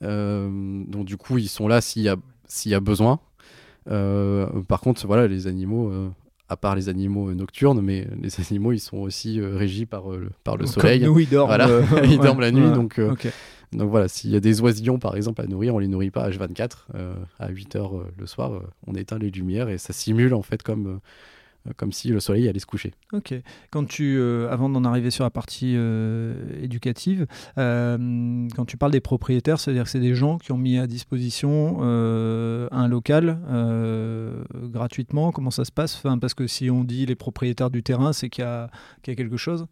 Donc 0.01 1.05
du 1.05 1.17
coup, 1.17 1.37
ils 1.37 1.49
sont 1.49 1.67
là 1.67 1.81
s'il 1.81 2.03
y 2.03 2.69
y 2.69 2.73
a 2.73 2.79
besoin. 2.79 3.19
Par 3.85 4.79
contre, 4.81 5.05
voilà, 5.05 5.27
les 5.27 5.47
animaux, 5.47 5.91
à 6.49 6.57
part 6.57 6.75
les 6.75 6.89
animaux 6.89 7.29
euh, 7.29 7.33
nocturnes, 7.33 7.81
mais 7.81 8.07
les 8.21 8.29
animaux, 8.49 8.71
ils 8.71 8.79
sont 8.79 8.97
aussi 8.97 9.39
euh, 9.39 9.55
régis 9.57 9.85
par, 9.85 10.11
euh, 10.13 10.17
le- 10.17 10.29
par 10.43 10.55
le 10.57 10.63
Comme 10.65 10.73
soleil. 10.73 11.01
nous, 11.01 11.19
ils 11.19 11.27
dorment. 11.29 11.49
Voilà, 11.49 11.67
ils 12.03 12.17
ouais, 12.17 12.23
dorment 12.23 12.41
la 12.41 12.51
nuit, 12.51 12.61
ouais, 12.67 12.73
donc, 12.73 13.85
voilà, 13.89 14.07
s'il 14.07 14.29
y 14.31 14.35
a 14.35 14.39
des 14.39 14.61
oisillons, 14.61 14.97
par 14.97 15.15
exemple, 15.17 15.41
à 15.41 15.45
nourrir, 15.47 15.75
on 15.75 15.79
les 15.79 15.89
nourrit 15.89 16.09
pas 16.11 16.29
H24. 16.29 16.87
euh, 16.95 17.13
à 17.39 17.49
8 17.49 17.75
heures 17.75 17.97
euh, 17.97 18.05
le 18.17 18.25
soir, 18.25 18.61
on 18.85 18.93
éteint 18.95 19.17
les 19.19 19.29
lumières 19.29 19.67
et 19.69 19.77
ça 19.77 19.91
simule 19.91 20.33
en 20.33 20.41
fait 20.41 20.63
comme, 20.63 20.99
comme 21.75 21.91
si 21.91 22.09
le 22.09 22.19
soleil 22.19 22.47
allait 22.47 22.59
se 22.59 22.65
coucher. 22.65 22.93
Ok. 23.13 23.33
Quand 23.71 23.85
tu, 23.85 24.17
euh, 24.17 24.49
avant 24.49 24.69
d'en 24.69 24.83
arriver 24.83 25.11
sur 25.11 25.23
la 25.23 25.29
partie 25.29 25.73
euh, 25.75 26.35
éducative, 26.61 27.27
euh, 27.57 28.47
quand 28.55 28.65
tu 28.65 28.77
parles 28.77 28.91
des 28.91 29.01
propriétaires, 29.01 29.59
c'est-à-dire 29.59 29.83
que 29.83 29.89
c'est 29.89 29.99
des 29.99 30.15
gens 30.15 30.37
qui 30.37 30.51
ont 30.51 30.57
mis 30.57 30.77
à 30.77 30.87
disposition 30.87 31.79
euh, 31.81 32.67
un 32.71 32.87
local 32.87 33.39
euh, 33.49 34.43
gratuitement. 34.53 35.31
Comment 35.31 35.51
ça 35.51 35.65
se 35.65 35.71
passe? 35.71 35.95
Enfin, 35.95 36.17
Parce 36.17 36.33
que 36.33 36.47
si 36.47 36.69
on 36.69 36.83
dit 36.83 37.05
les 37.05 37.15
propriétaires 37.15 37.69
du 37.69 37.83
terrain, 37.83 38.13
c'est 38.13 38.29
qu'il 38.29 38.43
y, 38.43 38.47
a 38.47 38.69
qu'il 39.01 39.11
y 39.11 39.13
a 39.13 39.17
quelque 39.17 39.37
chose? 39.37 39.65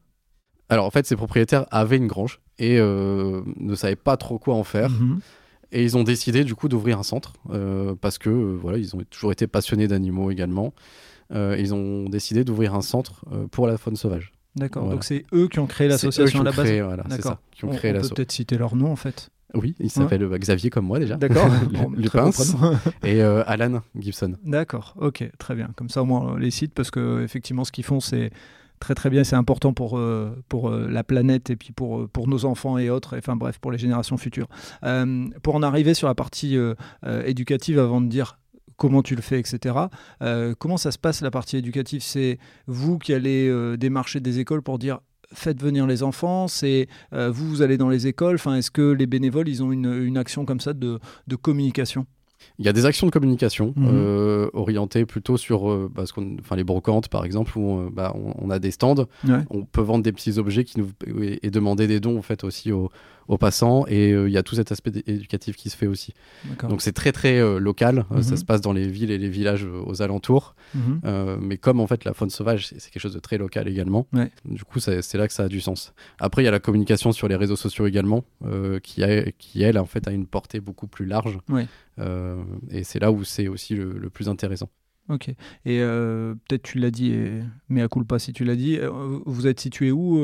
Alors 0.70 0.86
en 0.86 0.92
fait, 0.92 1.06
ces 1.06 1.16
propriétaires 1.16 1.66
avaient 1.72 1.98
une 1.98 2.08
grange 2.08 2.40
et 2.58 2.80
euh, 2.80 3.42
ne 3.58 3.76
savaient 3.76 3.96
pas 3.96 4.18
trop 4.18 4.40
quoi 4.40 4.56
en 4.56 4.64
faire. 4.64 4.90
Mhm. 4.90 5.20
Et 5.72 5.84
ils 5.84 5.98
ont 5.98 6.04
décidé 6.04 6.44
du 6.44 6.56
coup 6.56 6.70
d'ouvrir 6.70 7.00
un 7.00 7.04
centre 7.04 7.34
euh, 7.50 7.96
parce 8.00 8.18
que 8.18 8.30
euh, 8.30 8.58
voilà, 8.60 8.78
ils 8.78 8.96
ont 8.96 9.02
toujours 9.10 9.32
été 9.32 9.48
passionnés 9.48 9.88
d'animaux 9.88 10.32
également. 10.32 10.74
Euh, 11.34 11.56
ils 11.58 11.74
ont 11.74 12.06
décidé 12.06 12.44
d'ouvrir 12.44 12.76
un 12.76 12.82
centre 12.82 13.26
euh, 13.32 13.48
pour 13.48 13.68
la 13.68 13.78
faune 13.78 13.96
sauvage. 13.96 14.32
D'accord. 14.56 14.84
Voilà. 14.84 14.96
Donc 14.96 15.04
c'est 15.04 15.26
eux 15.34 15.48
qui 15.48 15.60
ont 15.60 15.66
créé 15.68 15.88
l'association 15.88 16.42
à 16.42 16.44
la 16.44 16.52
base. 16.52 16.72
voilà, 16.72 17.04
c'est 17.10 17.18
D'accord. 17.18 17.32
ça, 17.34 17.40
qui 17.52 17.66
ont 17.66 17.70
On, 17.70 17.74
on 17.74 17.78
peut 17.78 18.10
peut-être 18.16 18.32
citer 18.32 18.58
leur 18.58 18.76
nom 18.76 18.92
en 18.92 18.96
fait. 18.96 19.30
Oui, 19.54 19.76
il 19.80 19.90
s'appelle 19.90 20.28
Xavier 20.28 20.70
comme 20.70 20.86
moi 20.86 21.00
déjà. 21.00 21.16
D'accord. 21.16 21.48
Prénom. 22.08 22.32
Et 23.04 23.22
euh, 23.22 23.44
Alan 23.48 23.82
Gibson. 23.98 24.36
D'accord, 24.44 24.96
ok, 25.00 25.30
très 25.38 25.56
bien. 25.56 25.70
Comme 25.76 25.90
ça, 25.90 26.02
au 26.02 26.06
moins, 26.06 26.34
on 26.34 26.36
les 26.36 26.52
cite 26.52 26.74
parce 26.74 26.92
que 26.92 27.24
effectivement, 27.24 27.64
ce 27.64 27.72
qu'ils 27.72 27.86
font, 27.86 28.00
c'est 28.00 28.32
très 28.80 28.96
très 28.96 29.10
bien. 29.10 29.24
C'est 29.24 29.36
important 29.36 29.74
pour, 29.74 29.98
euh, 29.98 30.36
pour 30.50 30.70
euh, 30.70 30.88
la 30.90 31.04
planète 31.04 31.50
et 31.50 31.56
puis 31.56 31.72
pour, 31.72 32.10
pour 32.10 32.28
nos 32.28 32.46
enfants 32.46 32.78
et 32.78 32.90
autres. 32.90 33.14
et, 33.14 33.20
Enfin 33.20 33.36
bref, 33.36 33.60
pour 33.60 33.72
les 33.72 33.78
générations 33.78 34.18
futures. 34.18 34.48
Euh, 34.84 35.28
pour 35.42 35.56
en 35.56 35.64
arriver 35.64 35.94
sur 35.94 36.08
la 36.08 36.16
partie 36.16 36.58
éducative, 37.26 37.80
avant 37.80 38.02
de 38.02 38.08
dire 38.08 38.38
comment 38.78 39.02
tu 39.02 39.16
le 39.16 39.22
fais, 39.22 39.40
etc. 39.40 39.76
comment 40.60 40.78
ça 40.78 40.92
se 40.92 40.98
passe 40.98 41.22
la 41.22 41.32
partie 41.32 41.58
éducative? 41.58 42.02
C'est 42.02 42.38
vous 42.68 42.98
qui 42.98 43.14
allez 43.14 43.78
démarcher 43.78 44.20
des 44.20 44.40
écoles 44.40 44.62
pour 44.62 44.80
dire 44.80 45.00
faites 45.34 45.62
venir 45.62 45.88
les 45.88 46.04
enfants, 46.04 46.48
c'est 46.48 46.88
vous, 47.12 47.48
vous 47.48 47.62
allez 47.62 47.78
dans 47.78 47.90
les 47.90 48.08
écoles. 48.08 48.36
Enfin, 48.36 48.56
est-ce 48.56 48.72
que 48.72 48.92
les 48.92 49.08
bénévoles, 49.08 49.48
ils 49.48 49.64
ont 49.64 49.72
une, 49.72 50.18
action 50.18 50.46
comme 50.46 50.60
ça 50.60 50.74
de 50.74 51.00
communication? 51.42 52.06
Il 52.60 52.66
y 52.66 52.70
a 52.70 52.74
des 52.74 52.86
actions 52.86 53.08
de 53.08 53.12
communication 53.12 53.74
mhm. 53.76 53.90
euh, 53.92 54.50
orientées 54.54 55.06
plutôt 55.06 55.38
sur 55.38 55.70
euh, 55.70 55.92
bah, 55.94 56.04
les 56.56 56.64
brocantes, 56.64 57.10
par 57.10 57.26
exemple, 57.26 57.58
où 57.58 57.70
on, 57.70 57.90
bah, 57.90 58.14
a 58.50 58.60
des 58.60 58.72
stands. 58.72 59.08
On 59.50 59.66
peut 59.66 59.82
vendre 59.82 60.04
des 60.04 60.12
petits 60.12 60.38
objets 60.38 60.64
qui 60.64 60.80
nous, 60.80 60.90
et, 61.22 61.50
demander 61.50 61.88
des 61.88 62.00
dons 62.00 62.18
en 62.18 62.22
fait, 62.22 62.44
aussi 62.44 62.72
aux, 62.72 62.90
aux 63.28 63.38
passants. 63.38 63.86
Et 63.88 64.12
euh, 64.12 64.28
il 64.28 64.34
y 64.34 64.38
a 64.38 64.44
tout 64.44 64.56
cet 64.56 64.72
aspect 64.72 64.92
éducatif 65.08 65.56
qui 65.56 65.70
se 65.70 65.78
fait 65.78 65.88
aussi. 65.88 66.14
Donc 66.70 66.82
c'est 66.82 66.92
très 66.92 67.12
très 67.12 67.40
euh, 67.40 67.60
local. 67.60 68.06
Euh, 68.12 68.22
ça 68.22 68.32
mhm. 68.32 68.38
se 68.38 68.46
passe 68.46 68.62
dans 68.62 68.74
les 68.74 68.88
villes 68.88 69.12
et 69.12 69.18
les 69.18 69.30
villages 69.30 69.66
aux 69.66 70.02
alentours. 70.02 70.56
Mhm. 70.74 71.38
mais 71.42 71.58
comme 71.58 71.80
en 71.80 71.88
fait 71.88 72.04
la 72.04 72.14
faune 72.14 72.30
sauvage, 72.30 72.68
c'est 72.68 72.92
quelque 72.92 73.02
chose 73.02 73.14
de 73.14 73.20
très 73.20 73.38
local 73.38 73.68
également. 73.68 74.08
Du 74.46 74.64
coup, 74.64 74.80
c'est 74.80 75.14
là 75.16 75.28
que 75.28 75.34
ça 75.34 75.44
a 75.44 75.48
du 75.48 75.62
sens. 75.62 75.94
Après, 76.20 76.42
il 76.42 76.46
y 76.46 76.48
a 76.48 76.52
la 76.52 76.60
communication 76.60 77.12
sur 77.12 77.28
les 77.28 77.36
réseaux 77.36 77.56
sociaux 77.56 77.88
également, 77.88 78.24
qui, 78.84 79.04
a, 79.04 79.32
qui 79.32 79.64
elle 79.64 79.78
en 79.78 79.86
fait 79.86 80.08
a 80.08 80.12
une 80.12 80.28
portée 80.28 80.60
beaucoup 80.60 80.88
plus 80.88 81.06
large. 81.06 81.38
et 82.70 82.84
c'est 82.84 83.00
là 83.00 83.12
où 83.12 83.24
c'est 83.24 83.48
aussi 83.48 83.76
le, 83.76 84.10
plus 84.10 84.30
intéressant. 84.30 84.70
Ok. 85.10 85.30
Et 85.66 85.80
peut-être 85.80 86.64
tu 86.64 86.80
l'as 86.80 86.92
dit, 86.92 87.16
mais 87.70 87.82
à 87.82 87.88
pas 87.88 88.20
si 88.20 88.34
tu 88.34 88.44
l'as 88.44 88.56
dit. 88.56 88.80
vous 89.26 89.48
êtes 89.48 89.60
situé 89.60 89.92
où 89.92 90.20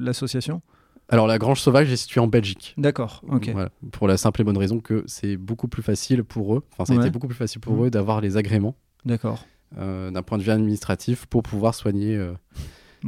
l'association? 0.00 0.62
Alors 1.08 1.26
la 1.26 1.38
Grange 1.38 1.60
Sauvage 1.60 1.90
est 1.92 1.96
située 1.96 2.20
en 2.20 2.26
Belgique. 2.26 2.74
D'accord, 2.78 3.22
ok. 3.28 3.50
pour 3.92 4.08
la 4.08 4.16
simple 4.16 4.40
et 4.40 4.44
bonne 4.44 4.58
raison 4.58 4.80
que 4.80 5.04
c'est 5.06 5.36
beaucoup 5.36 5.68
plus 5.68 5.82
facile 5.82 6.24
pour 6.24 6.56
eux, 6.56 6.62
enfin 6.72 6.84
ça 6.84 6.98
a 6.98 7.02
été 7.02 7.10
beaucoup 7.10 7.28
plus 7.28 7.36
facile 7.36 7.60
pour 7.60 7.74
mmh. 7.74 7.86
eux 7.86 7.90
d'avoir 7.90 8.20
les 8.20 8.36
agréments. 8.36 8.74
D'accord. 9.04 9.44
Euh, 9.78 10.10
d'un 10.10 10.22
point 10.22 10.38
de 10.38 10.42
vue 10.42 10.50
administratif 10.50 11.26
pour 11.26 11.42
pouvoir 11.42 11.74
soigner 11.74 12.16
euh, 12.16 12.32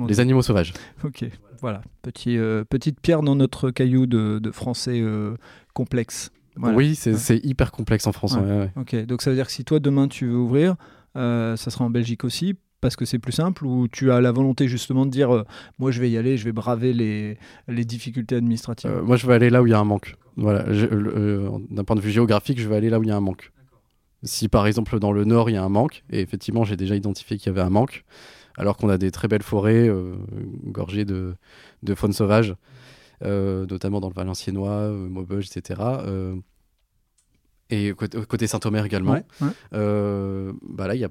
les 0.09 0.21
animaux 0.21 0.43
sauvages. 0.43 0.73
Ok, 1.05 1.25
voilà, 1.61 1.81
Petit, 2.03 2.37
euh, 2.37 2.65
petite 2.65 3.01
pierre 3.01 3.23
dans 3.23 3.37
notre 3.37 3.71
caillou 3.71 4.07
de, 4.07 4.51
français 4.51 5.03
complexe. 5.75 6.31
Oui, 6.57 6.95
c'est 6.97 7.45
hyper 7.45 7.71
complexe 7.71 8.07
en 8.07 8.13
français. 8.13 8.71
Ok, 8.77 8.95
donc 9.07 9.23
ça 9.23 9.31
veut 9.31 9.37
dire 9.37 9.47
que 9.47 9.53
si 9.53 9.65
toi 9.65 9.79
demain 9.79 10.09
tu 10.09 10.27
veux 10.27 10.37
ouvrir, 10.37 10.77
ça 11.15 11.57
sera 11.57 11.85
en 11.85 11.91
Belgique 11.91 12.25
aussi 12.25 12.57
parce 12.81 12.97
que 12.97 13.05
c'est 13.05 13.19
plus 13.19 13.33
simple 13.33 13.65
ou 13.65 13.89
tu 13.89 14.11
as 14.13 14.21
la 14.21 14.33
volonté 14.33 14.69
justement 14.69 15.07
de 15.07 15.11
dire 15.11 15.35
euh, 15.35 15.45
moi 15.79 15.91
je 15.91 16.01
vais 16.01 16.11
y 16.11 16.17
aller, 16.17 16.37
je 16.37 16.45
vais 16.45 16.53
braver 16.53 16.93
les, 16.93 17.39
les 17.69 17.85
difficultés 17.85 18.37
administratives? 18.37 18.91
Euh, 18.91 19.03
Moi 19.03 19.17
je 19.17 19.27
vais 19.27 19.35
aller 19.35 19.51
là 19.51 19.63
où 19.63 19.67
il 19.67 19.71
y 19.71 19.75
a 19.75 19.79
un 19.79 19.85
manque. 19.85 20.17
Voilà, 20.37 20.65
euh, 20.69 21.51
d'un 21.71 21.85
point 21.85 21.97
de 21.97 22.01
vue 22.01 22.11
géographique, 22.11 22.61
je 22.61 22.69
vais 22.69 22.77
aller 22.77 22.91
là 22.91 22.99
où 22.99 23.03
il 23.03 23.09
y 23.09 23.13
a 23.13 23.17
un 23.17 23.21
manque. 23.21 23.53
Si 24.23 24.49
par 24.49 24.67
exemple 24.67 24.99
dans 24.99 25.13
le 25.13 25.25
nord 25.25 25.51
il 25.51 25.55
y 25.55 25.57
a 25.57 25.65
un 25.65 25.69
manque, 25.69 26.05
et 26.11 26.21
effectivement 26.21 26.65
j'ai 26.65 26.77
déjà 26.77 26.95
identifié 26.97 27.39
qu'il 27.39 27.47
y 27.47 27.51
avait 27.51 27.67
un 27.67 27.71
manque, 27.71 28.05
alors 28.59 28.77
qu'on 28.77 28.89
a 28.89 28.99
des 28.99 29.11
très 29.11 29.29
belles 29.29 29.43
forêts 29.43 29.91
gorgées 30.65 31.05
de, 31.05 31.35
de, 31.83 31.95
faune 31.95 32.13
sauvage, 32.13 32.55
notamment 33.23 34.01
dans 34.01 34.09
le 34.09 34.15
Valenciennois, 34.15 34.89
Maubeuge, 34.89 35.49
etc. 35.55 35.81
et 37.69 37.93
côté, 37.93 38.47
Saint-Omer 38.47 38.85
également. 38.85 39.19
bah 39.71 40.87
là, 40.87 40.95
il 40.95 41.01
y 41.01 41.05
a 41.05 41.11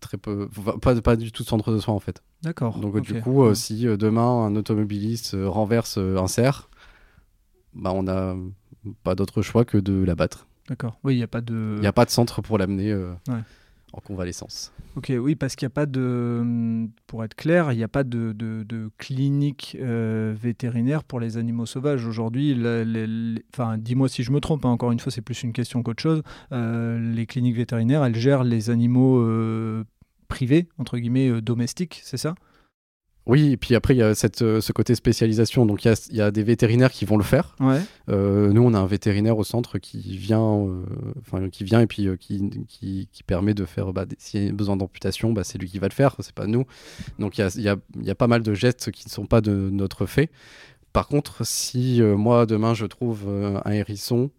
très 0.00 0.18
peu, 0.18 0.48
pas, 0.80 1.00
pas 1.00 1.16
du 1.16 1.32
tout 1.32 1.42
de 1.42 1.48
centre 1.48 1.72
de 1.72 1.78
soins 1.78 1.94
en 1.94 2.00
fait. 2.00 2.22
D'accord. 2.42 2.78
Donc 2.78 3.00
du 3.00 3.20
coup, 3.20 3.44
euh, 3.44 3.54
si 3.54 3.86
euh, 3.86 3.96
demain 3.96 4.46
un 4.46 4.56
automobiliste 4.56 5.34
euh, 5.34 5.48
renverse 5.48 5.98
un 5.98 6.26
cerf, 6.26 6.68
bah 7.74 7.92
on 7.94 8.02
n'a 8.02 8.34
pas 9.04 9.14
d'autre 9.14 9.42
choix 9.42 9.64
que 9.64 9.78
de 9.78 10.04
l'abattre. 10.04 10.46
D'accord. 10.68 10.98
Oui, 11.04 11.14
il 11.14 11.18
n'y 11.18 11.22
a 11.22 11.28
pas 11.28 11.40
de. 11.40 11.76
Il 11.78 11.86
a 11.86 11.92
pas 11.92 12.04
de 12.04 12.10
centre 12.10 12.42
pour 12.42 12.58
l'amener 12.58 12.94
en 13.92 14.00
convalescence. 14.00 14.72
Ok, 14.96 15.12
oui, 15.18 15.34
parce 15.34 15.56
qu'il 15.56 15.66
n'y 15.66 15.72
a 15.72 15.74
pas 15.74 15.86
de, 15.86 16.86
pour 17.06 17.24
être 17.24 17.34
clair, 17.34 17.72
il 17.72 17.76
n'y 17.76 17.84
a 17.84 17.88
pas 17.88 18.04
de, 18.04 18.32
de, 18.32 18.90
clinique 18.98 19.76
vétérinaire 19.80 21.04
pour 21.04 21.20
les 21.20 21.36
animaux 21.36 21.66
sauvages. 21.66 22.06
Aujourd'hui, 22.06 22.54
enfin, 23.52 23.78
dis-moi 23.78 24.08
si 24.08 24.22
je 24.22 24.32
me 24.32 24.40
trompe, 24.40 24.64
hein, 24.64 24.70
encore 24.70 24.92
une 24.92 25.00
fois, 25.00 25.12
c'est 25.12 25.22
plus 25.22 25.42
une 25.42 25.52
question 25.52 25.82
qu'autre 25.82 26.02
chose. 26.02 26.22
les 26.50 27.26
cliniques 27.26 27.56
vétérinaires, 27.56 28.04
elles 28.04 28.16
gèrent 28.16 28.44
les 28.44 28.70
animaux 28.70 29.22
privé, 30.32 30.66
entre 30.78 30.96
guillemets, 30.96 31.28
euh, 31.28 31.42
domestique, 31.42 32.00
c'est 32.02 32.16
ça? 32.16 32.34
Oui, 33.24 33.52
et 33.52 33.56
puis 33.56 33.76
après, 33.76 33.94
il 33.94 33.98
y 33.98 34.02
a 34.02 34.16
cette, 34.16 34.42
euh, 34.42 34.60
ce 34.60 34.72
côté 34.72 34.96
spécialisation. 34.96 35.64
Donc, 35.64 35.84
il 35.84 35.94
y, 36.10 36.20
a, 36.20 36.30
des 36.32 36.42
vétérinaires 36.42 36.90
qui 36.90 37.04
vont 37.04 37.16
le 37.16 37.22
faire. 37.22 37.54
Euh, 38.08 38.52
nous, 38.52 38.62
on 38.62 38.74
a 38.74 38.78
un 38.78 38.86
vétérinaire 38.86 39.38
au 39.38 39.44
centre 39.44 39.78
qui 39.78 40.16
vient, 40.16 40.66
qui 41.52 41.62
vient 41.62 41.80
et 41.80 41.86
puis 41.86 42.08
qui, 42.18 43.08
qui, 43.12 43.22
permet 43.22 43.54
de 43.54 43.64
faire, 43.64 43.92
bah, 43.92 44.06
s'il 44.18 44.44
y 44.44 44.48
a 44.48 44.52
besoin 44.52 44.76
d'amputation, 44.76 45.32
bah, 45.32 45.44
c'est 45.44 45.58
lui 45.58 45.68
qui 45.68 45.78
va 45.78 45.86
le 45.86 45.94
faire, 45.94 46.16
c'est 46.18 46.34
pas 46.34 46.46
nous. 46.46 46.66
Donc, 47.20 47.38
il 47.38 47.42
y 47.42 47.68
a, 47.68 47.76
y 48.00 48.10
a, 48.10 48.14
pas 48.14 48.26
mal 48.26 48.42
de 48.42 48.54
gestes 48.54 48.90
qui 48.90 49.06
ne 49.06 49.10
sont 49.10 49.26
pas 49.26 49.40
de 49.40 49.70
notre 49.70 50.06
fait. 50.06 50.30
Par 50.92 51.06
contre, 51.06 51.46
si 51.46 52.02
moi, 52.02 52.44
demain, 52.44 52.74
je 52.74 52.86
trouve 52.86 53.28
un 53.64 53.70
hérisson 53.70 54.30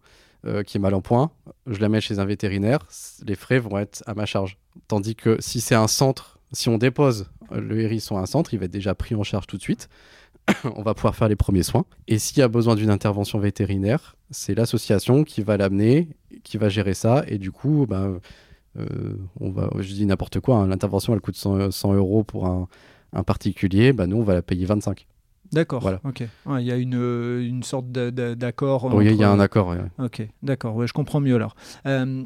qui 0.66 0.76
est 0.76 0.80
mal 0.80 0.92
en 0.92 1.00
point, 1.00 1.30
je 1.66 1.80
l'amène 1.80 2.02
chez 2.02 2.18
un 2.18 2.26
vétérinaire, 2.26 2.80
les 3.26 3.34
frais 3.34 3.58
vont 3.58 3.78
être 3.78 4.02
à 4.06 4.14
ma 4.14 4.26
charge. 4.26 4.58
Tandis 4.88 5.16
que 5.16 5.38
si 5.40 5.62
c'est 5.62 5.74
un 5.74 5.88
centre, 5.88 6.33
si 6.54 6.68
on 6.68 6.78
dépose 6.78 7.30
le 7.50 7.80
hérisson 7.80 8.16
à 8.16 8.20
un 8.20 8.26
centre, 8.26 8.54
il 8.54 8.58
va 8.58 8.66
être 8.66 8.70
déjà 8.70 8.94
pris 8.94 9.14
en 9.14 9.22
charge 9.22 9.46
tout 9.46 9.56
de 9.56 9.62
suite. 9.62 9.88
on 10.76 10.82
va 10.82 10.94
pouvoir 10.94 11.14
faire 11.14 11.28
les 11.28 11.36
premiers 11.36 11.62
soins. 11.62 11.84
Et 12.08 12.18
s'il 12.18 12.38
y 12.38 12.42
a 12.42 12.48
besoin 12.48 12.74
d'une 12.74 12.90
intervention 12.90 13.38
vétérinaire, 13.38 14.16
c'est 14.30 14.54
l'association 14.54 15.24
qui 15.24 15.42
va 15.42 15.56
l'amener, 15.56 16.08
qui 16.42 16.58
va 16.58 16.68
gérer 16.68 16.94
ça. 16.94 17.24
Et 17.28 17.38
du 17.38 17.50
coup, 17.50 17.86
bah, 17.88 18.08
euh, 18.78 19.16
on 19.40 19.50
va, 19.50 19.70
je 19.78 19.92
dis 19.92 20.06
n'importe 20.06 20.40
quoi, 20.40 20.58
hein, 20.58 20.66
l'intervention 20.66 21.14
elle 21.14 21.20
coûte 21.20 21.36
100, 21.36 21.94
euros 21.94 22.24
pour 22.24 22.46
un, 22.46 22.68
particulier, 23.24 23.92
bah, 23.92 24.08
nous 24.08 24.16
on 24.16 24.24
va 24.24 24.34
la 24.34 24.42
payer 24.42 24.66
25. 24.66 25.06
D'accord. 25.52 25.82
Voilà. 25.82 26.00
Ok. 26.04 26.24
Il 26.58 26.64
y 26.64 26.72
a 26.72 26.76
une, 26.76 26.94
une 27.40 27.62
sorte 27.62 27.86
d'accord. 27.92 28.92
Oui, 28.92 29.06
il 29.06 29.16
y 29.16 29.22
a 29.22 29.30
un 29.30 29.38
accord. 29.38 29.74
Ok. 29.98 30.26
D'accord. 30.42 30.74
Ouais, 30.74 30.88
je 30.88 30.92
comprends 30.92 31.20
mieux 31.20 31.36
alors. 31.36 31.54
Euh, 31.86 32.24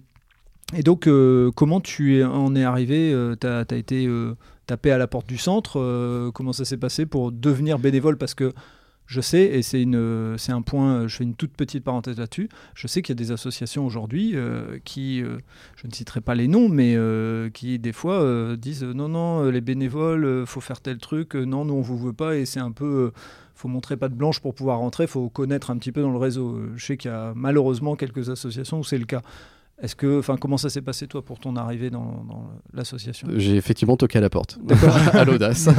et 0.74 0.82
donc, 0.82 1.06
euh, 1.06 1.50
comment 1.54 1.80
tu 1.80 2.22
en 2.22 2.54
es 2.54 2.62
arrivé 2.62 3.10
euh, 3.12 3.34
Tu 3.40 3.46
as, 3.46 3.64
été 3.76 4.06
euh, 4.06 4.36
tapé 4.66 4.90
à 4.90 4.98
la 4.98 5.06
porte 5.06 5.26
du 5.26 5.38
centre. 5.38 6.30
comment 6.34 6.52
ça 6.52 6.64
s'est 6.64 6.76
passé 6.76 7.06
pour 7.06 7.32
devenir 7.32 7.78
bénévole? 7.78 8.18
Parce 8.18 8.34
que 8.34 8.52
je 9.06 9.22
sais, 9.22 9.44
et 9.44 9.62
c'est 9.62 9.86
un 10.52 10.60
point, 10.60 11.06
je 11.06 11.16
fais 11.16 11.24
une 11.24 11.34
toute 11.34 11.52
petite 11.52 11.82
parenthèse 11.82 12.18
là-dessus, 12.18 12.50
je 12.74 12.86
sais 12.86 13.00
qu'il 13.00 13.14
y 13.14 13.16
a 13.16 13.22
des 13.24 13.32
associations 13.32 13.86
aujourd'hui 13.86 14.36
qui, 14.84 15.20
je 15.20 15.86
ne 15.86 15.92
citerai 15.94 16.20
pas 16.20 16.34
les 16.34 16.46
noms, 16.46 16.68
mais 16.68 16.94
qui 17.54 17.78
des 17.78 17.94
fois 17.94 18.54
disent 18.58 18.84
non, 18.84 19.08
non, 19.08 19.44
les 19.48 19.62
bénévoles, 19.62 20.44
faut 20.46 20.60
faire 20.60 20.82
tel 20.82 20.98
truc, 20.98 21.36
non, 21.36 21.64
nous 21.64 21.72
on 21.72 21.80
vous 21.80 21.96
veut 21.96 22.12
pas, 22.12 22.36
et 22.36 22.44
c'est 22.44 22.60
un 22.60 22.72
peu 22.72 23.12
faut 23.54 23.68
montrer 23.68 23.96
pas 23.96 24.10
de 24.10 24.14
blanche 24.14 24.40
pour 24.40 24.54
pouvoir 24.54 24.80
rentrer, 24.80 25.06
faut 25.06 25.30
connaître 25.30 25.70
un 25.70 25.78
petit 25.78 25.90
peu 25.90 26.02
dans 26.02 26.12
le 26.12 26.18
réseau. 26.18 26.60
Je 26.76 26.84
sais 26.84 26.98
qu'il 26.98 27.10
y 27.10 27.14
a 27.14 27.32
malheureusement 27.34 27.96
quelques 27.96 28.28
associations 28.28 28.80
où 28.80 28.84
c'est 28.84 28.98
le 28.98 29.06
cas. 29.06 29.22
Est-ce 29.80 29.94
que, 29.94 30.18
enfin, 30.18 30.36
comment 30.36 30.56
ça 30.56 30.70
s'est 30.70 30.82
passé 30.82 31.06
toi 31.06 31.22
pour 31.22 31.38
ton 31.38 31.54
arrivée 31.54 31.88
dans, 31.88 32.24
l'association? 32.72 33.28
J'ai 33.36 33.56
effectivement 33.56 33.96
toqué 33.96 34.18
à 34.18 34.20
la 34.20 34.28
porte, 34.28 34.58
à 35.12 35.24
l'audace. 35.24 35.68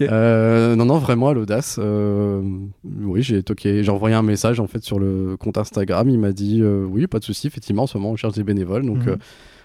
Euh, 0.00 0.74
non, 0.74 0.86
non, 0.86 0.98
vraiment 0.98 1.28
à 1.28 1.34
l'audace. 1.34 1.78
Euh, 1.80 2.42
oui, 2.84 3.22
j'ai 3.22 3.42
toqué, 3.42 3.84
j'ai 3.84 3.90
envoyé 3.90 4.16
un 4.16 4.22
message 4.22 4.58
en 4.58 4.66
fait 4.66 4.82
sur 4.82 4.98
le 4.98 5.36
compte 5.36 5.58
Instagram. 5.58 6.08
Il 6.08 6.18
m'a 6.18 6.32
dit 6.32 6.60
euh, 6.60 6.84
oui, 6.84 7.06
pas 7.06 7.18
de 7.18 7.24
souci. 7.24 7.46
Effectivement, 7.46 7.84
en 7.84 7.86
ce 7.86 7.98
moment, 7.98 8.10
on 8.10 8.16
cherche 8.16 8.34
des 8.34 8.44
bénévoles, 8.44 8.86
donc. 8.86 9.06
Mhm. 9.06 9.16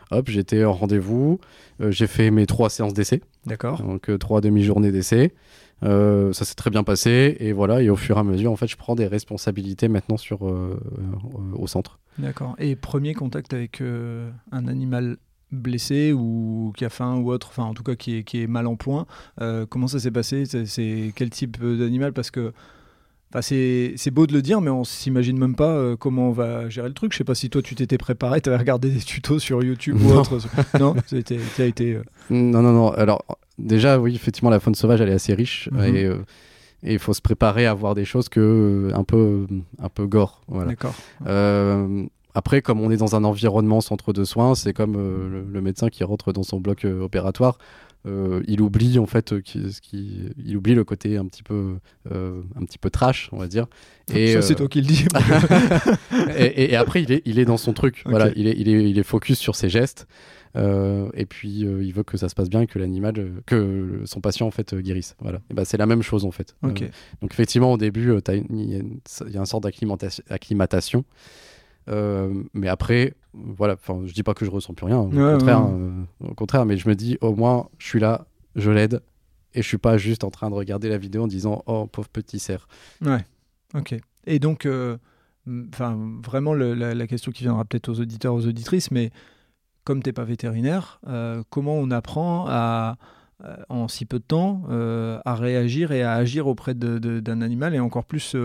Hop, 0.09 0.29
j'étais 0.29 0.63
en 0.63 0.71
rendez-vous, 0.71 1.41
j'ai 1.81 2.07
fait 2.07 2.31
mes 2.31 2.45
trois 2.45 2.69
séances 2.69 2.93
d'essai. 2.93 3.21
D'accord. 3.45 3.81
Donc 3.81 4.09
trois 4.19 4.39
demi-journées 4.39 4.93
d'essai. 4.93 5.33
Ça 5.81 6.45
s'est 6.45 6.55
très 6.55 6.69
bien 6.69 6.83
passé 6.83 7.37
et 7.39 7.53
voilà. 7.53 7.81
Et 7.81 7.89
au 7.89 7.95
fur 7.95 8.17
et 8.17 8.19
à 8.19 8.23
mesure, 8.23 8.51
en 8.51 8.55
fait, 8.55 8.67
je 8.67 8.77
prends 8.77 8.95
des 8.95 9.07
responsabilités 9.07 9.87
maintenant 9.87 10.17
sur 10.17 10.41
au 10.43 11.67
centre. 11.67 11.99
D'accord. 12.19 12.55
Et 12.59 12.75
premier 12.75 13.13
contact 13.13 13.53
avec 13.53 13.81
euh, 13.81 14.29
un 14.51 14.67
animal 14.67 15.17
blessé 15.51 16.11
ou 16.11 16.73
qui 16.75 16.83
a 16.83 16.89
faim 16.89 17.17
ou 17.17 17.31
autre, 17.31 17.47
enfin 17.49 17.63
en 17.63 17.73
tout 17.73 17.83
cas 17.83 17.95
qui 17.95 18.17
est, 18.17 18.23
qui 18.23 18.41
est 18.41 18.47
mal 18.47 18.67
en 18.67 18.75
point, 18.75 19.05
euh, 19.39 19.65
comment 19.65 19.87
ça 19.87 19.99
s'est 19.99 20.11
passé? 20.11 20.43
C'est 20.45 21.13
quel 21.15 21.29
type 21.29 21.61
d'animal? 21.61 22.13
Parce 22.13 22.31
que 22.31 22.53
c'est 23.41 24.11
beau 24.11 24.25
de 24.25 24.33
le 24.33 24.41
dire, 24.41 24.61
mais 24.61 24.69
on 24.69 24.83
s'imagine 24.83 25.37
même 25.37 25.55
pas 25.55 25.75
euh, 25.75 25.95
comment 25.95 26.29
on 26.29 26.31
va 26.31 26.69
gérer 26.69 26.87
le 26.87 26.93
truc. 26.93 27.13
Je 27.13 27.19
sais 27.19 27.23
pas 27.23 27.35
si 27.35 27.49
toi 27.49 27.61
tu 27.61 27.75
t'étais 27.75 27.97
préparé, 27.97 28.41
tu 28.41 28.49
avais 28.49 28.57
regardé 28.57 28.89
des 28.89 28.99
tutos 28.99 29.39
sur 29.39 29.63
YouTube 29.63 29.97
ou 30.01 30.11
autre. 30.11 30.39
non, 30.79 30.95
ça 31.05 31.15
a 31.15 31.65
été. 31.65 31.99
Non, 32.29 32.61
non, 32.61 32.73
non. 32.73 32.89
Alors 32.91 33.23
déjà, 33.57 33.99
oui, 33.99 34.15
effectivement, 34.15 34.49
la 34.49 34.59
faune 34.59 34.75
sauvage, 34.75 35.01
elle 35.01 35.09
est 35.09 35.13
assez 35.13 35.33
riche. 35.33 35.69
Mhm. 35.71 35.95
Et 35.95 36.09
et 36.83 36.93
il 36.93 36.99
faut 36.99 37.13
se 37.13 37.21
préparer 37.21 37.65
à 37.65 37.73
voir 37.73 37.95
des 37.95 38.05
choses 38.05 38.29
que 38.29 38.91
un 38.93 39.03
peu 39.03 39.47
un 39.79 39.89
peu 39.89 40.05
gore 40.05 40.41
voilà. 40.47 40.69
D'accord. 40.69 40.93
Euh, 41.25 42.05
après, 42.37 42.61
comme 42.61 42.81
on 42.81 42.91
est 42.91 42.97
dans 42.97 43.15
un 43.15 43.23
environnement 43.23 43.81
centre 43.81 44.13
de 44.13 44.23
soins, 44.23 44.53
c'est 44.53 44.71
comme 44.71 44.95
euh, 44.95 45.43
le, 45.51 45.61
médecin 45.61 45.89
qui 45.89 46.03
rentre 46.03 46.33
dans 46.33 46.43
son 46.43 46.59
bloc 46.59 46.85
euh, 46.85 47.01
opératoire. 47.01 47.57
euh, 48.05 48.43
il 48.47 48.61
oublie 48.61 48.99
en 48.99 49.07
fait 49.07 49.41
qui, 49.41 49.73
ce 49.73 49.81
qui, 49.81 50.29
il 50.45 50.55
oublie 50.55 50.75
le 50.75 50.83
côté 50.83 51.17
un 51.17 51.25
petit 51.25 51.41
peu, 51.41 51.77
euh, 52.11 52.41
un 52.55 52.63
petit 52.63 52.77
peu 52.77 52.91
trash, 52.91 53.29
on 53.31 53.37
va 53.37 53.47
dire. 53.47 53.65
Et 54.13 54.33
ça, 54.33 54.43
c'est 54.43 54.53
toi 54.53 54.67
qui 54.67 54.81
le 54.81 54.87
dis. 54.87 55.05
et, 56.37 56.71
et, 56.71 56.75
après, 56.75 57.01
il 57.01 57.11
est, 57.11 57.23
il 57.25 57.39
est 57.39 57.45
dans 57.45 57.57
son 57.57 57.73
truc. 57.73 58.03
Voilà, 58.05 58.29
il 58.35 58.45
est, 58.47 58.55
il 58.55 58.69
est, 58.69 58.87
il 58.87 58.99
est 58.99 59.03
focus 59.03 59.39
sur 59.39 59.55
ses 59.55 59.69
gestes. 59.69 60.07
Et 60.55 61.25
puis 61.25 61.59
il 61.59 61.91
veut 61.93 62.03
que 62.03 62.17
ça 62.17 62.29
se 62.29 62.35
passe 62.35 62.49
bien 62.49 62.61
et 62.61 62.67
que 62.67 62.79
l'animal, 62.79 63.13
que 63.45 64.01
son 64.05 64.21
patient 64.21 64.47
en 64.47 64.51
fait 64.51 64.75
guérisse. 64.75 65.15
Voilà. 65.19 65.39
Et 65.49 65.53
bah, 65.53 65.65
c'est 65.65 65.77
la 65.77 65.85
même 65.85 66.01
chose 66.01 66.25
en 66.25 66.31
fait. 66.31 66.55
donc 66.63 66.83
effectivement, 67.31 67.73
au 67.73 67.77
début, 67.77 68.13
il 68.27 68.69
y, 68.69 68.75
a 68.75 69.39
une 69.39 69.45
sorte 69.45 69.63
d'acclimatation. 69.63 71.05
Euh, 71.89 72.43
mais 72.53 72.67
après, 72.67 73.13
voilà, 73.33 73.73
enfin, 73.73 74.01
je 74.05 74.13
dis 74.13 74.23
pas 74.23 74.33
que 74.33 74.45
je 74.45 74.51
ressens 74.51 74.73
plus 74.73 74.85
rien, 74.85 74.99
au, 74.99 75.09
contraire, 75.09 75.65
euh, 75.69 76.03
au 76.19 76.33
contraire, 76.33 76.65
mais 76.65 76.77
je 76.77 76.89
me 76.89 76.95
dis 76.95 77.17
au 77.21 77.33
moins, 77.33 77.69
je 77.77 77.87
suis 77.87 77.99
là, 77.99 78.27
je 78.55 78.71
l'aide, 78.71 79.01
et 79.53 79.61
je 79.61 79.67
suis 79.67 79.77
pas 79.77 79.97
juste 79.97 80.23
en 80.23 80.29
train 80.29 80.49
de 80.49 80.55
regarder 80.55 80.89
la 80.89 80.97
vidéo 80.97 81.23
en 81.23 81.27
disant 81.27 81.63
oh 81.65 81.87
pauvre 81.87 82.09
petit 82.09 82.39
cerf. 82.39 82.67
Ouais, 83.01 83.23
ok. 83.73 83.95
Et 84.25 84.39
donc, 84.39 84.65
euh, 84.65 84.97
enfin, 85.73 85.97
vraiment 86.21 86.53
la, 86.53 87.07
question 87.07 87.31
qui 87.31 87.43
viendra 87.43 87.63
peut-être 87.63 87.89
aux 87.89 87.99
auditeurs, 87.99 88.33
aux 88.33 88.45
auditrices, 88.45 88.91
mais 88.91 89.11
comme 89.87 90.03
t'es 90.03 90.11
pas 90.11 90.25
vétérinaire, 90.25 90.99
comment 91.49 91.75
on 91.75 91.91
apprend 91.91 92.45
à 92.49 92.97
en 93.69 93.87
si 93.87 94.05
peu 94.05 94.19
de 94.19 94.23
temps 94.23 94.63
à 95.23 95.35
réagir 95.35 95.93
et 95.93 96.03
à 96.03 96.13
agir 96.13 96.47
auprès 96.47 96.73
d'un 96.73 97.41
animal 97.41 97.73
et 97.73 97.79
encore 97.79 98.03
plus 98.03 98.35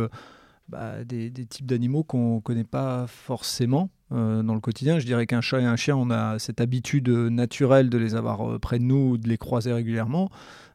bah, 0.72 1.04
des, 1.04 1.30
types 1.30 1.66
d'animaux 1.66 2.02
qu'on 2.02 2.36
ne 2.36 2.40
connaît 2.40 2.64
pas 2.64 3.06
forcément 3.06 3.90
euh, 4.10 4.42
dans 4.42 4.54
le 4.54 4.60
quotidien. 4.60 4.98
Je 4.98 5.04
dirais 5.04 5.26
qu'un 5.26 5.42
chat 5.42 5.60
et 5.60 5.64
un 5.64 5.76
chien, 5.76 5.96
on 5.96 6.10
a 6.10 6.38
cette 6.38 6.62
habitude 6.62 7.08
naturelle 7.08 7.90
de 7.90 7.98
les 7.98 8.14
avoir 8.14 8.48
euh, 8.48 8.58
près 8.58 8.78
de 8.78 8.84
nous, 8.84 9.18
de 9.18 9.28
les 9.28 9.36
croiser 9.36 9.72
régulièrement. 9.72 10.30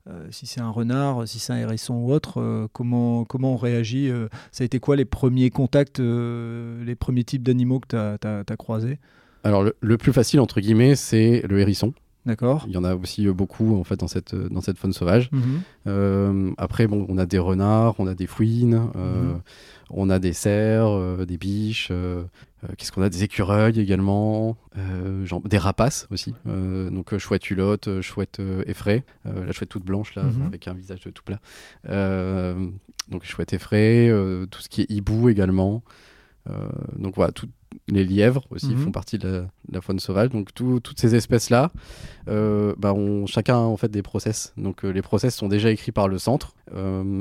Euh, 0.08 0.27
si 0.30 0.45
c'est 0.45 0.62
un 0.62 0.69
renard, 0.69 1.27
si 1.27 1.39
c'est 1.39 1.53
un 1.53 1.58
hérisson 1.58 1.95
ou 1.95 2.12
autre, 2.12 2.67
comment, 2.73 3.25
comment 3.25 3.53
on 3.53 3.58
réagit 3.58 4.12
Ça 4.51 4.63
a 4.63 4.65
été 4.65 4.80
quoi 4.80 4.95
les 4.95 5.06
premiers 5.06 5.49
contacts, 5.49 5.99
les 5.99 6.95
premiers 6.95 7.23
types 7.23 7.43
d'animaux 7.43 7.80
que 7.80 7.88
tu 7.88 8.27
as, 8.27 8.58
croisés? 8.58 8.99
Alors 9.47 9.63
le, 9.79 9.97
plus 9.97 10.13
facile, 10.13 10.39
entre 10.39 10.60
guillemets, 10.60 10.95
c'est 10.95 11.43
le 11.47 11.60
hérisson. 11.60 11.93
D'accord. 12.25 12.65
Il 12.67 12.73
y 12.73 12.77
en 12.77 12.83
a 12.83 12.93
aussi 12.93 13.25
beaucoup 13.29 13.79
en 13.79 13.86
fait 13.86 13.95
dans 13.95 14.10
cette 14.10 14.36
dans 14.36 14.60
cette 14.60 14.77
faune 14.77 14.91
sauvage. 14.91 15.29
Mhm. 15.31 16.53
après 16.57 16.88
bon, 16.88 17.05
on 17.07 17.17
a 17.17 17.25
des 17.25 17.39
renards, 17.39 17.95
on 17.99 18.07
a 18.07 18.15
des 18.15 18.27
fouines, 18.27 18.89
mhm. 18.93 19.41
On 19.89 20.10
a 20.10 20.19
des 20.19 20.33
cerfs, 20.33 20.88
euh, 20.88 21.25
des 21.25 21.38
biches, 21.38 21.89
euh, 21.91 22.23
euh, 22.63 22.67
qu'est-ce 22.77 22.91
qu'on 22.91 23.01
a? 23.01 23.10
Des 23.10 23.23
écureuils 23.23 23.79
également, 23.79 24.57
genre, 25.23 25.41
des 25.41 25.57
rapaces 25.57 26.07
aussi. 26.12 26.33
donc 26.45 27.17
chouette 27.17 27.49
hulotte, 27.49 28.01
chouette 28.01 28.41
effraie, 28.65 29.05
la 29.25 29.51
chouette 29.51 29.69
toute 29.69 29.86
blanche 29.86 30.15
là, 30.15 30.23
mhm. 30.23 30.45
avec 30.45 30.67
un 30.67 30.73
visage 30.73 30.99
tout 31.13 31.23
plat. 31.23 31.39
donc 33.10 33.23
chouette 33.23 33.53
effraie, 33.53 34.12
tout 34.49 34.60
ce 34.62 34.69
qui 34.69 34.81
est 34.81 34.91
hibou 34.91 35.29
également. 35.29 35.83
donc 36.97 37.15
voilà, 37.15 37.31
les 37.87 38.03
lièvres 38.03 38.45
aussi 38.51 38.69
mhm. 38.69 38.77
font 38.77 38.91
partie 38.91 39.17
de 39.17 39.45
la, 39.71 39.81
faune 39.81 39.99
sauvage. 39.99 40.29
Donc 40.29 40.53
toutes 40.53 40.99
ces 40.99 41.15
espèces-là, 41.15 41.71
bah 42.25 42.93
on, 42.93 43.25
chacun 43.25 43.55
a 43.55 43.59
en 43.59 43.77
fait 43.77 43.89
des 43.89 44.01
process. 44.01 44.53
Donc 44.57 44.83
les 44.83 45.01
process 45.01 45.35
sont 45.35 45.47
déjà 45.47 45.71
écrits 45.71 45.91
par 45.91 46.07
le 46.07 46.17
centre 46.17 46.53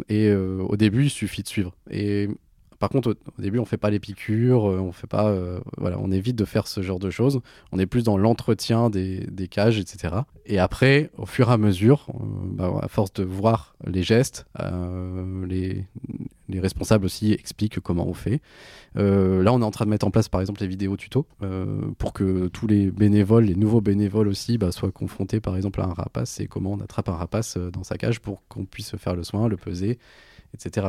et 0.08 0.32
au 0.34 0.76
début 0.76 1.04
il 1.04 1.10
suffit 1.10 1.42
de 1.42 1.48
suivre. 1.48 1.74
Et 1.90 2.28
par 2.78 2.90
contre, 2.90 3.10
au, 3.10 3.42
début, 3.42 3.58
on 3.58 3.64
fait 3.64 3.76
pas 3.76 3.90
les 3.90 3.98
piqûres, 3.98 4.70
euh, 4.70 4.78
on 4.78 4.92
fait 4.92 5.06
pas, 5.06 5.28
euh, 5.28 5.60
voilà, 5.78 5.98
on 5.98 6.10
évite 6.10 6.36
de 6.36 6.44
faire 6.44 6.66
ce 6.66 6.82
genre 6.82 6.98
de 6.98 7.10
choses. 7.10 7.40
On 7.72 7.78
est 7.78 7.86
plus 7.86 8.04
dans 8.04 8.18
l'entretien 8.18 8.90
des, 8.90 9.48
cages, 9.50 9.78
etc. 9.78 10.14
Et 10.44 10.58
après, 10.58 11.10
au 11.16 11.26
fur 11.26 11.50
et 11.50 11.52
à 11.52 11.58
mesure, 11.58 12.06
euh, 12.10 12.24
bah, 12.52 12.72
à 12.82 12.88
force 12.88 13.12
de 13.14 13.24
voir 13.24 13.74
les 13.86 14.02
gestes, 14.02 14.46
les, 15.48 15.84
les, 16.48 16.60
responsables 16.60 17.04
aussi 17.04 17.32
expliquent 17.32 17.80
comment 17.80 18.06
on 18.06 18.14
fait. 18.14 18.40
là, 18.94 19.52
on 19.52 19.60
est 19.60 19.64
en 19.64 19.70
train 19.70 19.84
de 19.84 19.90
mettre 19.90 20.06
en 20.06 20.10
place, 20.10 20.28
par 20.28 20.40
exemple, 20.40 20.60
les 20.60 20.68
vidéos 20.68 20.96
tutos 20.96 21.26
pour 21.98 22.12
que 22.12 22.48
tous 22.48 22.66
les 22.66 22.90
bénévoles, 22.90 23.44
les 23.44 23.54
nouveaux 23.54 23.80
bénévoles 23.80 24.28
aussi, 24.28 24.58
bah, 24.58 24.72
soient 24.72 24.92
confrontés, 24.92 25.40
par 25.40 25.56
exemple, 25.56 25.80
à 25.80 25.84
un 25.84 25.94
rapace 25.94 26.40
et 26.40 26.46
comment 26.46 26.72
on 26.72 26.80
attrape 26.80 27.08
un 27.08 27.16
rapace 27.16 27.56
dans 27.56 27.84
sa 27.84 27.96
cage 27.96 28.20
pour 28.20 28.42
qu'on 28.48 28.64
puisse 28.64 28.96
faire 28.96 29.14
le 29.14 29.22
soin, 29.22 29.48
le 29.48 29.56
peser 29.56 29.98
etc. 30.54 30.88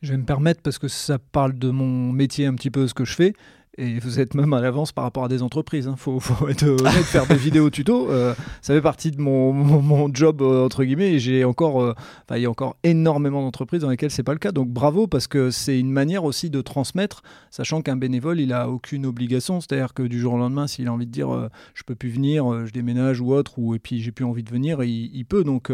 Je 0.00 0.12
vais 0.12 0.18
me 0.18 0.24
permettre, 0.24 0.62
parce 0.62 0.78
que 0.78 0.88
ça 0.88 1.18
parle 1.18 1.58
de 1.58 1.70
mon 1.70 2.12
métier 2.12 2.46
un 2.46 2.54
petit 2.54 2.70
peu, 2.70 2.86
ce 2.88 2.94
que 2.94 3.04
je 3.04 3.14
fais, 3.14 3.34
et 3.78 3.98
vous 4.00 4.20
êtes 4.20 4.34
même 4.34 4.52
à 4.52 4.60
l'avance 4.60 4.92
par 4.92 5.04
rapport 5.04 5.24
à 5.24 5.28
des 5.28 5.42
entreprises. 5.42 5.86
Il 5.86 5.92
hein. 5.92 5.96
faut, 5.96 6.20
être 6.48 6.64
honnête, 6.64 7.04
faire 7.04 7.26
des 7.26 7.36
vidéos 7.36 7.70
tuto. 7.70 8.10
Euh, 8.10 8.34
ça 8.60 8.74
fait 8.74 8.82
partie 8.82 9.10
de 9.10 9.20
mon, 9.20 9.52
mon, 9.52 10.12
job, 10.12 10.42
euh, 10.42 10.66
entre 10.66 10.84
guillemets. 10.84 11.14
Et 11.14 11.18
j'ai 11.18 11.44
encore, 11.44 11.80
euh, 11.80 11.94
il 12.30 12.42
y 12.42 12.46
a 12.46 12.50
encore 12.50 12.76
énormément 12.82 13.40
d'entreprises 13.40 13.80
dans 13.80 13.88
lesquelles 13.88 14.10
c'est 14.10 14.22
pas 14.22 14.34
le 14.34 14.38
cas. 14.38 14.52
Donc 14.52 14.68
bravo, 14.68 15.06
parce 15.06 15.26
que 15.26 15.50
c'est 15.50 15.78
une 15.78 15.90
manière 15.90 16.24
aussi 16.24 16.50
de 16.50 16.60
transmettre, 16.60 17.22
sachant 17.50 17.80
qu'un 17.80 17.96
bénévole, 17.96 18.40
il 18.40 18.52
a 18.52 18.68
aucune 18.68 19.06
obligation. 19.06 19.62
C'est-à-dire 19.62 19.94
que 19.94 20.02
du 20.02 20.20
jour 20.20 20.34
au 20.34 20.38
lendemain, 20.38 20.66
s'il 20.66 20.88
a 20.88 20.92
envie 20.92 21.06
de 21.06 21.12
dire 21.12 21.48
je 21.74 21.82
peux 21.84 21.94
plus 21.94 22.10
venir, 22.10 22.66
je 22.66 22.72
déménage 22.72 23.20
ou 23.20 23.32
autre, 23.32 23.58
ou 23.58 23.74
et 23.74 23.78
puis 23.78 24.00
j'ai 24.02 24.12
plus 24.12 24.24
envie 24.24 24.42
de 24.42 24.50
venir, 24.50 24.82
il, 24.82 25.10
il 25.14 25.24
peut. 25.24 25.44
Donc 25.44 25.72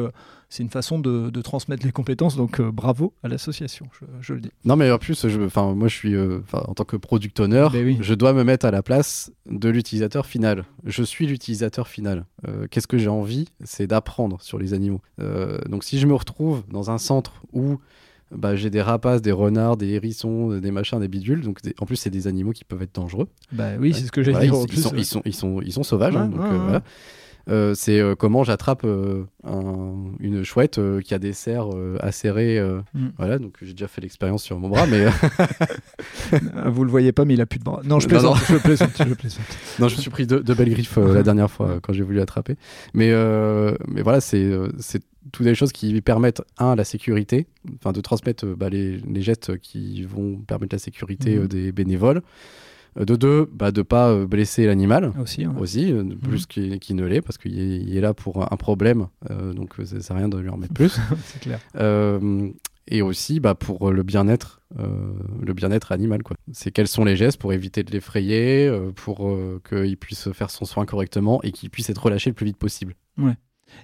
c'est 0.48 0.62
une 0.62 0.70
façon 0.70 0.98
de, 0.98 1.40
transmettre 1.42 1.84
les 1.84 1.92
compétences. 1.92 2.36
Donc 2.36 2.60
bravo 2.60 3.12
à 3.24 3.28
l'association, 3.28 3.86
je, 4.20 4.34
le 4.34 4.40
dis. 4.40 4.50
Non, 4.64 4.76
mais 4.76 4.90
en 4.90 4.98
plus, 4.98 5.26
je, 5.26 5.40
moi 5.74 5.88
je 5.88 5.94
suis 5.94 6.16
en 6.52 6.74
tant 6.74 6.84
que 6.84 6.96
product 6.96 7.40
owner, 7.40 7.68
je 8.00 8.14
dois 8.14 8.32
me 8.32 8.44
mettre 8.44 8.66
à 8.66 8.70
la 8.70 8.82
place 8.82 9.32
de 9.50 9.68
l'utilisateur 9.68 10.26
final. 10.26 10.64
Je 10.84 11.02
suis 11.02 11.26
l'utilisateur 11.26 11.88
final. 11.88 12.24
Euh, 12.46 12.66
qu'est-ce 12.70 12.86
que 12.86 12.98
j'ai 12.98 13.08
envie 13.08 13.48
C'est 13.64 13.86
d'apprendre 13.86 14.40
sur 14.40 14.58
les 14.58 14.74
animaux. 14.74 15.00
donc 15.68 15.84
si 15.84 15.98
je 15.98 16.06
me 16.06 16.14
retrouve 16.14 16.62
dans 16.70 16.90
un 16.90 16.98
centre 16.98 17.42
où 17.52 17.78
bah, 18.30 18.56
j'ai 18.56 18.70
des 18.70 18.82
rapaces, 18.82 19.22
des 19.22 19.32
renards, 19.32 19.76
des 19.76 19.88
hérissons, 19.88 20.58
des 20.58 20.70
machins, 20.70 21.00
des 21.00 21.08
bidules. 21.08 21.40
Donc, 21.40 21.60
en 21.78 21.86
plus, 21.86 21.96
c'est 21.96 22.10
des 22.10 22.26
animaux 22.26 22.52
qui 22.52 22.64
peuvent 22.64 22.82
être 22.82 22.94
dangereux. 22.94 23.28
Bah 23.52 23.70
oui, 23.78 23.94
c'est 23.94 24.04
ce 24.04 24.12
que 24.12 24.22
j'ai 24.22 24.32
dit. 24.32 24.38
Ils, 24.42 24.50
sont, 24.50 24.66
ils, 24.66 24.78
sont, 24.78 25.22
ils, 25.24 25.34
sont, 25.34 25.62
ils, 25.62 25.72
sont, 25.72 25.82
sauvages. 25.82 26.16
Hein, 26.16 26.28
donc, 26.28 26.40
voilà. 26.40 26.82
Euh, 27.48 27.74
c'est 27.74 27.98
euh, 27.98 28.14
comment 28.14 28.44
j'attrape 28.44 28.82
euh, 28.84 29.24
une 29.44 30.44
chouette 30.44 30.80
qui 31.02 31.14
a 31.14 31.18
des 31.18 31.32
serres 31.32 31.70
acérées. 32.00 32.60
Mm. 32.94 33.08
Voilà, 33.16 33.38
donc 33.38 33.56
j'ai 33.62 33.72
déjà 33.72 33.88
fait 33.88 34.00
l'expérience 34.00 34.42
sur 34.42 34.58
mon 34.58 34.68
bras, 34.68 34.86
mais. 34.86 35.06
Vous 36.66 36.84
le 36.84 36.90
voyez 36.90 37.12
pas, 37.12 37.24
mais 37.24 37.34
il 37.34 37.40
a 37.40 37.46
plus 37.46 37.58
de 37.58 37.64
bras. 37.64 37.80
Non, 37.84 38.00
je 38.00 38.08
plaisante. 38.08 38.38
je 38.48 38.56
plaisante, 38.56 38.90
je 38.98 39.14
plaisante. 39.14 39.44
non, 39.78 39.88
je 39.88 39.96
me 39.96 40.00
suis 40.00 40.10
pris 40.10 40.26
de, 40.26 40.38
belles 40.54 40.70
griffes 40.70 40.96
la 40.96 41.22
dernière 41.22 41.50
fois 41.50 41.78
quand 41.82 41.92
j'ai 41.92 42.02
voulu 42.02 42.18
l'attraper. 42.18 42.56
Mais, 42.94 43.12
mais 43.86 44.02
voilà, 44.02 44.20
c'est 44.20 44.50
toutes 45.32 45.44
des 45.44 45.54
choses 45.54 45.72
qui 45.72 46.00
permettent, 46.00 46.42
un, 46.58 46.74
la 46.74 46.84
sécurité, 46.84 47.46
enfin 47.76 47.92
de 47.92 48.00
transmettre 48.00 48.46
bah, 48.46 48.70
les, 48.70 48.96
les, 48.96 49.20
gestes 49.20 49.58
qui 49.58 50.02
vont 50.04 50.36
permettre 50.38 50.74
la 50.74 50.78
sécurité 50.78 51.36
mm. 51.36 51.48
des 51.48 51.72
bénévoles. 51.72 52.22
Euh, 52.98 53.04
de 53.04 53.16
deux, 53.16 53.48
bah, 53.52 53.70
de 53.70 53.82
pas 53.82 54.10
euh, 54.10 54.26
blesser 54.26 54.66
l'animal 54.66 55.12
aussi, 55.20 55.46
aussi 55.46 55.92
euh, 55.92 56.02
mhm. 56.02 56.18
plus 56.18 56.46
qu'il 56.46 56.96
ne 56.96 57.04
l'est, 57.04 57.22
parce 57.22 57.38
qu'il 57.38 57.96
est, 57.96 58.00
là 58.00 58.14
pour 58.14 58.52
un 58.52 58.56
problème, 58.56 59.08
donc 59.28 59.74
ça 59.84 60.00
sert 60.00 60.16
à 60.16 60.18
rien 60.18 60.28
de 60.28 60.38
lui 60.38 60.48
en 60.48 60.56
mettre 60.56 60.74
plus. 60.74 60.98
C'est 61.24 61.40
clair. 61.40 61.60
et 62.90 63.02
aussi 63.02 63.40
bah, 63.40 63.54
pour 63.54 63.90
le 63.90 64.02
bien-être 64.02 64.60
le 64.78 65.52
bien-être 65.54 65.92
animal 65.92 66.22
quoi 66.22 66.36
c'est 66.52 66.70
quels 66.70 66.88
sont 66.88 67.04
les 67.04 67.16
gestes 67.16 67.38
pour 67.38 67.54
éviter 67.54 67.82
de 67.82 67.90
l'effrayer 67.90 68.70
pour 68.96 69.34
qu'il 69.68 69.96
puisse 69.96 70.30
faire 70.32 70.50
son 70.50 70.64
soin 70.64 70.84
correctement 70.84 71.42
et 71.42 71.52
qu'il 71.52 71.70
puisse 71.70 71.88
être 71.90 72.02
relâché 72.04 72.30
le 72.30 72.34
plus 72.34 72.46
vite 72.46 72.58
possible 72.58 72.94
ouais 73.18 73.34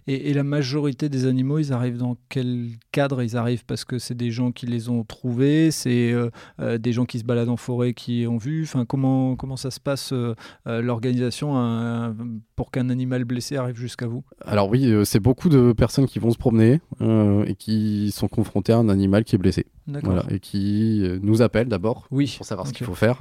et, 0.07 0.35
la 0.35 0.43
majorité 0.43 1.09
des 1.09 1.27
animaux, 1.27 1.59
ils 1.59 1.73
arrivent 1.73 1.99
dans 1.99 2.17
quel 2.29 2.71
cadre? 2.93 3.23
Ils 3.23 3.37
arrivent 3.37 3.65
parce 3.65 3.85
que 3.85 3.99
c'est 3.99 4.17
des 4.17 4.31
gens 4.31 4.53
qui 4.53 4.67
les 4.67 4.89
ont 4.89 5.05
trouvés, 5.05 5.71
c'est 5.71 6.13
euh, 6.13 6.31
euh, 6.61 6.79
des 6.79 6.93
gens 6.93 7.05
qui 7.05 7.19
se 7.19 7.25
baladent 7.25 7.49
en 7.49 7.57
forêt 7.57 7.95
qui 7.95 8.27
ont 8.29 8.37
vu. 8.37 8.65
Enfin, 8.65 8.85
comment, 8.85 9.37
comment 9.37 9.57
ça 9.57 9.71
se 9.71 9.81
passe 9.81 10.13
euh, 10.13 10.35
l'organisation 10.67 12.15
pour 12.57 12.71
qu'un 12.71 12.91
animal 12.91 13.25
blessé 13.25 13.57
arrive 13.57 13.77
jusqu'à 13.77 14.07
vous? 14.07 14.25
Alors 14.43 14.69
oui, 14.69 14.93
c'est 15.05 15.21
beaucoup 15.21 15.49
de 15.49 15.73
personnes 15.73 16.07
qui 16.07 16.19
vont 16.19 16.31
se 16.31 16.39
promener 16.39 16.81
et 17.01 17.55
qui 17.55 18.11
sont 18.13 18.29
confrontées 18.29 18.73
à 18.73 18.79
un 18.79 18.89
animal 18.89 19.25
qui 19.25 19.37
est 19.37 19.39
blessé. 19.39 19.67
Voilà, 19.87 20.25
et 20.31 20.41
qui 20.41 21.07
nous 21.23 21.43
appellent 21.43 21.69
d'abord 21.69 22.07
oui. 22.11 22.35
pour 22.37 22.47
savoir 22.47 22.67
ce 22.67 22.73
qu'il 22.73 22.87
faut 22.87 22.95
faire. 22.95 23.21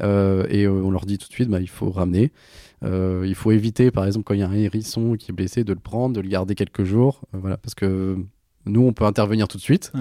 Et 0.00 0.66
on 0.68 0.90
leur 0.90 1.06
dit 1.06 1.18
tout 1.18 1.28
de 1.28 1.32
suite, 1.32 1.48
bah, 1.48 1.60
il 1.60 1.68
faut 1.68 1.90
ramener. 1.90 2.32
Euh, 2.84 3.24
il 3.26 3.34
faut 3.34 3.52
éviter, 3.52 3.90
par 3.90 4.04
exemple, 4.04 4.24
quand 4.24 4.34
il 4.34 4.40
y 4.40 4.42
a 4.42 4.48
un 4.48 4.54
hérisson 4.54 5.16
qui 5.16 5.30
est 5.30 5.34
blessé, 5.34 5.64
de 5.64 5.72
le 5.72 5.78
prendre, 5.78 6.14
de 6.14 6.20
le 6.20 6.28
garder 6.28 6.54
quelques 6.54 6.84
jours, 6.84 7.22
euh, 7.34 7.38
voilà, 7.40 7.56
parce 7.56 7.74
que 7.74 8.18
nous, 8.66 8.82
on 8.82 8.92
peut 8.92 9.04
intervenir 9.04 9.48
tout 9.48 9.56
de 9.56 9.62
suite, 9.62 9.92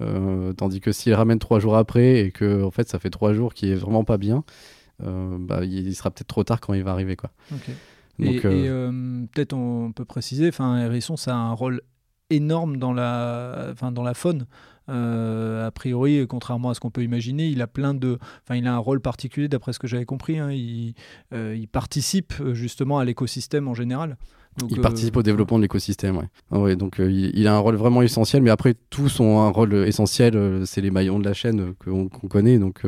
euh, 0.00 0.52
tandis 0.52 0.80
que 0.80 0.92
s'il 0.92 1.14
ramène 1.14 1.38
trois 1.38 1.60
jours 1.60 1.76
après 1.76 2.20
et 2.20 2.30
que 2.30 2.62
en 2.62 2.70
fait 2.70 2.88
ça 2.88 2.98
fait 2.98 3.10
trois 3.10 3.32
jours 3.32 3.54
qu'il 3.54 3.70
est 3.70 3.74
vraiment 3.74 4.04
pas 4.04 4.18
bien, 4.18 4.44
bah, 5.00 5.64
il 5.64 5.94
sera 5.94 6.10
peut-être 6.10 6.28
trop 6.28 6.44
tard 6.44 6.60
quand 6.60 6.74
il 6.74 6.82
va 6.82 6.92
arriver, 6.92 7.16
quoi. 7.16 7.30
et, 8.18 8.40
peut-être 8.40 9.52
on 9.52 9.92
peut 9.92 10.04
préciser, 10.04 10.48
enfin, 10.48 10.72
un 10.72 10.84
hérisson, 10.86 11.16
ça 11.16 11.34
a 11.34 11.38
un 11.38 11.52
rôle 11.52 11.82
énorme 12.30 12.78
dans 12.78 12.92
la, 12.92 13.68
enfin, 13.72 13.92
dans 13.92 14.02
la 14.02 14.14
faune. 14.14 14.46
Euh, 14.88 15.66
a 15.66 15.70
priori, 15.70 16.26
contrairement 16.28 16.70
à 16.70 16.74
ce 16.74 16.80
qu'on 16.80 16.90
peut 16.90 17.02
imaginer, 17.02 17.48
il 17.48 17.60
a 17.62 17.66
plein 17.66 17.94
de, 17.94 18.18
enfin, 18.44 18.56
il 18.56 18.66
a 18.66 18.74
un 18.74 18.78
rôle 18.78 19.00
particulier 19.00 19.48
d'après 19.48 19.72
ce 19.72 19.78
que 19.78 19.86
j'avais 19.86 20.04
compris. 20.04 20.38
Hein. 20.38 20.52
il, 20.52 20.94
euh, 21.32 21.56
il, 21.58 21.68
participe 21.68 22.34
euh, 22.40 22.54
justement 22.54 22.98
à 22.98 23.04
l'écosystème 23.04 23.68
en 23.68 23.74
général. 23.74 24.16
Donc, 24.58 24.70
Il 24.70 24.78
euh, 24.78 24.82
participe 24.82 25.16
au 25.16 25.22
développement 25.22 25.58
de 25.58 25.62
l'écosystème, 25.62 26.16
ouais. 26.16 26.28
Ah 26.50 26.58
ouais, 26.58 26.76
donc 26.76 26.98
euh, 26.98 27.10
il, 27.10 27.38
il 27.38 27.46
a 27.46 27.54
un 27.54 27.58
rôle 27.58 27.76
vraiment 27.76 28.02
essentiel, 28.02 28.42
mais 28.42 28.50
après 28.50 28.74
tous 28.90 29.20
ont 29.20 29.40
un 29.40 29.50
rôle 29.50 29.74
essentiel. 29.86 30.36
euh, 30.36 30.64
c'est 30.64 30.80
les 30.80 30.90
maillons 30.90 31.18
de 31.18 31.24
la 31.24 31.34
chaîne 31.34 31.74
qu'on 31.74 32.08
connaît, 32.08 32.58
donc 32.58 32.82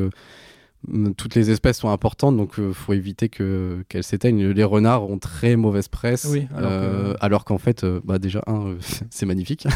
toutes 1.16 1.34
les 1.34 1.50
espèces 1.50 1.78
sont 1.78 1.90
importantes, 1.90 2.36
donc 2.36 2.54
il 2.58 2.72
faut 2.72 2.92
éviter 2.92 3.28
que 3.28 3.84
qu'elles 3.88 4.04
s'éteignent. 4.04 4.48
Les 4.48 4.64
renards 4.64 5.08
ont 5.08 5.18
très 5.18 5.56
mauvaise 5.56 5.88
presse, 5.88 6.26
Oui, 6.30 6.46
alors 6.54 6.70
que- 6.70 6.74
euh, 6.76 7.14
alors 7.20 7.44
qu'en 7.44 7.58
fait, 7.58 7.84
euh, 7.84 8.00
bah 8.04 8.18
déjà 8.18 8.42
un, 8.46 8.68
euh, 8.68 8.74
c'est 9.10 9.26
magnifique. 9.26 9.66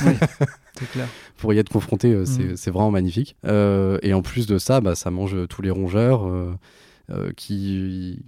C'est 0.78 0.88
clair. 0.92 1.08
Pour 1.38 1.52
y 1.52 1.58
être 1.58 1.68
confronté, 1.70 2.12
euh, 2.12 2.24
c'est 2.24 2.56
c'est 2.56 2.70
vraiment 2.70 2.90
magnifique. 2.90 3.36
Euh, 3.46 3.98
et 4.02 4.14
en 4.14 4.22
plus 4.22 4.46
de 4.46 4.58
ça, 4.58 4.80
bah, 4.80 4.94
ça 4.94 5.10
mange 5.10 5.36
tous 5.48 5.62
les 5.62 5.70
rongeurs. 5.70 6.26
euh, 6.26 6.52
euh, 7.10 7.32
qui, 7.36 8.22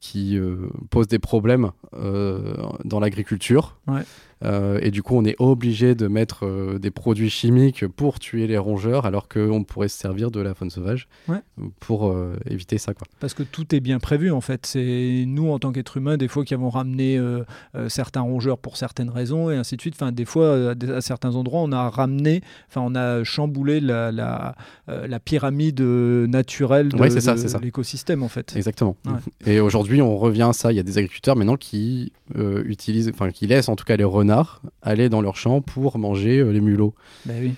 qui 0.00 0.36
euh, 0.36 0.68
posent 0.90 1.06
des 1.06 1.20
problèmes 1.20 1.70
euh, 1.94 2.54
dans 2.84 2.98
l'agriculture. 2.98 3.78
Ouais. 3.86 4.02
Euh, 4.44 4.78
et 4.82 4.90
du 4.90 5.02
coup, 5.02 5.16
on 5.16 5.24
est 5.24 5.36
obligé 5.38 5.94
de 5.94 6.08
mettre 6.08 6.44
euh, 6.44 6.78
des 6.78 6.90
produits 6.90 7.30
chimiques 7.30 7.86
pour 7.86 8.18
tuer 8.18 8.46
les 8.46 8.58
rongeurs, 8.58 9.06
alors 9.06 9.28
qu'on 9.28 9.64
pourrait 9.64 9.88
se 9.88 9.98
servir 9.98 10.30
de 10.30 10.40
la 10.40 10.54
faune 10.54 10.70
sauvage 10.70 11.08
Ouais. 11.28 11.38
pour 11.80 12.08
euh, 12.08 12.36
éviter 12.48 12.76
ça. 12.78 12.92
Quoi. 12.92 13.06
Parce 13.18 13.32
que 13.34 13.42
tout 13.42 13.74
est 13.74 13.80
bien 13.80 13.98
prévu 13.98 14.30
en 14.30 14.40
fait. 14.42 14.66
C'est 14.66 15.24
nous 15.26 15.50
en 15.50 15.58
tant 15.58 15.72
qu'êtres 15.72 15.96
humains 15.96 16.16
des 16.16 16.28
fois 16.28 16.44
qui 16.44 16.54
avons 16.54 16.68
ramené 16.68 17.18
certains 17.88 18.20
rongeurs 18.20 18.58
pour 18.58 18.76
certaines 18.76 19.10
raisons 19.10 19.50
et 19.50 19.56
ainsi 19.56 19.76
de 19.76 19.80
suite. 19.80 19.94
Enfin 19.96 20.12
des 20.12 20.24
fois 20.24 20.72
à, 20.72 21.00
certains 21.00 21.34
endroits 21.34 21.60
on 21.62 21.72
a 21.72 21.88
ramené, 21.88 22.42
enfin 22.68 22.82
on 22.84 22.94
a 22.94 23.24
chamboulé 23.24 23.80
la, 23.80 24.12
la, 24.12 24.54
la 24.86 25.20
pyramide 25.20 25.80
naturelle 25.80 26.90
de, 26.90 26.96
Ouais, 26.96 27.08
de 27.08 27.62
l'écosystème 27.64 28.22
en 28.22 28.28
fait. 28.28 28.54
Exactement. 28.56 28.96
Ouais. 29.06 29.52
Et 29.52 29.60
aujourd'hui, 29.60 30.02
on 30.02 30.16
revient 30.16 30.48
à 30.50 30.52
ça. 30.52 30.72
Il 30.72 30.76
y 30.76 30.80
a 30.80 30.82
des 30.84 30.98
agriculteurs 30.98 31.36
maintenant 31.36 31.56
qui 31.56 32.12
utilisent, 32.34 33.10
enfin 33.12 33.30
qui 33.30 33.46
laissent 33.46 33.68
en 33.68 33.76
tout 33.76 33.84
cas 33.84 33.96
les 33.96 34.04
renards 34.04 34.25
aller 34.82 35.08
dans 35.08 35.20
leur 35.20 35.36
champ 35.36 35.60
pour 35.60 35.98
manger 35.98 36.38
euh, 36.38 36.50
les 36.50 36.60
mulots. 36.60 36.94
Ben 37.24 37.36
oui. 37.40 37.54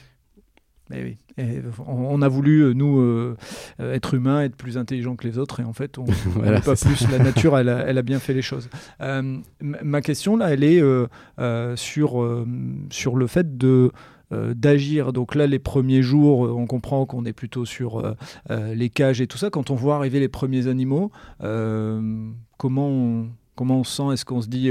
Ben 0.90 1.04
oui. 1.04 1.18
Et 1.36 1.60
on, 1.86 2.20
a 2.22 2.28
voulu, 2.28 2.62
euh, 2.62 2.72
nous, 2.72 3.00
euh, 3.00 3.36
être 3.78 4.14
humains, 4.14 4.42
être 4.42 4.56
plus 4.56 4.78
intelligents 4.78 5.16
que 5.16 5.26
les 5.26 5.38
autres, 5.38 5.60
et 5.60 5.64
en 5.64 5.72
fait, 5.72 5.98
on 5.98 6.04
Voilà, 6.26 6.56
n'est 6.56 6.60
pas 6.60 6.74
plus. 6.74 7.08
La 7.10 7.18
nature, 7.18 7.56
elle 7.58 7.68
a, 7.68 7.86
elle 7.86 7.98
a 7.98 8.02
bien 8.02 8.18
fait 8.18 8.34
les 8.34 8.42
choses. 8.42 8.68
Euh, 9.00 9.38
ma 9.60 10.00
question, 10.00 10.36
là, 10.36 10.52
elle 10.52 10.64
est 10.64 10.80
euh, 10.80 11.76
sur, 11.76 12.44
sur 12.90 13.16
le 13.16 13.26
fait 13.26 13.56
de 13.56 13.92
d'agir. 14.30 15.14
Donc 15.14 15.34
là, 15.34 15.46
les 15.46 15.58
premiers 15.58 16.02
jours, 16.02 16.40
on 16.40 16.66
comprend 16.66 17.06
qu'on 17.06 17.24
est 17.24 17.32
plutôt 17.32 17.64
sur 17.64 18.14
les 18.50 18.90
cages 18.90 19.22
et 19.22 19.26
tout 19.26 19.38
ça. 19.38 19.48
Quand 19.48 19.70
on 19.70 19.74
voit 19.74 19.96
arriver 19.96 20.20
les 20.20 20.28
premiers 20.28 20.66
animaux, 20.66 21.10
comment, 21.38 22.88
on, 22.88 23.28
comment 23.56 23.78
on 23.78 23.84
se 23.84 23.96
sent? 23.96 24.12
Est-ce 24.12 24.26
qu'on 24.26 24.42
se 24.42 24.48
dit, 24.48 24.70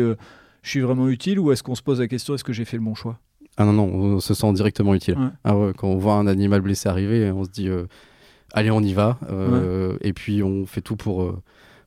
je 0.68 0.72
suis 0.72 0.82
vraiment 0.82 1.08
utile, 1.08 1.40
ou 1.40 1.52
est-ce 1.52 1.64
qu'on 1.64 1.76
se 1.76 1.82
pose 1.82 2.00
la 2.02 2.08
question, 2.08 2.36
est-ce 2.36 2.44
que 2.44 2.54
j'ai 2.54 2.66
fait 2.66 2.78
le 2.78 2.84
bon 2.84 2.94
choix? 2.94 3.20
Ah 3.56 3.66
non, 3.66 3.74
non, 3.74 3.86
on 3.86 4.20
se 4.20 4.34
sent 4.34 4.52
directement 4.54 4.94
utile. 4.94 5.18
Ouais. 5.18 5.30
Ah 5.44 5.58
ouais, 5.58 5.72
quand 5.76 5.88
on 5.88 5.98
voit 5.98 6.16
un 6.16 6.28
animal 6.28 6.62
blessé 6.62 6.90
arriver, 6.90 7.32
on 7.32 7.44
se 7.46 7.50
dit 7.50 7.70
euh, 7.70 7.86
allez, 8.54 8.70
on 8.70 8.82
y 8.82 8.94
va. 8.94 9.18
euh, 9.32 9.98
Et 10.02 10.14
puis 10.14 10.44
on 10.44 10.66
fait 10.66 10.82
tout 10.82 10.96
pour, 10.96 11.24
euh, 11.24 11.42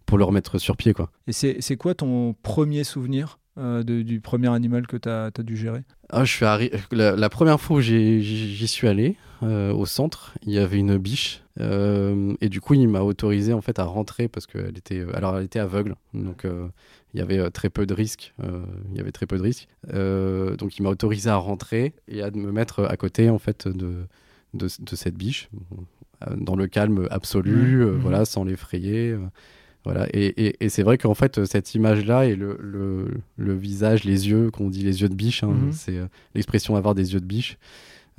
pour 0.06 0.18
le 0.18 0.24
remettre 0.24 0.58
sur 0.58 0.76
pied. 0.76 0.94
Quoi. 0.94 1.10
Et 1.28 1.32
c'est 1.32 1.58
c'est 1.60 1.76
quoi 1.76 1.94
ton 1.94 2.34
premier 2.42 2.82
souvenir 2.82 3.38
euh, 3.58 3.82
de- 3.82 4.02
du 4.02 4.20
premier 4.20 4.48
animal 4.48 4.86
que 4.86 4.96
tu 4.96 5.08
as, 5.08 5.30
dû 5.42 5.56
gérer? 5.56 5.82
Ah, 6.08 6.24
je 6.24 6.32
suis 6.32 6.44
arri- 6.46 6.72
la, 6.90 7.14
la 7.14 7.28
première 7.28 7.60
fois 7.60 7.76
où 7.76 7.80
j'y 7.80 8.66
suis 8.66 8.88
allé, 8.88 9.16
euh, 9.42 9.72
au 9.72 9.86
centre, 9.86 10.34
il 10.46 10.52
y 10.52 10.58
avait 10.58 10.78
une 10.78 10.96
biche. 10.96 11.42
euh, 11.60 12.32
et 12.40 12.48
du 12.48 12.60
coup, 12.60 12.74
il 12.74 12.88
m'a 12.88 13.02
autorisé 13.02 13.52
en 13.52 13.60
fait 13.60 13.78
à 13.78 13.84
rentrer 13.84 14.26
parce 14.28 14.46
qu'elle 14.46 14.76
était, 14.78 15.04
alors 15.14 15.36
elle 15.36 15.44
était 15.44 15.58
aveugle, 15.60 15.94
donc 16.14 16.44
il 17.14 17.20
y 17.20 17.22
avait 17.22 17.38
euh, 17.38 17.50
très 17.50 17.70
peu 17.70 17.86
de 17.86 17.94
risques. 17.94 18.32
euh, 18.42 18.62
il 18.90 18.96
y 18.96 19.00
avait 19.00 19.12
très 19.12 19.26
peu 19.26 19.36
de 19.36 19.42
risques. 19.42 19.68
Euh, 19.92 20.56
donc 20.56 20.78
il 20.78 20.82
m'a 20.82 20.90
autorisé 20.90 21.28
à 21.30 21.36
rentrer 21.36 21.94
et 22.08 22.22
à 22.22 22.30
me 22.30 22.52
mettre 22.52 22.84
à 22.84 22.96
côté 22.96 23.30
en 23.30 23.38
fait 23.38 23.66
de, 23.68 23.94
de, 24.54 24.66
de 24.80 24.96
cette 24.96 25.14
biche, 25.16 25.48
euh, 26.28 26.36
dans 26.36 26.56
le 26.56 26.66
calme 26.66 27.06
absolu, 27.10 27.76
Mhm. 27.76 27.82
euh, 27.82 27.98
voilà, 28.00 28.24
sans 28.24 28.44
l'effrayer. 28.44 29.10
euh, 29.10 29.18
voilà. 29.84 30.06
Et, 30.12 30.26
et- 30.26 30.56
et 30.64 30.68
c'est 30.68 30.82
vrai 30.82 30.98
qu'en 30.98 31.14
fait, 31.14 31.44
cette 31.46 31.74
image-là 31.74 32.26
et 32.26 32.36
le, 32.36 32.58
le, 32.60 33.06
le 33.38 33.54
visage, 33.54 34.04
les 34.04 34.28
yeux, 34.28 34.50
qu'on 34.50 34.68
dit 34.68 34.82
les 34.82 35.00
yeux 35.00 35.08
de 35.08 35.14
biche, 35.14 35.42
hein, 35.42 35.48
Mhm. 35.54 35.72
c'est 35.72 35.96
euh, 35.96 36.06
l'expression 36.34 36.76
avoir 36.76 36.94
des 36.94 37.14
yeux 37.14 37.20
de 37.20 37.24
biche. 37.24 37.56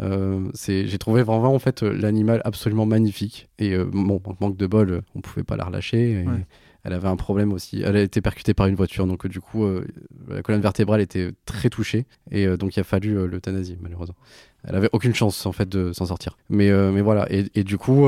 Euh, 0.01 0.49
j'ai 0.65 0.97
trouvé 0.97 1.21
vraiment 1.21 1.53
en 1.53 1.59
fait 1.59 1.83
euh, 1.83 1.93
l'animal 1.93 2.41
absolument 2.45 2.87
magnifique. 2.87 3.47
Et 3.59 3.73
euh, 3.75 3.85
bon, 3.85 4.19
manque 4.39 4.57
de 4.57 4.65
bol, 4.65 4.89
euh, 4.89 5.01
on 5.13 5.21
pouvait 5.21 5.43
pas 5.43 5.55
la 5.55 5.65
relâcher. 5.65 6.13
et 6.23 6.27
Ouais. 6.27 6.45
Elle 6.83 6.93
avait 6.93 7.07
un 7.07 7.15
problème 7.15 7.53
aussi. 7.53 7.81
Elle 7.83 7.95
a 7.95 8.01
été 8.01 8.21
percutée 8.21 8.53
par 8.53 8.67
une 8.67 8.75
voiture, 8.75 9.05
donc 9.05 9.25
euh, 9.25 9.29
du 9.29 9.39
coup, 9.39 9.65
euh, 9.65 9.85
la 10.27 10.41
colonne 10.41 10.61
vertébrale 10.61 11.01
était 11.01 11.31
très 11.45 11.69
touchée, 11.69 12.05
et 12.31 12.47
euh, 12.47 12.57
donc 12.57 12.75
il 12.75 12.79
a 12.79 12.83
fallu 12.83 13.27
l'euthanasie 13.27 13.77
malheureusement. 13.81 14.15
Elle 14.63 14.75
avait 14.75 14.89
aucune 14.91 15.15
chance 15.15 15.47
en 15.47 15.51
fait 15.51 15.67
de 15.67 15.91
s'en 15.91 16.05
sortir. 16.05 16.37
Mais, 16.49 16.71
mais 16.91 17.01
voilà, 17.01 17.25
et, 17.31 17.63
du 17.63 17.79
coup, 17.79 18.07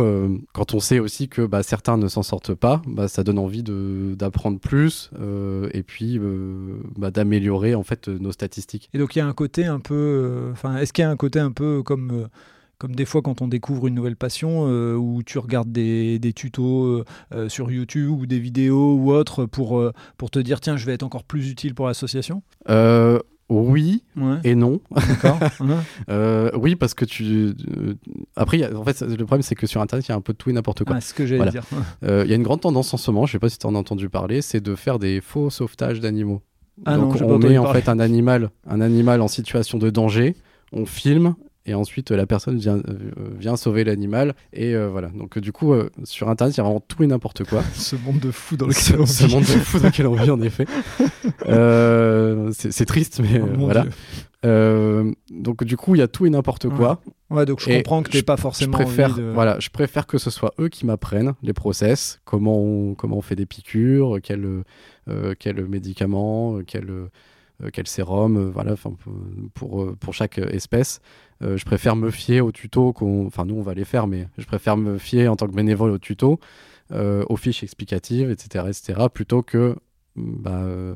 quand 0.53 0.75
on 0.75 0.79
sait 0.79 0.99
aussi 0.99 1.27
que 1.27 1.41
bah, 1.41 1.63
certains 1.63 1.97
ne 1.97 2.07
s'en 2.07 2.21
sortent 2.21 2.53
pas, 2.53 2.79
bah, 2.85 3.07
ça 3.07 3.23
donne 3.23 3.39
envie 3.39 3.63
d'apprendre 3.63 4.59
plus 4.59 5.09
et 5.73 5.81
puis 5.81 6.19
bah, 6.95 7.09
d'améliorer 7.09 7.73
en 7.73 7.81
fait 7.81 8.07
nos 8.07 8.31
statistiques. 8.31 8.91
Et 8.93 8.99
donc 8.99 9.15
il 9.15 9.19
y 9.19 9.21
a 9.23 9.25
un 9.25 9.33
côté 9.33 9.65
un 9.65 9.79
peu, 9.79 10.49
enfin, 10.51 10.77
est-ce 10.77 10.93
qu'il 10.93 11.01
y 11.01 11.05
a 11.07 11.09
un 11.09 11.15
côté 11.17 11.39
un 11.39 11.51
peu 11.51 11.81
comme 11.81 12.27
comme 12.79 12.95
des 12.95 13.05
fois 13.05 13.21
quand 13.21 13.41
on 13.41 13.47
découvre 13.47 13.87
une 13.87 13.95
nouvelle 13.95 14.15
passion 14.17 14.67
euh, 14.67 14.95
où 14.95 15.23
tu 15.23 15.37
regardes 15.37 15.71
des, 15.71 16.19
des 16.19 16.33
tutos 16.33 16.83
euh, 16.85 17.05
euh, 17.33 17.49
sur 17.49 17.71
YouTube 17.71 18.11
ou 18.11 18.25
des 18.25 18.39
vidéos 18.39 18.95
ou 18.95 19.11
autres 19.11 19.45
pour 19.45 19.79
euh, 19.79 19.93
pour 20.17 20.29
te 20.31 20.39
dire 20.39 20.59
tiens 20.59 20.75
je 20.77 20.85
vais 20.85 20.93
être 20.93 21.03
encore 21.03 21.23
plus 21.23 21.49
utile 21.49 21.73
pour 21.75 21.87
l'association? 21.87 22.43
Oui 23.49 24.03
Ouais. 24.17 24.37
et 24.43 24.55
non. 24.55 24.79
Euh, 26.09 26.49
oui, 26.55 26.75
parce 26.75 26.93
que 26.93 27.05
tu. 27.05 27.53
après, 28.35 28.63
a- 28.63 28.75
en 28.75 28.83
fait, 28.83 29.01
le 29.01 29.15
problème, 29.25 29.41
c'est 29.41 29.55
que 29.55 29.67
sur 29.67 29.81
Internet, 29.81 30.07
il 30.07 30.09
y 30.09 30.13
a 30.13 30.15
un 30.15 30.21
peu 30.21 30.33
de 30.33 30.37
tout 30.37 30.49
et 30.49 30.53
n'importe 30.53 30.83
quoi. 30.83 30.95
Ah, 30.97 31.01
ce 31.01 31.13
que 31.13 31.25
j'allais 31.25 31.37
Voilà. 31.37 31.51
dire. 31.51 31.63
Euh, 32.03 32.23
Il 32.25 32.29
y 32.29 32.33
a 32.33 32.35
une 32.35 32.43
grande 32.43 32.61
tendance 32.61 32.93
en 32.93 32.97
ce 32.97 33.11
moment, 33.11 33.25
je 33.25 33.33
sais 33.33 33.39
pas 33.39 33.49
si 33.49 33.57
tu 33.59 33.65
en 33.67 33.75
as 33.75 33.77
entendu 33.77 34.09
parler, 34.09 34.41
c'est 34.41 34.61
de 34.61 34.75
faire 34.75 34.97
des 34.99 35.21
faux 35.21 35.49
sauvetages 35.49 35.99
d'animaux. 35.99 36.41
Ah 36.85 36.97
Donc, 36.97 37.17
on 37.21 37.37
met 37.37 37.57
en 37.57 37.71
fait 37.71 37.87
un 37.89 37.99
animal, 37.99 38.49
un 38.67 38.81
animal 38.81 39.21
en 39.21 39.27
situation 39.27 39.77
de 39.77 39.89
danger, 39.89 40.35
on 40.71 40.85
filme. 40.85 41.35
Et 41.65 41.73
ensuite, 41.73 42.11
la 42.11 42.25
personne 42.25 42.57
vient, 42.57 42.77
euh, 42.77 42.81
vient 43.39 43.55
sauver 43.55 43.85
l'animal. 43.85 44.35
Et 44.51 44.75
euh, 44.75 44.89
voilà. 44.89 45.07
Donc, 45.09 45.37
euh, 45.37 45.41
du 45.41 45.53
coup, 45.53 45.71
euh, 45.73 45.89
sur 46.03 46.29
Internet, 46.29 46.55
il 46.55 46.57
y 46.57 46.61
a 46.61 46.63
vraiment 46.63 46.81
tout 46.85 47.03
et 47.03 47.07
n'importe 47.07 47.45
quoi. 47.45 47.63
Ce 47.73 47.95
monde 47.95 48.19
de 48.19 48.31
fou 48.31 48.57
dans 48.57 48.69
ce, 48.69 48.91
lequel 48.91 49.01
on 49.01 49.05
ce 49.05 49.25
vit. 49.25 49.33
monde 49.33 49.43
de 49.43 49.47
fou 49.47 49.79
dans 49.79 49.85
lequel 49.87 50.07
on 50.07 50.15
vit, 50.15 50.29
en 50.31 50.41
effet. 50.41 50.65
Euh, 51.47 52.51
c'est 52.53 52.85
triste, 52.85 53.19
mais 53.21 53.41
Oh, 53.41 53.47
voilà. 53.57 53.85
Donc, 55.31 55.63
du 55.63 55.77
coup, 55.77 55.95
il 55.95 55.99
y 55.99 56.01
a 56.01 56.07
tout 56.07 56.25
et 56.25 56.29
n'importe 56.29 56.69
quoi. 56.69 57.01
Ouais, 57.29 57.45
donc 57.45 57.59
je 57.61 57.69
Et 57.69 57.77
comprends 57.77 58.03
que 58.03 58.15
je- 58.15 58.23
pas 58.23 58.35
Je 58.35 58.41
forcément 58.41 58.73
préfère, 58.77 59.11
envie 59.13 59.21
de... 59.21 59.31
voilà, 59.33 59.59
je 59.59 59.69
préfère 59.69 60.05
que 60.05 60.17
ce 60.17 60.29
soit 60.29 60.53
eux 60.59 60.69
qui 60.69 60.85
m'apprennent 60.85 61.33
les 61.41 61.53
process, 61.53 62.19
comment 62.25 62.59
on, 62.59 62.93
comment 62.93 63.17
on 63.17 63.21
fait 63.21 63.35
des 63.35 63.45
piqûres, 63.47 64.19
quels 64.21 64.63
quels 65.39 65.65
médicaments, 65.67 66.57
euh, 66.57 67.09
quel, 67.63 67.67
euh, 67.67 67.69
quel 67.71 67.87
sérum, 67.87 68.37
euh, 68.37 68.49
voilà, 68.49 68.75
pour, 68.75 68.95
pour, 69.53 69.83
euh, 69.83 70.11
chaque 70.11 70.37
espèce. 70.37 70.99
Je 71.41 71.65
préfère 71.65 71.97
me 71.97 72.09
fier 72.09 72.39
aux 72.39 72.53
tutos, 72.53 72.93
qu'on, 72.93 73.25
enfin 73.25 73.43
nous 73.43 73.55
on 73.55 73.61
va 73.61 73.73
les 73.73 73.83
faire, 73.83 74.07
mais 74.07 74.29
je 74.37 74.45
préfère 74.45 74.77
me 74.77 74.97
fier 74.97 75.27
en 75.27 75.35
tant 75.35 75.45
que 75.47 75.53
bénévole 75.53 75.91
aux 75.91 75.97
tutos, 75.97 76.39
aux 76.93 77.35
fiches 77.35 77.63
explicatives, 77.63 78.31
etc., 78.31 78.65
etc., 78.69 79.07
plutôt 79.13 79.41
que 79.41 79.75
bah, 80.15 80.61
euh, 80.61 80.93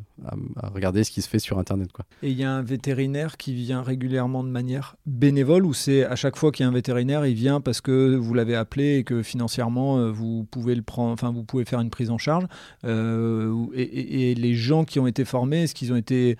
à, 0.57 0.70
regarder 0.70 1.03
ce 1.03 1.09
qui 1.09 1.24
se 1.24 1.30
fait 1.30 1.39
sur 1.39 1.57
Internet, 1.57 1.91
quoi. 1.91 2.05
Et 2.22 2.30
il 2.30 2.38
y 2.38 2.43
a 2.43 2.51
un 2.51 2.61
vétérinaire 2.61 3.38
qui 3.38 3.53
vient 3.53 3.82
régulièrement 3.82 4.43
de 4.43 4.49
manière 4.49 4.95
bénévole 5.07 5.65
ou 5.65 5.74
c'est 5.74 6.05
à 6.05 6.15
chaque 6.15 6.36
fois 6.36 6.51
qu'il 6.51 6.63
y 6.63 6.68
a 6.68 6.70
un 6.70 6.74
vétérinaire, 6.74 7.26
il 7.26 7.34
vient 7.34 7.59
parce 7.59 7.82
que 7.82 8.15
vous 8.15 8.34
l'avez 8.36 8.55
appelé 8.55 8.97
et 8.97 9.03
que 9.03 9.24
financièrement 9.24 9.97
euh, 9.97 10.11
vous 10.11 10.43
pouvez 10.43 10.76
le 10.76 10.84
prendre, 10.84 11.13
enfin 11.13 11.32
vous 11.32 11.43
pouvez 11.43 11.65
faire 11.65 11.80
une 11.80 11.89
prise 11.89 12.11
en 12.11 12.20
charge. 12.20 12.45
Euh, 12.86 13.65
et, 13.74 14.36
les 14.36 14.53
gens 14.53 14.86
qui 14.86 14.99
ont 14.99 15.07
été 15.07 15.26
formés, 15.26 15.63
est-ce 15.63 15.74
qu'ils 15.74 15.91
ont 15.93 15.97
été 15.97 16.38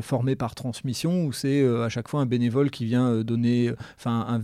formés 0.00 0.34
par 0.34 0.56
transmission 0.56 1.24
ou 1.24 1.32
c'est 1.32 1.64
à 1.64 1.88
chaque 1.88 2.08
fois 2.08 2.20
un 2.20 2.26
bénévole 2.26 2.68
qui 2.68 2.84
vient 2.84 3.22
donner, 3.22 3.72
enfin 3.96 4.26
un 4.28 4.42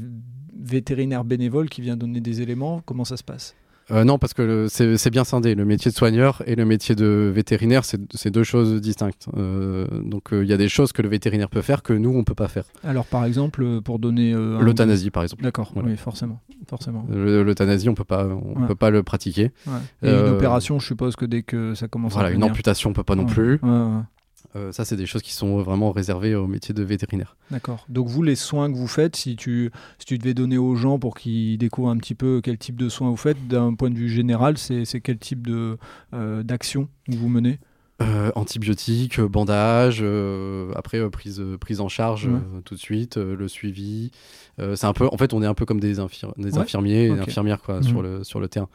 vétérinaire 0.56 1.24
bénévole 1.24 1.68
qui 1.68 1.80
vient 1.80 1.96
donner 1.96 2.20
des 2.20 2.40
éléments? 2.40 2.82
Comment 2.86 3.04
ça 3.04 3.16
se 3.16 3.24
passe? 3.24 3.56
Euh, 3.90 4.04
non, 4.04 4.18
parce 4.18 4.32
que 4.34 4.66
c'est 4.68 5.10
bien 5.10 5.24
scindé. 5.24 5.54
Le 5.54 5.64
métier 5.64 5.90
de 5.90 5.96
soigneur 5.96 6.42
et 6.46 6.54
le 6.54 6.64
métier 6.64 6.94
de 6.94 7.30
vétérinaire, 7.34 7.84
c'est 7.84 8.30
deux 8.30 8.44
choses 8.44 8.80
distinctes. 8.80 9.26
Euh, 9.36 9.86
donc 10.02 10.32
euh, 10.32 10.42
il 10.42 10.48
y 10.48 10.52
a 10.52 10.56
des 10.56 10.68
choses 10.68 10.92
que 10.92 11.02
le 11.02 11.08
vétérinaire 11.08 11.48
peut 11.50 11.60
faire 11.62 11.82
que 11.82 11.92
nous, 11.92 12.10
on 12.16 12.24
peut 12.24 12.34
pas 12.34 12.48
faire. 12.48 12.64
Alors 12.82 13.04
par 13.04 13.24
exemple, 13.24 13.80
pour 13.82 13.98
donner 13.98 14.32
L'euthanasie, 14.32 15.10
par 15.10 15.22
exemple. 15.22 15.42
D'accord, 15.42 15.70
Voilà. 15.74 15.90
oui, 15.90 15.96
forcément, 15.96 16.40
forcément. 16.68 17.06
Le- 17.10 17.42
L'euthanasie, 17.42 17.88
on 17.88 17.94
peut 17.94 18.04
pas, 18.04 18.26
on 18.26 18.60
Ouais. 18.60 18.66
peut 18.68 18.74
pas 18.74 18.90
le 18.90 19.02
pratiquer. 19.02 19.52
Ouais. 19.66 19.72
Et 20.02 20.10
une 20.10 20.28
opération, 20.34 20.78
je 20.78 20.86
suppose 20.86 21.16
que 21.16 21.24
dès 21.26 21.42
que 21.42 21.74
ça 21.74 21.88
commence 21.88 22.14
Voilà, 22.14 22.28
à 22.28 22.32
une 22.32 22.44
amputation, 22.44 22.90
on 22.90 22.92
peut 22.94 23.02
pas 23.04 23.16
non 23.16 23.24
Ouais. 23.26 23.32
plus. 23.32 23.60
Euh, 24.56 24.70
ça, 24.72 24.84
c'est 24.84 24.96
des 24.96 25.06
choses 25.06 25.22
qui 25.22 25.32
sont 25.32 25.60
vraiment 25.62 25.90
réservées 25.90 26.34
au 26.34 26.46
métier 26.46 26.72
de 26.74 26.82
vétérinaire. 26.82 27.36
D'accord. 27.50 27.84
Donc 27.88 28.06
vous, 28.08 28.22
les 28.22 28.36
soins 28.36 28.70
que 28.70 28.76
vous 28.76 28.86
faites, 28.86 29.16
si 29.16 29.34
tu, 29.36 29.70
si 29.98 30.06
tu 30.06 30.18
devais 30.18 30.34
donner 30.34 30.58
aux 30.58 30.76
gens 30.76 30.98
pour 30.98 31.14
qu'ils 31.16 31.58
découvrent 31.58 31.88
un 31.90 31.96
petit 31.98 32.14
peu 32.14 32.40
quel 32.42 32.56
type 32.58 32.76
de 32.76 32.88
soins 32.88 33.10
vous 33.10 33.16
faites, 33.16 33.48
d'un 33.48 33.74
point 33.74 33.90
de 33.90 33.96
vue 33.96 34.08
général, 34.08 34.56
c'est 34.58 34.84
quel 35.02 35.18
type 35.18 35.48
euh, 35.48 36.42
d'action 36.42 36.88
que 37.10 37.16
vous 37.16 37.28
menez? 37.28 37.58
Euh, 38.02 38.32
antibiotiques, 38.34 39.20
euh, 39.20 39.28
bandages, 39.28 40.00
euh, 40.02 40.72
après 40.74 40.98
euh, 40.98 41.10
prise, 41.10 41.38
euh, 41.40 41.56
prise 41.56 41.80
en 41.80 41.88
charge 41.88 42.26
Ouais. 42.26 42.32
euh, 42.34 42.60
tout 42.64 42.74
de 42.74 42.80
suite, 42.80 43.18
euh, 43.18 43.36
le 43.36 43.46
suivi. 43.46 44.10
Euh, 44.58 44.74
c'est 44.74 44.86
un 44.86 44.92
peu, 44.92 45.06
en 45.12 45.16
fait, 45.16 45.32
on 45.32 45.42
est 45.42 45.46
un 45.46 45.54
peu 45.54 45.64
comme 45.64 45.78
des, 45.78 46.00
infir- 46.00 46.32
des 46.36 46.54
Ouais. 46.54 46.58
infirmiers 46.58 47.06
et 47.06 47.10
infirmières 47.10 47.62
quoi, 47.62 47.76
Mhm. 47.76 47.82
sur, 47.84 48.02
le, 48.02 48.24
sur 48.24 48.40
le 48.40 48.48
terrain. 48.48 48.68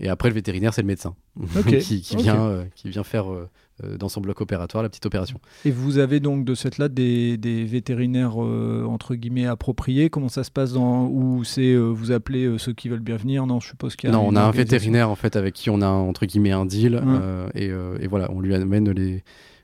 Et 0.00 0.08
après, 0.08 0.28
le 0.28 0.34
vétérinaire, 0.34 0.72
c'est 0.74 0.82
le 0.82 0.86
médecin 0.86 1.14
qui, 1.80 2.00
qui 2.00 2.16
euh, 2.28 2.64
qui 2.74 2.88
vient 2.88 3.04
faire 3.04 3.30
euh, 3.30 3.48
euh, 3.84 3.96
dans 3.98 4.08
son 4.08 4.20
bloc 4.20 4.40
opératoire 4.40 4.82
la 4.82 4.88
petite 4.88 5.04
opération. 5.06 5.38
Et 5.64 5.70
vous 5.70 5.98
avez 5.98 6.20
donc 6.20 6.44
de 6.44 6.54
cette 6.54 6.78
là 6.78 6.88
des, 6.88 7.36
des 7.36 7.64
vétérinaires 7.64 8.42
euh, 8.42 8.84
entre 8.88 9.14
guillemets 9.14 9.46
appropriés. 9.46 10.08
Comment 10.10 10.28
ça 10.28 10.42
se 10.42 10.50
passe 10.50 10.72
dans 10.72 11.06
ou 11.06 11.44
c'est 11.44 11.76
vous 11.76 12.12
appelez 12.12 12.56
ceux 12.58 12.72
qui 12.72 12.88
veulent 12.88 13.00
bien 13.00 13.16
venir? 13.16 13.46
Non, 13.46 13.60
je 13.60 13.68
suppose 13.68 13.94
qu'il 13.96 14.08
y 14.08 14.12
a. 14.12 14.16
Non, 14.16 14.26
on 14.26 14.36
a 14.36 14.40
un 14.42 14.50
vétérinaire 14.50 15.10
en 15.10 15.16
fait 15.16 15.36
avec 15.36 15.54
qui 15.54 15.68
on 15.70 15.82
a 15.82 15.88
entre 15.88 16.24
guillemets 16.26 16.52
un 16.52 16.64
deal 16.66 16.94
Ouais. 16.94 17.00
euh, 17.04 17.48
et, 17.54 17.66
et 18.04 18.06
voilà, 18.08 18.30
on 18.32 18.40
lui 18.40 18.54
amène 18.54 18.90
les, 18.90 19.22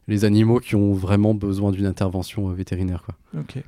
les 0.09 0.25
animaux 0.25 0.61
qui 0.61 0.77
ont 0.77 0.93
vraiment 0.93 1.35
besoin 1.35 1.73
d'une 1.73 1.87
intervention 1.87 2.47
vétérinaire. 2.51 3.03
Quoi. 3.05 3.15
Ok. 3.41 3.63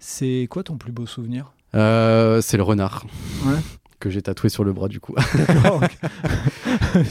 C'est 0.00 0.46
quoi 0.50 0.62
ton 0.64 0.76
plus 0.76 0.92
beau 0.92 1.06
souvenir? 1.06 1.52
Euh, 1.74 2.40
c'est 2.40 2.56
le 2.56 2.62
renard. 2.62 3.04
Ouais. 3.46 3.52
Que 4.00 4.10
j'ai 4.10 4.22
tatoué 4.22 4.48
sur 4.48 4.62
le 4.62 4.72
bras 4.72 4.86
du 4.88 5.00
coup. 5.00 5.14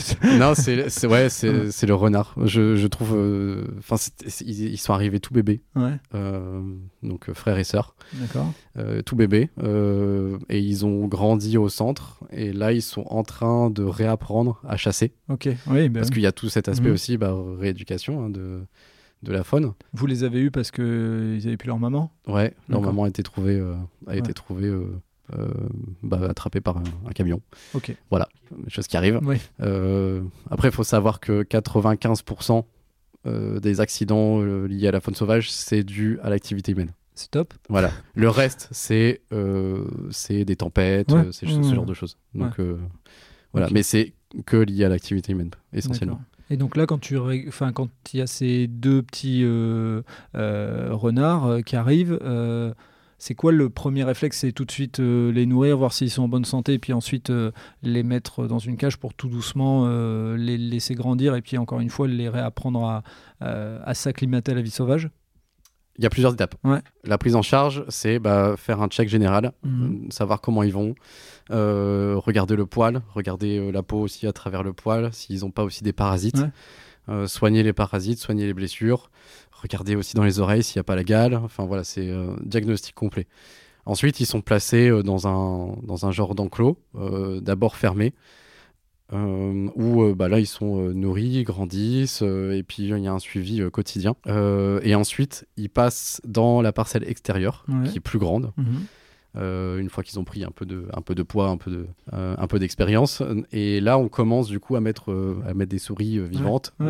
Non, 0.39 0.53
c'est 0.55 1.05
ouais, 1.07 1.29
c'est 1.29 1.49
Ouais. 1.49 1.71
c'est 1.71 1.85
le 1.85 1.93
renard. 1.95 2.33
Je, 2.43 2.75
je 2.75 2.87
trouve. 2.87 3.13
euh, 3.15 3.65
Enfin, 3.79 3.95
ils, 4.41 4.65
ils 4.73 4.77
sont 4.77 4.93
arrivés 4.93 5.19
tout 5.19 5.33
bébés, 5.33 5.61
ouais. 5.75 5.93
euh, 6.15 6.61
donc 7.03 7.29
euh, 7.29 7.33
frères 7.33 7.57
et 7.57 7.63
sœurs, 7.63 7.95
D'accord. 8.13 8.51
euh, 8.77 9.01
tout 9.01 9.15
bébés, 9.15 9.49
et 10.49 10.59
ils 10.59 10.85
ont 10.85 11.07
grandi 11.07 11.57
au 11.57 11.69
centre. 11.69 12.19
Et 12.31 12.51
là, 12.53 12.71
ils 12.71 12.81
sont 12.81 13.05
en 13.09 13.23
train 13.23 13.69
de 13.69 13.83
réapprendre 13.83 14.61
à 14.67 14.77
chasser, 14.77 15.13
Ok. 15.29 15.49
Oui. 15.67 15.89
ben 15.89 15.93
parce 16.01 16.09
qu'il 16.09 16.21
y 16.21 16.25
a 16.27 16.31
tout 16.31 16.49
cet 16.49 16.67
aspect 16.69 16.87
Mhm. 16.89 16.93
aussi, 16.93 17.17
bah, 17.17 17.35
rééducation 17.59 18.25
hein, 18.25 18.29
de 18.29 18.61
de 19.23 19.31
la 19.31 19.43
faune. 19.43 19.73
Vous 19.93 20.05
les 20.05 20.23
avez 20.23 20.39
eus 20.39 20.51
parce 20.51 20.69
que 20.69 21.35
ils 21.39 21.47
avaient 21.47 21.57
plus 21.57 21.67
leur 21.67 21.79
maman? 21.79 22.11
Ouais, 22.27 22.53
leur 22.69 22.81
maman 22.81 23.05
a 23.05 23.07
été 23.09 23.23
trouvée, 23.23 23.59
a 23.59 24.11
Ouais. 24.11 24.19
été 24.19 24.31
trouvée 24.33 24.71
euh, 25.37 25.47
bah, 26.03 26.21
attrapée 26.29 26.61
par 26.61 26.77
un, 26.77 26.83
un 27.07 27.11
camion. 27.11 27.41
Ok. 27.73 27.95
Voilà, 28.09 28.29
chose 28.67 28.87
qui 28.87 28.95
arrive. 28.97 29.19
Oui. 29.23 29.37
Euh, 29.61 30.21
après, 30.49 30.69
il 30.69 30.73
faut 30.73 30.83
savoir 30.85 31.19
que 31.19 31.43
95% 31.43 32.63
euh, 33.25 33.59
des 33.59 33.81
accidents 33.81 34.39
liés 34.41 34.87
à 34.87 34.91
la 34.91 35.01
faune 35.01 35.15
sauvage, 35.15 35.51
c'est 35.51 35.83
dû 35.83 36.17
à 36.23 36.29
l'activité 36.29 36.71
humaine. 36.71 36.91
C'est 37.13 37.31
top. 37.31 37.53
Voilà. 37.67 37.91
Le 38.15 38.29
reste, 38.29 38.69
c'est 38.71 39.21
c'est 40.11 40.45
des 40.45 40.55
tempêtes, 40.55 41.11
Ouais. 41.11 41.27
c'est 41.31 41.47
ce 41.47 41.57
Ouais, 41.57 41.75
genre 41.75 41.85
de 41.85 41.93
choses. 41.93 42.17
Donc 42.35 42.59
voilà, 43.53 43.67
mais 43.71 43.83
c'est 43.83 44.13
que 44.45 44.57
lié 44.57 44.85
à 44.85 44.89
l'activité 44.89 45.31
humaine, 45.31 45.51
essentiellement. 45.73 46.21
Et 46.49 46.55
donc 46.55 46.77
là, 46.77 46.85
quand 46.85 46.99
tu, 46.99 47.17
enfin, 47.47 47.73
quand 47.73 47.89
il 48.13 48.19
y 48.19 48.21
a 48.21 48.27
ces 48.27 48.67
deux 48.67 49.01
petits 49.01 49.43
renards 50.33 51.63
qui 51.65 51.75
arrivent, 51.75 52.19
c'est 53.17 53.33
quoi 53.35 53.51
le 53.51 53.69
premier 53.69 54.03
réflexe 54.03 54.39
C'est 54.39 54.51
tout 54.51 54.65
de 54.65 54.71
suite 54.71 54.99
euh, 54.99 55.31
les 55.31 55.45
nourrir, 55.45 55.77
voir 55.77 55.91
s'ils 55.93 56.11
sont 56.11 56.23
en 56.23 56.27
bonne 56.27 56.45
santé, 56.45 56.73
et 56.73 56.79
puis 56.79 56.93
ensuite 56.93 57.29
euh, 57.29 57.51
les 57.81 58.03
mettre 58.03 58.47
dans 58.47 58.59
une 58.59 58.77
cage 58.77 58.97
pour 58.97 59.13
tout 59.13 59.27
doucement 59.27 59.85
euh, 59.87 60.37
les 60.37 60.57
laisser 60.57 60.93
grandir, 60.95 61.35
et 61.35 61.41
puis 61.41 61.57
encore 61.57 61.79
une 61.79 61.89
fois 61.89 62.07
les 62.07 62.29
réapprendre 62.29 62.83
à, 62.83 63.03
euh, 63.41 63.79
à 63.85 63.93
s'acclimater 63.93 64.51
à 64.51 64.55
la 64.55 64.61
vie 64.61 64.69
sauvage? 64.71 65.09
Il 65.99 66.03
y 66.03 66.05
a 66.05 66.11
plusieurs 66.11 66.33
étapes. 66.33 66.53
Ouais. 66.63 66.79
La 67.05 67.17
prise 67.17 67.35
en 67.35 67.41
charge, 67.41 67.83
c'est 67.89 68.19
bah, 68.19 68.53
faire 68.55 68.83
un 68.83 68.87
check 68.87 69.09
général, 69.09 69.53
Mhm. 69.63 69.83
euh, 70.05 70.07
savoir 70.11 70.41
comment 70.41 70.61
ils 70.61 70.71
vont, 70.71 70.93
euh, 71.49 72.15
regarder 72.17 72.55
le 72.55 72.67
poil, 72.67 73.01
regarder 73.15 73.57
euh, 73.57 73.71
la 73.71 73.81
peau 73.81 73.99
aussi 74.01 74.27
à 74.27 74.31
travers 74.33 74.61
le 74.61 74.73
poil, 74.73 75.11
s'ils 75.11 75.39
n'ont 75.41 75.49
pas 75.51 75.63
aussi 75.63 75.83
des 75.83 75.93
parasites, 75.93 76.37
Ouais. 76.37 76.49
Euh, 77.09 77.25
soigner 77.25 77.63
les 77.63 77.71
parasites, 77.71 78.19
soigner 78.19 78.45
les 78.45 78.53
blessures, 78.53 79.09
regarder 79.61 79.95
aussi 79.95 80.15
dans 80.15 80.23
les 80.23 80.39
oreilles 80.39 80.63
s'il 80.63 80.77
n'y 80.79 80.81
a 80.81 80.83
pas 80.83 80.95
la 80.95 81.03
gale. 81.03 81.35
Enfin 81.35 81.65
voilà, 81.65 81.83
c'est 81.83 82.09
euh, 82.09 82.35
diagnostic 82.43 82.95
complet. 82.95 83.27
Ensuite, 83.85 84.19
ils 84.19 84.25
sont 84.25 84.41
placés 84.41 84.89
euh, 84.89 85.01
dans, 85.03 85.27
un, 85.27 85.75
dans 85.83 86.05
un 86.05 86.11
genre 86.11 86.35
d'enclos, 86.35 86.77
euh, 86.95 87.39
d'abord 87.39 87.75
fermé, 87.77 88.13
euh, 89.13 89.69
où 89.75 90.13
bah, 90.13 90.27
là 90.27 90.39
ils 90.39 90.45
sont 90.47 90.89
nourris, 90.89 91.43
grandissent, 91.43 92.21
euh, 92.23 92.51
et 92.57 92.63
puis 92.63 92.83
il 92.89 92.97
y 92.99 93.07
a 93.07 93.13
un 93.13 93.19
suivi 93.19 93.61
quotidien. 93.71 94.15
Et 94.83 94.95
ensuite, 94.95 95.47
ils 95.55 95.69
passent 95.69 96.21
dans 96.25 96.61
la 96.61 96.73
parcelle 96.73 97.07
extérieure, 97.09 97.65
Ouais. 97.69 97.87
qui 97.89 97.97
est 97.97 98.01
plus 98.01 98.19
grande, 98.19 98.51
Mhm. 98.57 98.81
Euh, 99.37 99.77
une 99.79 99.89
fois 99.89 100.03
qu'ils 100.03 100.19
ont 100.19 100.23
pris 100.23 100.43
un 100.43 100.51
peu 100.51 100.65
de, 100.65 100.85
un 100.93 101.01
peu 101.01 101.13
de 101.15 101.23
poids, 101.23 101.47
un 101.49 101.57
peu 101.57 101.69
de, 101.71 101.85
euh, 102.13 102.35
un 102.37 102.47
peu 102.47 102.59
d'expérience. 102.59 103.21
Et 103.51 103.79
là, 103.81 103.97
on 103.97 104.07
commence 104.09 104.47
du 104.47 104.59
coup 104.59 104.75
à 104.75 104.81
mettre, 104.81 105.11
euh, 105.11 105.35
à 105.47 105.53
mettre 105.53 105.69
des 105.71 105.79
souris 105.79 106.19
vivantes 106.19 106.73
Ouais, 106.79 106.87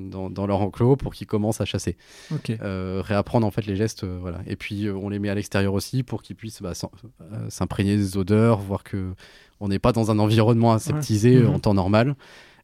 dans, 0.00 0.30
dans 0.30 0.46
leur 0.46 0.60
enclos 0.60 0.96
pour 0.96 1.12
qu'ils 1.14 1.26
commencent 1.26 1.60
à 1.60 1.64
chasser, 1.64 1.96
réapprendre 2.60 3.46
en 3.46 3.50
fait 3.50 3.66
les 3.66 3.76
gestes, 3.76 4.04
voilà. 4.04 4.38
Et 4.46 4.56
puis 4.56 4.88
on 4.90 5.08
les 5.08 5.18
met 5.18 5.28
à 5.28 5.34
l'extérieur 5.34 5.74
aussi 5.74 6.02
pour 6.02 6.22
qu'ils 6.22 6.36
puissent 6.36 6.62
bah, 6.62 6.72
s'imprégner 7.48 7.96
des 7.96 8.16
odeurs, 8.16 8.58
voir 8.60 8.82
que 8.84 9.12
on 9.62 9.68
n'est 9.68 9.78
pas 9.78 9.92
dans 9.92 10.10
un 10.10 10.18
environnement 10.18 10.72
aseptisé 10.72 11.36
Ouais. 11.36 11.42
euh, 11.44 11.48
Mhm. 11.48 11.54
en 11.54 11.58
temps 11.58 11.74
normal. 11.74 12.14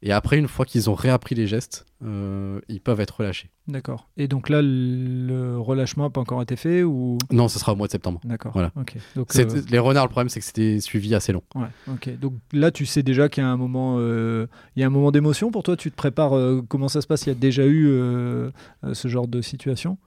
Et 0.03 0.13
après, 0.13 0.39
une 0.39 0.49
fois 0.49 0.65
qu'ils 0.65 0.91
ont 0.91 0.95
réappris 0.95 1.35
les 1.35 1.47
gestes, 1.47 1.87
euh, 2.05 2.61
ils 2.69 2.81
peuvent 2.81 3.01
être 3.01 3.19
relâchés. 3.19 3.51
D'accord. 3.67 4.09
Et 4.17 4.29
donc 4.29 4.49
là, 4.49 4.61
le 4.63 5.59
relâchement 5.59 6.05
n'a 6.05 6.11
pas 6.11 6.21
encore 6.21 6.43
été 6.43 6.57
fait 6.57 6.83
ou? 6.83 7.19
Non, 7.31 7.49
ce 7.49 7.59
sera 7.59 7.73
au 7.73 7.77
mois 7.77 7.87
de 7.87 7.93
septembre. 7.93 8.21
D'accord. 8.25 8.53
Voilà. 8.53 8.73
Ok. 8.77 8.97
Donc 9.15 9.35
euh, 9.35 9.63
Les 9.71 9.79
renards, 9.79 10.05
le 10.05 10.11
problème, 10.11 10.29
c'est 10.29 10.41
que 10.41 10.47
c'était 10.47 10.81
suivi 10.81 11.15
assez 11.15 11.33
long. 11.33 11.43
Ouais, 11.55 11.69
ok. 11.91 12.19
Donc 12.19 12.35
là, 12.53 12.71
tu 12.71 12.87
sais 12.87 13.03
déjà 13.03 13.29
qu'il 13.29 13.43
y 13.43 13.47
a 13.47 13.49
un 13.51 13.57
moment, 13.57 13.97
euh, 13.99 14.47
il 14.77 14.81
y 14.81 14.83
a 14.83 14.87
un 14.87 14.91
moment 14.91 15.11
d'émotion 15.11 15.51
pour 15.51 15.63
toi? 15.63 15.77
Tu 15.77 15.91
te 15.91 15.97
prépares. 15.97 16.33
comment 16.69 16.89
ça 16.89 17.01
se 17.01 17.07
passe? 17.07 17.27
Il 17.27 17.31
y 17.31 17.33
a 17.33 17.35
déjà 17.35 17.67
eu 17.67 17.87
ce 18.93 19.09
genre 19.09 19.29
de 19.29 19.41
situation? 19.41 19.99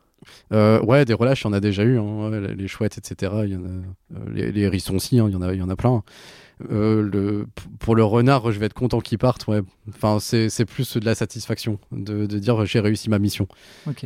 Euh, 0.54 0.82
ouais, 0.82 1.06
des 1.06 1.14
relâches, 1.14 1.42
il 1.42 1.46
y 1.46 1.48
en 1.48 1.54
a 1.54 1.60
déjà 1.60 1.84
eu. 1.84 1.98
hein. 1.98 2.30
Les 2.56 2.68
chouettes, 2.68 2.98
etc. 2.98 3.34
Il 3.46 3.52
y 3.52 3.56
en 3.56 3.64
a, 3.66 4.32
les, 4.34 4.62
hérissons 4.62 4.96
aussi, 4.96 5.20
hein, 5.20 5.26
il 5.28 5.34
y 5.34 5.36
en 5.36 5.42
a, 5.42 5.54
il 5.54 5.60
y 5.60 5.62
en 5.62 5.70
a 5.70 5.76
plein. 5.76 6.04
Euh, 6.72 7.02
le, 7.02 7.48
pour 7.80 7.96
le 7.96 8.04
renard, 8.04 8.52
je 8.52 8.60
vais 8.60 8.66
être 8.66 8.74
content 8.74 9.00
qu'il 9.00 9.18
parte. 9.18 9.48
Ouais. 9.48 9.62
Enfin, 9.88 10.20
c'est 10.20 10.66
plus 10.66 10.98
de 10.98 11.06
la 11.06 11.16
satisfaction 11.16 11.80
de, 11.92 12.26
de 12.26 12.40
dire 12.40 12.66
j'ai 12.66 12.80
réussi 12.82 13.10
ma 13.10 13.18
mission. 13.20 13.48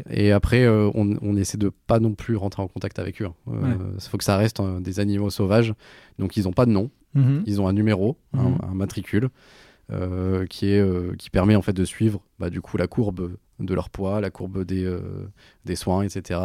Et 0.10 0.32
après, 0.32 0.64
euh, 0.64 0.91
on, 0.93 1.18
on 1.22 1.36
essaie 1.36 1.58
de 1.58 1.72
pas 1.88 1.99
non 1.99 2.14
plus 2.14 2.36
rentrer 2.36 2.62
en 2.62 2.68
contact 2.68 2.99
avec 2.99 3.22
eux. 3.22 3.30
Il 3.47 3.54
Ouais. 3.54 3.76
faut 3.99 4.18
que 4.18 4.24
ça 4.24 4.38
reste 4.38 4.60
euh, 4.60 4.80
des 4.80 4.99
animaux 4.99 5.30
sauvages. 5.32 5.74
Donc, 6.20 6.38
ils 6.38 6.43
n'ont 6.43 6.54
pas 6.54 6.66
de 6.68 6.72
nom. 6.72 6.91
Mhm. 7.16 7.43
Ils 7.45 7.60
ont 7.62 7.68
un 7.68 7.74
numéro, 7.74 8.18
un- 8.38 8.49
Mhm. 8.49 8.58
un, 8.72 8.74
matricule, 8.76 9.30
euh, 9.91 10.45
qui, 10.45 10.68
est, 10.70 10.80
euh, 10.80 11.14
qui 11.18 11.30
permet 11.30 11.56
en 11.56 11.62
fait 11.62 11.74
de 11.74 11.86
suivre 11.86 12.22
bah, 12.39 12.49
du 12.49 12.62
coup 12.62 12.78
la 12.78 12.88
courbe 12.88 13.36
de 13.60 13.74
leur 13.74 13.89
poids, 13.89 14.20
la 14.22 14.30
courbe 14.32 14.64
des, 14.64 14.84
euh, 14.84 14.99
des 15.66 15.76
soins, 15.76 16.04
etc. 16.04 16.39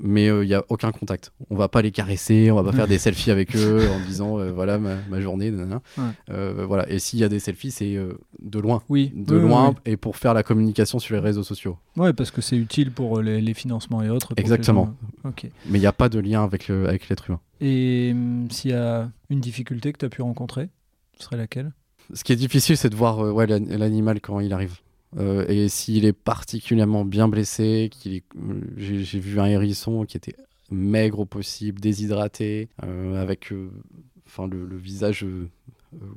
Mais 0.00 0.26
il 0.26 0.46
n'y 0.46 0.54
a 0.54 0.64
aucun 0.68 0.92
contact. 0.92 1.32
On 1.50 1.56
va 1.56 1.68
pas 1.68 1.82
les 1.82 1.90
caresser, 1.90 2.50
on 2.52 2.54
va 2.54 2.62
pas 2.70 2.72
faire 2.76 2.86
des 2.88 2.98
selfies 2.98 3.32
avec 3.32 3.56
eux 3.56 3.88
en 3.90 3.98
disant 4.06 4.38
euh, 4.38 4.52
voilà 4.52 4.78
ma, 4.78 4.94
ma 5.10 5.20
journée. 5.20 5.50
Ouais. 5.50 6.04
Euh, 6.30 6.64
voilà. 6.68 6.88
Et 6.88 6.98
s'il 7.00 7.18
y 7.18 7.24
a 7.24 7.28
des 7.28 7.40
selfies, 7.40 7.72
c'est 7.72 7.96
euh, 7.96 8.12
de 8.40 8.60
loin. 8.60 8.82
Oui. 8.88 9.12
De 9.16 9.34
Oui, 9.36 9.42
loin 9.48 9.70
oui. 9.70 9.74
et 9.92 9.96
pour 9.96 10.16
faire 10.16 10.34
la 10.34 10.42
communication 10.44 10.98
sur 11.00 11.14
les 11.16 11.20
réseaux 11.20 11.42
sociaux. 11.42 11.78
Ouais, 11.96 12.12
parce 12.12 12.30
que 12.30 12.40
c'est 12.40 12.56
utile 12.56 12.92
pour 12.92 13.20
les, 13.22 13.40
les 13.40 13.54
financements 13.54 14.02
et 14.02 14.08
autres. 14.10 14.34
Exactement. 14.36 14.94
gens-. 15.24 15.32
Mais 15.66 15.78
il 15.78 15.80
n'y 15.80 15.86
a 15.86 15.92
pas 15.92 16.08
de 16.08 16.20
lien 16.20 16.44
avec 16.44 16.68
le- 16.68 16.88
avec 16.88 17.08
l'être 17.08 17.28
humain. 17.28 17.40
Et 17.60 18.10
hum, 18.12 18.46
s'il 18.52 18.70
y 18.70 18.74
a 18.74 19.10
une 19.30 19.40
difficulté 19.40 19.92
que 19.92 19.98
tu 19.98 20.04
as 20.04 20.08
pu 20.10 20.22
rencontrer, 20.22 20.68
ce 21.18 21.24
serait 21.24 21.36
laquelle? 21.36 21.72
Ce 22.14 22.22
qui 22.22 22.32
est 22.32 22.36
difficile, 22.36 22.76
c'est 22.76 22.88
de 22.88 22.94
voir 22.96 23.18
euh, 23.24 23.32
ouais, 23.32 23.46
l'an- 23.48 23.66
l'animal 23.68 24.20
quand 24.20 24.38
il 24.38 24.52
arrive. 24.52 24.76
Euh, 25.16 25.46
et 25.48 25.68
s'il 25.68 26.04
est 26.04 26.12
particulièrement 26.12 27.04
bien 27.04 27.28
blessé, 27.28 27.88
qu'il 27.90 28.22
euh, 28.36 28.60
j'ai 28.76 29.18
vu 29.18 29.40
un 29.40 29.46
hérisson 29.46 30.04
qui 30.04 30.16
était 30.16 30.36
maigre 30.70 31.20
au 31.20 31.24
possible, 31.24 31.80
déshydraté, 31.80 32.68
euh, 32.84 33.20
avec 33.20 33.52
enfin 34.26 34.46
le, 34.46 34.66
le 34.66 34.76
visage 34.76 35.24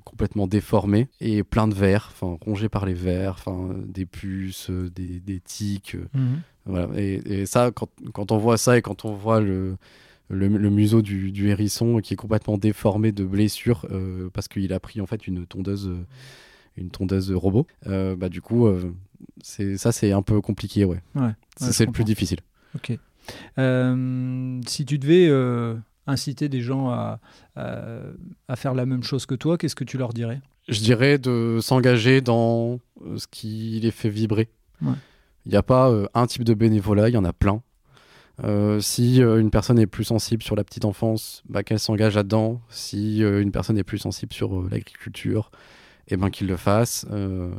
complètement 0.04 0.48
déformé 0.48 1.08
et 1.22 1.44
plein 1.44 1.70
de 1.70 1.74
vers, 1.74 2.10
enfin 2.12 2.38
rongé 2.46 2.68
par 2.68 2.86
les 2.86 2.94
vers, 2.94 3.32
enfin 3.34 3.74
des 3.88 4.06
puces, 4.06 4.70
des, 4.70 5.22
des 5.22 5.40
tiques. 5.40 5.96
euh, 5.96 6.06
voilà. 6.66 6.90
Et, 7.00 7.22
et 7.26 7.46
ça, 7.46 7.72
quand, 7.72 7.90
quand 8.14 8.32
on 8.34 8.38
voit 8.38 8.58
ça 8.58 8.78
et 8.78 8.82
quand 8.82 9.06
on 9.06 9.14
voit 9.14 9.40
le, 9.40 9.78
le, 10.30 10.50
le 10.50 10.70
museau 10.70 11.02
du, 11.02 11.32
du 11.32 11.48
hérisson 11.48 12.00
qui 12.02 12.14
est 12.14 12.18
complètement 12.18 12.58
déformé 12.58 13.14
de 13.14 13.24
blessures 13.24 13.86
euh, 13.92 14.30
parce 14.34 14.50
qu'il 14.50 14.74
a 14.74 14.80
pris 14.82 15.00
en 15.00 15.06
fait 15.06 15.26
une 15.26 15.46
tondeuse, 15.46 15.88
euh, 15.88 16.06
une 16.82 16.90
tondeuse 16.90 17.32
robot, 17.32 17.66
euh, 17.88 18.16
bah 18.16 18.30
du 18.30 18.42
coup, 18.42 18.68
euh, 18.68 18.94
c'est 19.42 19.78
ça 19.78 19.92
c'est 19.92 20.12
un 20.12 20.22
peu 20.22 20.42
compliqué, 20.42 20.86
ouais. 20.86 21.02
Ouais, 21.16 21.32
C'est 21.58 21.86
le 21.86 21.92
plus 21.92 22.04
difficile. 22.04 22.40
Ok. 22.76 22.98
Euh, 23.58 24.62
si 24.68 24.86
tu 24.86 24.98
devais 25.00 25.30
inciter 26.08 26.50
des 26.50 26.62
gens 26.62 26.90
à, 26.90 27.20
à, 27.56 28.00
à 28.48 28.56
faire 28.56 28.74
la 28.74 28.86
même 28.86 29.04
chose 29.04 29.26
que 29.26 29.36
toi, 29.36 29.58
qu'est-ce 29.58 29.76
que 29.76 29.84
tu 29.84 29.98
leur 29.98 30.14
dirais? 30.14 30.42
Je 30.68 30.80
dirais 30.80 31.18
de 31.18 31.60
s'engager 31.62 32.22
dans 32.22 32.80
ce 33.18 33.28
qui 33.28 33.80
les 33.82 33.92
fait 33.92 34.10
vibrer. 34.10 34.50
Ouais. 34.82 34.94
Il 35.46 35.52
n'y 35.52 35.58
a 35.58 35.64
pas 35.64 35.90
euh, 35.90 36.08
un 36.14 36.28
type 36.28 36.44
de 36.44 36.54
bénévolat, 36.54 37.10
il 37.10 37.14
y 37.14 37.18
en 37.18 37.26
a 37.26 37.34
plein. 37.34 37.62
Euh, 38.44 38.80
si 38.80 39.22
euh, 39.22 39.40
une 39.40 39.52
personne 39.52 39.80
est 39.80 39.88
plus 39.88 40.04
sensible 40.04 40.44
sur 40.44 40.56
la 40.56 40.64
petite 40.64 40.86
enfance, 40.86 41.44
bah, 41.50 41.64
qu'elle 41.64 41.80
s'engage 41.80 42.16
là-dedans. 42.16 42.62
Si 42.70 43.20
une 43.20 43.52
personne 43.52 43.78
est 43.78 43.84
plus 43.84 43.98
sensible 44.00 44.34
sur 44.34 44.62
l'agriculture 44.70 45.52
et 46.12 46.18
ben 46.18 46.30
qu'il 46.30 46.48
le 46.48 46.58
fasse. 46.58 47.06
Euh, 47.12 47.52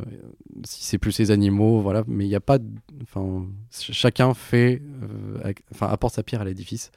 si 0.65 0.85
c'est 0.85 0.99
plus 0.99 1.19
les 1.19 1.31
animaux, 1.31 1.81
voilà. 1.81 2.05
Mais 2.07 2.25
il 2.25 2.29
n'y 2.29 2.35
a 2.35 2.41
pas, 2.41 2.59
enfin, 3.03 3.47
chacun 3.71 4.35
fait, 4.35 4.83
euh, 5.03 5.53
enfin, 5.73 5.89
apporte 5.89 6.15
sa 6.15 6.23
pierre 6.23 6.43
à 6.43 6.45
l'édifice 6.45 6.91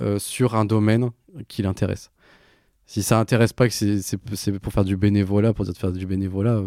euh, 0.00 0.18
sur 0.18 0.54
un 0.54 0.64
domaine 0.64 1.10
qui 1.48 1.62
l'intéresse. 1.62 2.10
Si 2.86 3.02
ça 3.02 3.18
intéresse 3.18 3.52
pas 3.52 3.68
que 3.68 3.74
c'est 3.74 4.58
pour 4.58 4.72
faire 4.72 4.84
du 4.84 4.96
bénévolat, 4.96 5.52
pour 5.52 5.66
faire 5.66 5.92
du 5.92 6.06
bénévolat, 6.06 6.62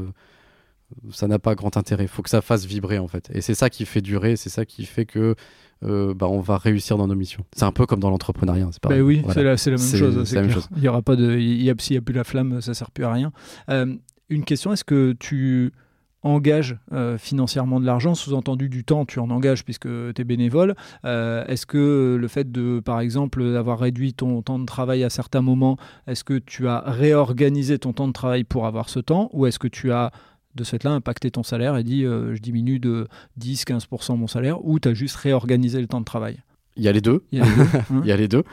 ça 1.12 1.28
n'a 1.28 1.40
pas 1.40 1.56
grand 1.56 1.78
intérêt. 1.78 2.04
Il 2.04 2.10
faut 2.10 2.22
que 2.22 2.30
ça 2.30 2.42
fasse 2.42 2.66
vibrer 2.66 3.00
en 3.00 3.08
fait. 3.08 3.30
Et 3.34 3.42
c'est 3.42 3.56
ça 3.56 3.72
qui 3.72 3.86
fait 3.86 4.02
durer, 4.02 4.36
c'est 4.36 4.50
ça 4.50 4.66
qui 4.66 4.86
fait 4.86 5.06
que 5.06 5.36
euh, 5.84 6.14
bah, 6.14 6.28
on 6.28 6.42
va 6.42 6.58
réussir 6.58 6.98
dans 6.98 7.08
nos 7.08 7.16
missions. 7.16 7.44
C'est 7.56 7.64
un 7.64 7.72
peu 7.72 7.86
comme 7.86 8.00
dans 8.00 8.12
l'entrepreneuriat. 8.12 8.70
C'est 8.72 8.84
bah 8.84 8.96
oui, 9.00 9.24
c'est 9.30 9.44
la, 9.44 9.56
même 9.56 9.58
chose. 9.58 10.34
La 10.34 10.42
même 10.42 10.52
chose. 10.52 10.70
Il 10.78 10.84
y 10.84 10.88
aura 10.88 11.02
pas 11.02 11.16
de, 11.16 11.38
il 11.38 11.64
y 11.64 11.72
a, 11.72 11.74
s'il 11.80 11.96
n'y 11.96 11.98
a 11.98 12.02
plus 12.02 12.14
la 12.14 12.24
flamme, 12.24 12.62
ça 12.62 12.74
sert 12.74 12.92
plus 12.92 13.04
à 13.04 13.12
rien. 13.12 13.32
Euh, 13.70 13.96
une 14.32 14.44
question, 14.44 14.74
est-ce 14.74 14.84
que 14.84 15.16
tu 15.20 15.72
engages 16.24 16.78
euh, 16.92 17.18
financièrement 17.18 17.80
de 17.80 17.86
l'argent, 17.86 18.14
sous-entendu 18.14 18.70
du 18.70 18.84
temps, 18.84 19.06
tu 19.06 19.20
en 19.20 19.30
engages 19.32 19.64
puisque 19.66 19.88
tu 19.88 20.22
es 20.22 20.24
bénévole. 20.24 20.76
est-ce 21.04 21.66
que 21.66 22.18
le 22.20 22.28
fait 22.28 22.52
de, 22.52 22.80
par 22.80 23.00
exemple, 23.00 23.44
d'avoir 23.54 23.80
réduit 23.80 24.14
ton 24.14 24.42
temps 24.42 24.60
de 24.60 24.66
travail 24.66 25.04
à 25.04 25.10
certains 25.10 25.42
moments, 25.42 25.78
est-ce 26.08 26.24
que 26.24 26.38
tu 26.38 26.68
as 26.68 26.84
réorganisé 26.86 27.80
ton 27.80 27.94
temps 27.94 28.08
de 28.08 28.14
travail 28.14 28.44
pour 28.44 28.66
avoir 28.66 28.90
ce 28.90 29.00
temps? 29.00 29.30
Ou 29.34 29.48
est-ce 29.48 29.60
que 29.60 29.68
tu 29.68 29.92
as 29.92 30.12
de 30.56 30.64
ce 30.64 30.72
fait-là 30.72 30.92
impacter 30.92 31.32
ton 31.32 31.44
salaire 31.44 31.78
et 31.78 31.84
dit 31.84 32.06
euh, 32.06 32.36
je 32.36 32.42
diminue 32.42 32.80
de 32.80 33.08
10-15% 33.40 34.18
mon 34.18 34.28
salaire? 34.28 34.64
Ou 34.66 34.80
tu 34.80 34.90
as 34.90 34.94
juste 34.94 35.16
réorganisé 35.16 35.80
le 35.82 35.88
temps 35.88 36.00
de 36.00 36.06
travail? 36.06 36.40
Il 36.76 36.84
y 36.84 36.88
a 36.88 36.92
les 36.92 37.02
deux. 37.02 37.24
Il 37.32 37.40
y 37.40 37.42
a 37.42 37.46
les 37.46 37.56
deux. 37.56 37.68
Il 38.04 38.08
y 38.08 38.12
a 38.12 38.18
les 38.18 38.28
deux 38.28 38.44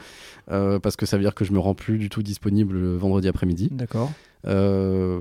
euh, 0.50 0.78
parce 0.78 0.96
que 0.96 1.06
ça 1.06 1.16
veut 1.16 1.22
dire 1.22 1.34
que 1.34 1.44
je 1.44 1.52
me 1.52 1.58
rends 1.58 1.74
plus 1.74 1.98
du 1.98 2.08
tout 2.08 2.22
disponible 2.22 2.76
le 2.76 2.96
vendredi 2.96 3.28
après-midi. 3.28 3.68
D'accord. 3.70 4.12
Euh, 4.46 5.20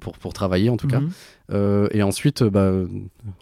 pour, 0.00 0.18
pour 0.18 0.34
travailler 0.34 0.68
en 0.68 0.76
tout 0.76 0.86
cas. 0.86 1.00
Mhm. 1.00 1.10
Euh, 1.52 1.88
et 1.90 2.02
ensuite, 2.02 2.42
bah, 2.44 2.70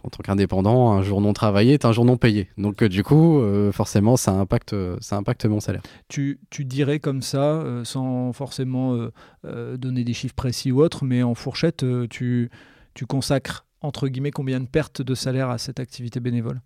en 0.03 0.09
tant 0.09 0.23
qu'indépendant, 0.23 0.91
un 0.91 1.01
jour 1.03 1.19
non 1.21 1.33
travaillé 1.33 1.73
est 1.73 1.85
un 1.85 1.91
jour 1.91 2.05
non 2.05 2.17
payé. 2.17 2.49
Donc 2.57 2.83
du 2.83 3.03
coup, 3.03 3.41
forcément, 3.71 4.17
ça 4.17 4.31
impacte, 4.31 4.75
ça 5.01 5.17
impacte 5.17 5.45
mon 5.45 5.59
salaire. 5.59 5.81
Tu, 6.07 6.39
tu 6.49 6.65
dirais 6.65 6.99
comme 6.99 7.21
ça, 7.21 7.63
sans 7.83 8.31
forcément 8.33 9.09
donner 9.43 10.03
des 10.03 10.13
chiffres 10.13 10.35
précis 10.35 10.71
ou 10.71 10.81
autres, 10.81 11.03
mais 11.03 11.23
en 11.23 11.35
fourchette, 11.35 11.85
tu, 12.09 12.49
tu 12.93 13.05
consacres 13.05 13.65
entre 13.81 14.07
guillemets 14.07 14.31
combien 14.31 14.59
de 14.59 14.67
pertes 14.67 15.01
de 15.01 15.15
salaire 15.15 15.49
à 15.49 15.57
cette 15.57 15.79
activité 15.79 16.19
bénévole? 16.19 16.61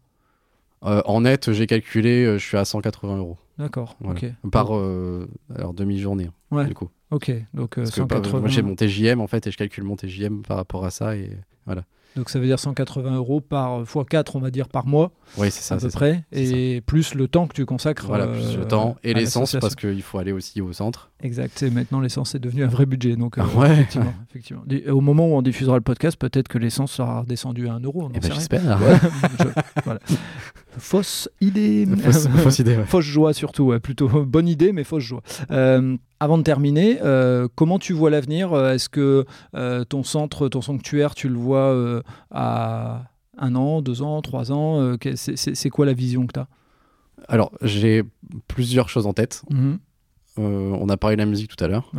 En 0.86 1.22
net, 1.22 1.52
j'ai 1.52 1.68
calculé, 1.68 2.38
je 2.38 2.46
suis 2.46 2.58
à 2.58 2.66
180 2.66 3.18
euros. 3.18 3.38
D'accord. 3.58 3.98
ok. 4.04 4.26
Par 4.52 4.72
alors 5.56 5.74
demi-journée. 5.74 6.30
Ouais. 6.52 6.66
Du 6.66 6.74
coup. 6.74 6.90
Ok, 7.12 7.32
donc 7.54 7.80
180. 7.84 8.38
Euh, 8.38 8.42
moi 8.42 8.50
j'ai 8.50 8.62
mon 8.62 8.76
TJM 8.76 9.22
en 9.22 9.28
fait 9.28 9.46
et 9.48 9.52
je 9.52 9.58
calcule 9.58 9.84
mon 9.84 9.96
TJM 9.96 10.42
par 10.42 10.58
rapport 10.58 10.86
à 10.86 10.90
ça 10.90 11.16
et 11.16 11.30
voilà. 11.66 11.84
Donc 12.16 12.30
ça 12.30 12.40
veut 12.40 12.46
dire 12.46 12.60
180 12.60 13.16
euros 13.16 13.42
par 13.42 13.84
x4, 13.84 14.32
on 14.36 14.40
va 14.40 14.50
dire, 14.50 14.70
par 14.70 14.88
mois. 14.88 15.12
Oui, 15.38 15.52
c'est 15.52 15.62
ça. 15.62 15.76
À 15.76 15.78
peu 15.78 15.90
près. 15.90 16.24
Et 16.32 16.80
plus 16.80 17.14
le 17.14 17.28
temps 17.28 17.46
que 17.46 17.54
tu 17.54 17.66
consacres. 17.66 18.06
Voilà, 18.06 18.28
plus 18.28 18.56
le 18.56 18.62
euh, 18.62 18.66
temps. 18.66 18.96
Et 19.04 19.14
l'essence, 19.14 19.58
parce 19.60 19.76
qu'il 19.76 20.02
faut 20.02 20.18
aller 20.18 20.32
aussi 20.32 20.62
au 20.62 20.72
centre. 20.72 21.12
Exact. 21.22 21.62
Et 21.62 21.70
maintenant, 21.70 22.00
l'essence 22.00 22.34
est 22.34 22.40
devenu 22.40 22.64
un 22.64 22.68
vrai 22.68 22.86
budget. 22.86 23.18
Donc, 23.18 23.38
euh, 23.38 23.44
ouais. 23.58 23.74
effectivement, 23.74 24.14
effectivement. 24.30 24.64
Au 24.88 25.02
moment 25.02 25.28
où 25.28 25.36
on 25.36 25.42
diffusera 25.42 25.76
le 25.76 25.82
podcast, 25.82 26.18
peut-être 26.18 26.48
que 26.48 26.58
l'essence 26.58 26.94
sera 26.94 27.20
redescendue 27.20 27.68
à 27.68 27.74
1 27.74 27.80
euro. 27.82 28.08
Ben, 28.08 28.22
J'espère. 28.22 28.80
voilà. 29.84 30.00
Fausse 30.78 31.30
idée. 31.42 31.86
Fausse, 31.98 32.60
idée, 32.60 32.78
Fausse 32.86 33.06
joie 33.06 33.34
surtout. 33.34 33.78
Plutôt 33.80 34.08
bonne 34.26 34.48
idée, 34.48 34.72
mais 34.72 34.84
fausse 34.84 35.04
joie. 35.04 35.22
Euh, 35.52 35.98
avant 36.20 36.38
de 36.38 36.44
terminer, 36.44 37.00
euh, 37.04 37.48
comment 37.56 37.80
tu 37.80 37.94
vois 37.94 38.10
l'avenir? 38.10 38.54
Euh, 38.54 38.74
Est-ce 38.74 38.90
que 38.90 39.26
euh, 39.56 39.84
ton 39.84 40.04
centre, 40.04 40.48
ton 40.48 40.62
sanctuaire, 40.62 41.16
tu 41.16 41.30
le 41.30 41.36
vois 41.36 42.02
à 42.32 43.04
un 43.38 43.56
an, 43.56 43.82
deux 43.82 44.02
ans, 44.02 44.22
trois 44.22 44.52
ans? 44.52 44.96
C'est 45.16 45.70
quoi 45.70 45.86
la 45.86 45.94
vision 45.94 46.26
que 46.26 46.34
tu 46.34 46.40
as 46.40 46.48
Alors, 47.28 47.52
j'ai 47.62 48.04
plusieurs 48.48 48.90
choses 48.90 49.08
en 49.08 49.14
tête. 49.14 49.44
Mhm. 49.50 49.80
on 50.38 50.90
a 50.90 50.98
parlé 50.98 51.16
de 51.16 51.22
la 51.22 51.26
musique 51.26 51.56
tout 51.56 51.64
à 51.64 51.68
l'heure. 51.68 51.92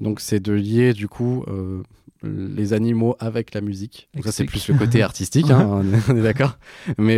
Donc, 0.00 0.20
c'est 0.20 0.40
de 0.40 0.52
lier 0.52 0.92
du 0.92 1.08
coup 1.08 1.44
les 2.22 2.72
animaux 2.72 3.16
avec 3.18 3.54
la 3.54 3.60
musique. 3.60 4.08
Donc 4.14 4.24
ça, 4.24 4.32
c'est 4.32 4.44
plus 4.44 4.68
le 4.68 4.74
côté 4.74 5.02
artistique, 5.04 5.50
hein, 5.50 5.82
on 6.08 6.16
est 6.16 6.22
d'accord. 6.22 6.58
Mais, 6.98 7.16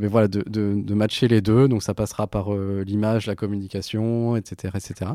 mais 0.00 0.06
voilà, 0.06 0.28
de, 0.28 0.42
de, 0.46 0.94
matcher 0.94 1.28
les 1.28 1.40
deux. 1.40 1.68
Donc, 1.68 1.82
ça 1.82 1.94
passera 1.94 2.26
par 2.26 2.54
l'image, 2.54 3.26
la 3.26 3.34
communication, 3.34 4.36
etc. 4.36 4.74
etc. 4.76 5.12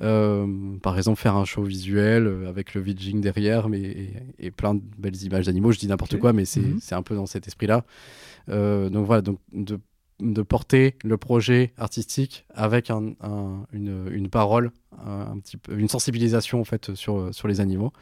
Euh, 0.00 0.76
par 0.80 0.96
exemple, 0.96 1.18
faire 1.20 1.36
un 1.36 1.44
show 1.44 1.62
visuel 1.62 2.26
euh, 2.26 2.48
avec 2.48 2.74
le 2.74 2.80
vidging 2.80 3.20
derrière 3.20 3.68
mais, 3.68 4.12
et, 4.38 4.50
plein 4.50 4.74
de 4.74 4.82
belles 4.96 5.20
images 5.24 5.46
d'animaux. 5.46 5.72
Je 5.72 5.78
dis 5.78 5.88
n'importe 5.88 6.18
quoi, 6.18 6.32
mais 6.32 6.44
c'est 6.44 6.94
un 6.94 7.02
peu 7.02 7.14
dans 7.14 7.26
cet 7.26 7.46
esprit-là. 7.46 7.84
Euh, 8.48 8.88
donc 8.90 9.06
voilà, 9.06 9.22
donc 9.22 9.38
de, 9.52 9.80
de, 10.20 10.42
porter 10.42 10.94
le 11.04 11.16
projet 11.16 11.72
artistique 11.76 12.46
avec 12.54 12.90
un, 12.90 13.14
une, 13.72 14.08
une, 14.10 14.28
parole, 14.28 14.70
un, 15.04 15.38
petit 15.38 15.56
peu, 15.56 15.76
une 15.76 15.88
sensibilisation 15.88 16.60
en 16.60 16.64
fait 16.64 16.94
sur, 16.94 17.34
sur 17.34 17.48
les 17.48 17.60
animaux. 17.60 17.92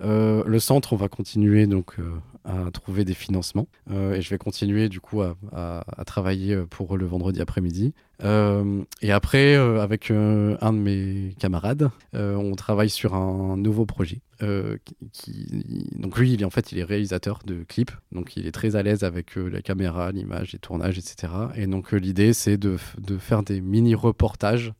Le 0.00 0.58
centre, 0.58 0.92
on 0.92 0.96
va 0.96 1.08
continuer 1.08 1.66
donc 1.66 1.96
à 2.44 2.70
trouver 2.70 3.04
des 3.04 3.14
financements 3.14 3.66
et 3.90 4.20
je 4.20 4.30
vais 4.30 4.38
continuer 4.38 4.88
du 4.88 5.00
coup 5.00 5.22
à, 5.22 5.84
travailler 6.06 6.56
pour 6.70 6.96
le 6.96 7.06
vendredi 7.06 7.40
après-midi. 7.40 7.94
Euh, 8.24 8.82
et 9.02 9.12
après, 9.12 9.56
euh, 9.56 9.82
avec 9.82 10.10
euh, 10.10 10.56
un 10.60 10.72
de 10.72 10.78
mes 10.78 11.34
camarades, 11.38 11.90
on 12.14 12.54
travaille 12.54 12.90
sur 12.90 13.14
un 13.14 13.56
nouveau 13.56 13.86
projet. 13.86 14.20
Donc 14.40 16.18
lui, 16.18 16.32
il 16.32 16.42
est, 16.42 16.44
en 16.44 16.50
fait, 16.50 16.72
il 16.72 16.78
est 16.78 16.84
réalisateur 16.84 17.40
de 17.44 17.62
clips, 17.62 17.92
donc 18.12 18.36
il 18.36 18.46
est 18.46 18.52
très 18.52 18.76
à 18.76 18.82
l'aise 18.82 19.04
avec 19.04 19.36
la 19.36 19.62
caméra, 19.62 20.12
l'image, 20.12 20.52
les 20.52 20.58
tournages, 20.58 20.98
etc. 20.98 21.32
Et 21.56 21.66
donc 21.66 21.92
l'idée, 21.92 22.32
c'est 22.32 22.56
de, 22.56 22.76
de, 22.98 23.18
faire 23.18 23.42
des 23.42 23.60
mini-reportages 23.60 24.72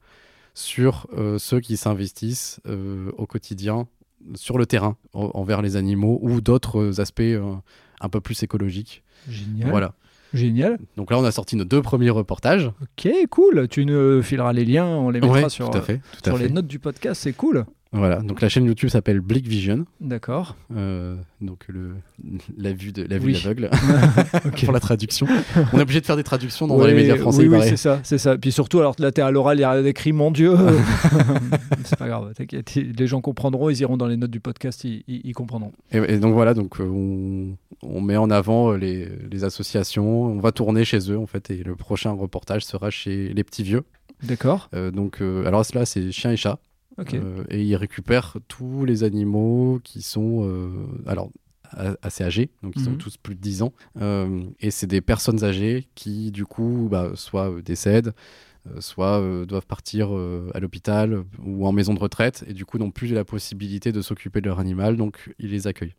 sur 0.54 1.06
ceux 1.38 1.60
qui 1.60 1.76
s'investissent 1.76 2.60
au 3.16 3.26
quotidien 3.26 3.86
sur 4.34 4.58
le 4.58 4.66
terrain 4.66 4.96
envers 5.12 5.62
les 5.62 5.76
animaux 5.76 6.18
ou 6.22 6.40
d'autres 6.40 7.00
aspects 7.00 7.22
un 8.00 8.08
peu 8.08 8.20
plus 8.20 8.42
écologiques. 8.42 9.02
Génial. 9.28 9.70
Voilà. 9.70 9.94
Génial. 10.34 10.78
Donc 10.96 11.10
là, 11.10 11.18
on 11.18 11.24
a 11.24 11.30
sorti 11.30 11.56
nos 11.56 11.64
deux 11.64 11.82
premiers 11.82 12.10
reportages. 12.10 12.70
Ok, 12.82 13.08
cool. 13.30 13.68
Tu 13.68 13.86
nous 13.86 14.22
fileras 14.22 14.52
les 14.52 14.64
liens, 14.64 14.86
on 14.86 15.10
les 15.10 15.20
mettra 15.20 15.48
sur, 15.48 15.70
sur 16.24 16.38
les 16.38 16.48
notes 16.50 16.66
du 16.66 16.78
podcast, 16.78 17.22
c'est 17.22 17.32
cool. 17.32 17.64
Voilà, 17.92 18.16
donc 18.16 18.40
la 18.40 18.48
chaîne 18.48 18.64
YouTube 18.64 18.90
s'appelle 18.90 19.20
Blick 19.20 19.46
Vision. 19.46 19.86
D'accord. 20.00 20.56
Euh, 20.74 21.16
donc 21.40 21.64
le, 21.68 21.92
la 22.58 22.72
vue 22.72 22.92
de 22.92 23.02
la 23.02 23.18
vue 23.18 23.32
de 23.32 23.38
l'aveugle 23.38 23.70
pour 24.64 24.72
la 24.72 24.80
traduction. 24.80 25.26
On 25.72 25.78
est 25.78 25.82
obligé 25.82 26.00
de 26.00 26.06
faire 26.06 26.16
des 26.16 26.24
traductions 26.24 26.66
dans, 26.66 26.84
les 26.84 26.94
médias 26.94 27.16
français. 27.16 27.46
Oui, 27.46 27.56
oui 27.56 27.60
c'est 27.62 27.76
ça, 27.76 28.00
c'est 28.02 28.18
ça. 28.18 28.36
Puis 28.36 28.50
surtout, 28.50 28.80
alors 28.80 28.96
là, 28.98 29.12
t'es 29.12 29.22
à 29.22 29.30
l'oral, 29.30 29.58
il 29.58 29.60
y 29.60 29.64
a 29.64 29.80
écrit 29.80 30.12
mon 30.12 30.30
Dieu. 30.30 30.56
c'est 31.84 31.98
pas 31.98 32.08
grave, 32.08 32.34
t'inquiète. 32.34 32.74
Les 32.74 33.06
gens 33.06 33.20
comprendront, 33.20 33.70
ils 33.70 33.80
iront 33.80 33.96
dans 33.96 34.08
les 34.08 34.16
notes 34.16 34.30
du 34.30 34.40
podcast, 34.40 34.84
ils, 34.84 35.32
comprendront. 35.34 35.72
Et, 35.92 36.18
donc 36.18 36.34
voilà, 36.34 36.54
donc 36.54 36.80
euh, 36.80 36.84
on, 36.84 37.56
on, 37.82 38.00
met 38.00 38.16
en 38.16 38.30
avant 38.30 38.72
euh, 38.72 38.76
les, 38.76 39.08
les 39.30 39.44
associations. 39.44 40.24
On 40.24 40.40
va 40.40 40.50
tourner 40.50 40.84
chez 40.84 41.10
eux 41.10 41.18
en 41.18 41.26
fait, 41.26 41.50
et 41.50 41.62
le 41.62 41.76
prochain 41.76 42.10
reportage 42.10 42.64
sera 42.64 42.90
chez 42.90 43.32
les 43.32 43.44
petits 43.44 43.62
vieux. 43.62 43.84
D'accord. 44.22 44.70
donc, 44.94 45.20
alors 45.20 45.62
là, 45.74 45.84
c'est 45.84 46.10
chien 46.10 46.32
et 46.32 46.36
chat. 46.36 46.58
Euh, 46.98 47.44
et 47.50 47.62
il 47.62 47.76
récupère 47.76 48.36
tous 48.48 48.84
les 48.84 49.04
animaux 49.04 49.80
qui 49.84 50.02
sont 50.02 50.40
euh, 50.42 50.86
alors 51.06 51.30
assez 52.00 52.22
âgés, 52.22 52.50
donc 52.62 52.74
ils 52.76 52.88
ont 52.88 52.92
mhm. 52.92 52.98
tous 52.98 53.16
plus 53.16 53.34
de 53.34 53.40
10 53.40 53.62
ans. 53.62 53.72
Euh, 54.00 54.44
et 54.60 54.70
c'est 54.70 54.86
des 54.86 55.00
personnes 55.00 55.42
âgées 55.42 55.88
qui, 55.96 56.30
du 56.30 56.46
coup, 56.46 56.86
bah, 56.88 57.10
soit 57.16 57.60
décèdent, 57.60 58.14
soit 58.78 59.20
doivent 59.46 59.66
partir 59.66 60.12
à 60.54 60.60
l'hôpital 60.60 61.24
ou 61.44 61.66
en 61.66 61.72
maison 61.72 61.92
de 61.92 61.98
retraite, 61.98 62.44
et 62.46 62.54
du 62.54 62.64
coup 62.64 62.78
n'ont 62.78 62.92
plus 62.92 63.12
la 63.12 63.24
possibilité 63.24 63.90
de 63.90 64.00
s'occuper 64.00 64.40
de 64.40 64.46
leur 64.46 64.60
animal, 64.60 64.96
donc 64.96 65.34
ils 65.38 65.50
les 65.50 65.66
accueillent. 65.66 65.96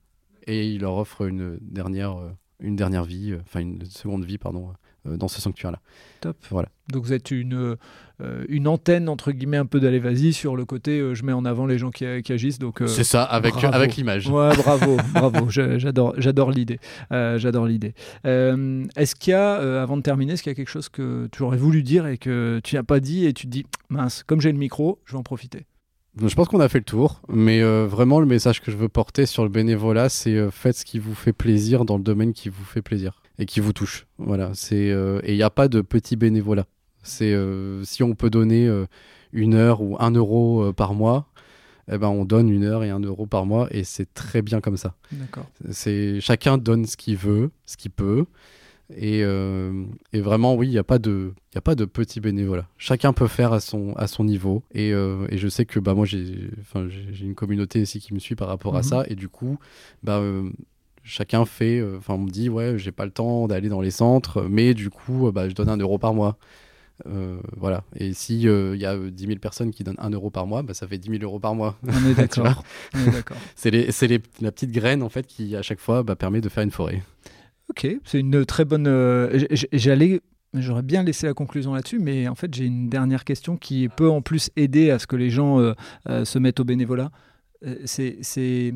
Et 0.48 0.70
il 0.70 0.82
leur 0.82 0.96
offre 0.96 1.28
une 1.28 1.58
dernière, 1.62 2.18
une 2.62 2.78
dernière 2.78 3.04
vie, 3.04 3.36
enfin 3.42 3.60
une 3.60 3.84
seconde 3.86 4.24
vie, 4.24 4.38
pardon, 4.38 4.72
dans 5.16 5.28
ce 5.28 5.42
sanctuaire-là. 5.42 5.80
Top. 6.22 6.38
Voilà. 6.50 6.70
Donc 6.92 7.04
vous 7.04 7.14
êtes 7.14 7.32
une, 7.32 7.78
euh, 8.20 8.46
une 8.50 8.68
antenne, 8.68 9.10
entre 9.10 9.32
guillemets, 9.32 9.58
un 9.58 9.68
peu 9.68 9.80
d'aller 9.80 10.00
vas-y 10.00 10.34
sur 10.34 10.56
le 10.56 10.66
côté 10.66 11.00
euh, 11.00 11.14
je 11.14 11.24
mets 11.24 11.34
en 11.34 11.46
avant 11.46 11.68
les 11.68 11.78
gens 11.78 11.92
qui, 11.92 12.06
agissent. 12.06 12.58
Donc, 12.58 12.82
euh, 12.82 12.88
C'est 12.88 13.04
ça, 13.04 13.24
avec, 13.24 13.64
avec 13.64 13.96
l'image. 13.96 14.28
Ouais, 14.28 14.56
bravo, 14.56 14.98
bravo, 15.14 15.50
j'adore, 15.50 16.16
j'adore 16.18 16.52
l'idée. 16.52 16.80
j'adore 17.12 17.68
l'idée. 17.68 17.94
est-ce 18.24 19.16
qu'il 19.16 19.32
y 19.32 19.36
a, 19.36 19.82
avant 19.82 19.98
de 19.98 20.02
terminer, 20.02 20.34
est-ce 20.34 20.44
qu'il 20.44 20.52
y 20.52 20.56
a 20.56 20.56
quelque 20.56 20.70
chose 20.70 20.90
que 20.90 21.30
tu 21.32 21.44
aurais 21.44 21.58
voulu 21.58 21.84
dire 21.84 22.08
et 22.08 22.18
que 22.18 22.60
tu 22.64 22.76
n'as 22.76 22.84
pas 22.84 23.00
dit 23.00 23.26
et 23.26 23.34
tu 23.34 23.46
te 23.46 23.52
dis 23.52 23.66
mince, 23.90 24.24
comme 24.24 24.42
j'ai 24.42 24.52
le 24.52 24.58
micro, 24.58 25.00
je 25.06 25.14
vais 25.14 25.20
en 25.20 25.24
profiter? 25.24 25.66
Je 26.20 26.34
pense 26.34 26.48
qu'on 26.48 26.60
a 26.60 26.70
fait 26.70 26.80
le 26.80 26.84
tour, 26.84 27.22
mais 27.30 27.62
vraiment 27.62 28.20
le 28.20 28.26
message 28.26 28.62
que 28.62 28.72
je 28.72 28.78
veux 28.78 28.90
porter 28.90 29.28
sur 29.28 29.44
le 29.44 29.50
bénévolat, 29.50 30.10
c'est 30.10 30.50
faites 30.50 30.78
ce 30.78 30.86
qui 30.86 30.98
vous 30.98 31.14
fait 31.14 31.34
plaisir 31.34 31.86
dans 31.86 31.98
le 31.98 32.04
domaine 32.04 32.34
qui 32.34 32.50
vous 32.50 32.64
fait 32.64 32.82
plaisir 32.82 33.22
et 33.40 33.46
qui 33.46 33.60
vous 33.60 33.74
touche. 33.74 34.08
Voilà, 34.18 34.52
c'est 34.54 34.88
et 35.24 35.32
il 35.34 35.36
n'y 35.36 35.44
a 35.44 35.50
pas 35.50 35.68
de 35.68 35.82
petit 35.82 36.16
bénévolat. 36.16 36.66
C'est 37.04 37.34
euh, 37.34 37.84
si 37.84 38.04
on 38.04 38.16
peut 38.16 38.30
donner 38.30 38.68
euh, 38.68 38.86
une 39.32 39.54
heure 39.54 39.82
ou 39.82 39.96
un 40.00 40.12
euro 40.12 40.64
euh, 40.64 40.74
par 40.74 40.94
mois, 40.94 41.28
eh 41.90 41.98
ben, 41.98 42.10
on 42.10 42.26
donne 42.26 42.50
une 42.50 42.64
heure 42.66 42.84
et 42.84 42.90
un 42.90 43.00
euro 43.00 43.26
par 43.28 43.46
mois 43.46 43.68
et 43.72 43.84
c'est 43.86 44.14
très 44.14 44.42
bien 44.42 44.60
comme 44.60 44.76
ça. 44.76 44.96
D'accord. 45.14 45.50
C'est 45.72 46.20
chacun 46.20 46.58
donne 46.58 46.86
ce 46.86 46.98
qu'il 46.98 47.16
veut, 47.16 47.52
ce 47.66 47.78
qu'il 47.78 47.92
peut. 47.92 48.26
Et, 48.96 49.22
euh, 49.24 49.84
et 50.14 50.22
vraiment, 50.22 50.56
oui, 50.56 50.68
il 50.68 50.72
n'y 50.72 50.78
a 50.78 50.84
pas 50.84 50.98
de, 51.00 51.34
il 51.54 51.58
a 51.58 51.62
pas 51.62 51.76
de 51.76 51.84
petit 51.86 52.22
bénévolat. 52.22 52.68
Chacun 52.78 53.12
peut 53.14 53.28
faire 53.28 53.52
à 53.54 53.60
son, 53.60 53.94
à 53.98 54.08
son 54.08 54.24
niveau. 54.24 54.64
Et, 54.74 54.94
euh, 54.94 55.28
et 55.30 55.38
je 55.38 55.48
sais 55.50 55.66
que 55.66 55.80
bah 55.80 55.94
moi, 55.94 56.06
j'ai, 56.06 56.50
enfin, 56.62 56.88
j'ai 56.90 57.06
j'ai 57.14 57.26
une 57.26 57.36
communauté 57.36 57.82
ici 57.82 58.00
qui 58.00 58.14
me 58.14 58.20
suit 58.20 58.36
par 58.36 58.48
rapport 58.48 58.76
à 58.76 58.80
Mhm. 58.80 58.84
ça. 58.84 59.04
Et 59.08 59.16
du 59.16 59.28
coup, 59.28 59.58
bah 60.04 60.20
euh, 60.20 60.50
chacun 61.08 61.46
fait. 61.46 61.80
euh, 61.80 61.98
Enfin, 61.98 62.14
on 62.16 62.20
me 62.20 62.30
dit, 62.30 62.50
ouais, 62.50 62.78
j'ai 62.78 62.92
pas 62.92 63.06
le 63.06 63.12
temps 63.12 63.48
d'aller 63.48 63.70
dans 63.70 63.82
les 63.82 63.92
centres, 63.92 64.44
mais 64.50 64.74
du 64.74 64.90
coup, 64.90 65.28
euh, 65.28 65.32
bah, 65.32 65.50
je 65.50 65.56
donne 65.56 65.70
un 65.70 65.78
euro 65.78 65.98
par 65.98 66.14
mois. 66.14 66.38
Euh, 67.06 67.38
voilà. 67.56 67.84
Et 67.96 68.14
si 68.14 68.42
il 68.42 68.76
y 68.80 68.86
a 68.86 68.94
euh, 68.96 69.12
10 69.12 69.28
000 69.28 69.40
personnes 69.40 69.72
qui 69.72 69.84
donnent 69.84 70.00
un 70.00 70.10
euro 70.10 70.30
par 70.32 70.48
mois, 70.48 70.64
bah, 70.64 70.74
ça 70.74 70.88
fait 70.88 70.98
10 70.98 71.12
000 71.12 71.24
euros 71.24 71.40
par 71.40 71.54
mois. 71.56 71.78
On 71.88 72.10
est 72.10 72.14
d'accord. 72.18 72.64
C'est 73.56 73.72
la 73.72 74.52
petite 74.52 74.72
graine 74.72 75.04
en 75.04 75.10
fait 75.10 75.28
qui 75.28 75.56
à 75.56 75.62
chaque 75.62 75.80
fois 75.80 76.02
bah, 76.04 76.16
permet 76.16 76.42
de 76.42 76.50
faire 76.50 76.64
une 76.64 76.72
forêt. 76.72 77.04
Ok, 77.70 77.86
c'est 78.06 78.20
une 78.22 78.46
très 78.46 78.64
bonne. 78.66 78.88
J'allais. 79.74 80.22
J'aurais 80.54 80.82
bien 80.82 81.04
laissé 81.04 81.28
la 81.28 81.34
conclusion 81.34 81.74
là-dessus, 81.74 82.00
mais 82.00 82.28
en 82.30 82.34
fait, 82.34 82.52
j'ai 82.56 82.66
une 82.66 82.90
dernière 82.90 83.26
question 83.26 83.58
qui 83.58 83.90
peut 83.90 84.10
en 84.10 84.22
plus 84.22 84.50
aider 84.56 84.90
à 84.90 84.98
ce 85.00 85.06
que 85.06 85.18
les 85.18 85.30
gens 85.30 85.74
se 86.08 86.40
mettent 86.40 86.62
au 86.62 86.64
bénévolat. 86.64 87.12
C'est 87.84 88.74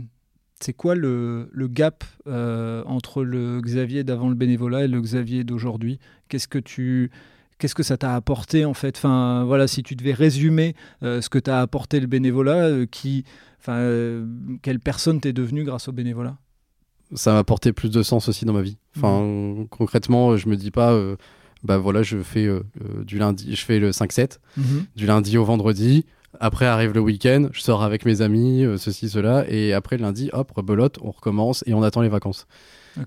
c'est 0.63 0.73
quoi 0.73 0.95
le, 0.95 1.49
le 1.51 1.67
gap 1.67 2.03
euh, 2.27 2.83
entre 2.85 3.23
le 3.23 3.61
Xavier 3.61 4.03
d'avant 4.03 4.29
le 4.29 4.35
bénévolat 4.35 4.85
et 4.85 4.87
le 4.87 5.01
Xavier 5.01 5.43
d'aujourd'hui? 5.43 5.99
Qu'est-ce 6.29 6.47
que 6.47 6.59
tu 6.59 7.11
Qu'est-ce 7.61 7.75
que 7.75 7.83
ça 7.83 7.95
t'a 7.95 8.15
apporté 8.15 8.65
en 8.65 8.73
fait? 8.73 8.97
Enfin 8.97 9.43
voilà, 9.45 9.67
si 9.67 9.83
tu 9.83 9.95
devais 9.95 10.13
résumer 10.13 10.75
euh, 11.03 11.21
ce 11.21 11.29
que 11.29 11.37
t'a 11.37 11.61
apporté 11.61 11.99
le 11.99 12.07
bénévolat, 12.07 12.65
euh, 12.65 12.85
qui, 12.87 13.23
enfin, 13.59 13.73
euh, 13.73 14.25
quelle 14.63 14.79
personne 14.79 15.21
t'es 15.21 15.31
devenu 15.31 15.63
grâce 15.63 15.87
au 15.87 15.91
bénévolat? 15.91 16.37
Ça 17.13 17.33
m'a 17.33 17.37
apporté 17.37 17.71
plus 17.71 17.91
de 17.91 18.01
sens 18.01 18.29
aussi 18.29 18.45
dans 18.45 18.53
ma 18.53 18.63
vie. 18.63 18.79
Enfin, 18.97 19.67
concrètement, 19.69 20.37
je 20.37 20.49
me 20.49 20.55
dis 20.55 20.71
pas, 20.71 20.99
bah 21.63 21.77
voilà, 21.77 22.01
je 22.01 22.17
fais 22.23 22.47
du 23.05 23.19
lundi, 23.19 23.53
je 23.53 23.63
fais 23.63 23.77
le 23.77 23.91
5-7, 23.91 24.39
du 24.95 25.05
lundi 25.05 25.37
au 25.37 25.43
vendredi. 25.43 26.05
Après 26.39 26.65
arrive 26.65 26.93
le 26.93 27.01
week-end, 27.01 27.49
je 27.51 27.61
sors 27.61 27.83
avec 27.83 28.05
mes 28.05 28.21
amis, 28.21 28.63
euh, 28.63 28.77
ceci, 28.77 29.09
cela, 29.09 29.45
et 29.47 29.73
après 29.73 29.97
lundi, 29.97 30.29
hop, 30.33 30.51
rebelote, 30.51 30.97
on 31.01 31.11
recommence 31.11 31.63
et 31.67 31.73
on 31.73 31.83
attend 31.83 32.01
les 32.01 32.09
vacances. 32.09 32.47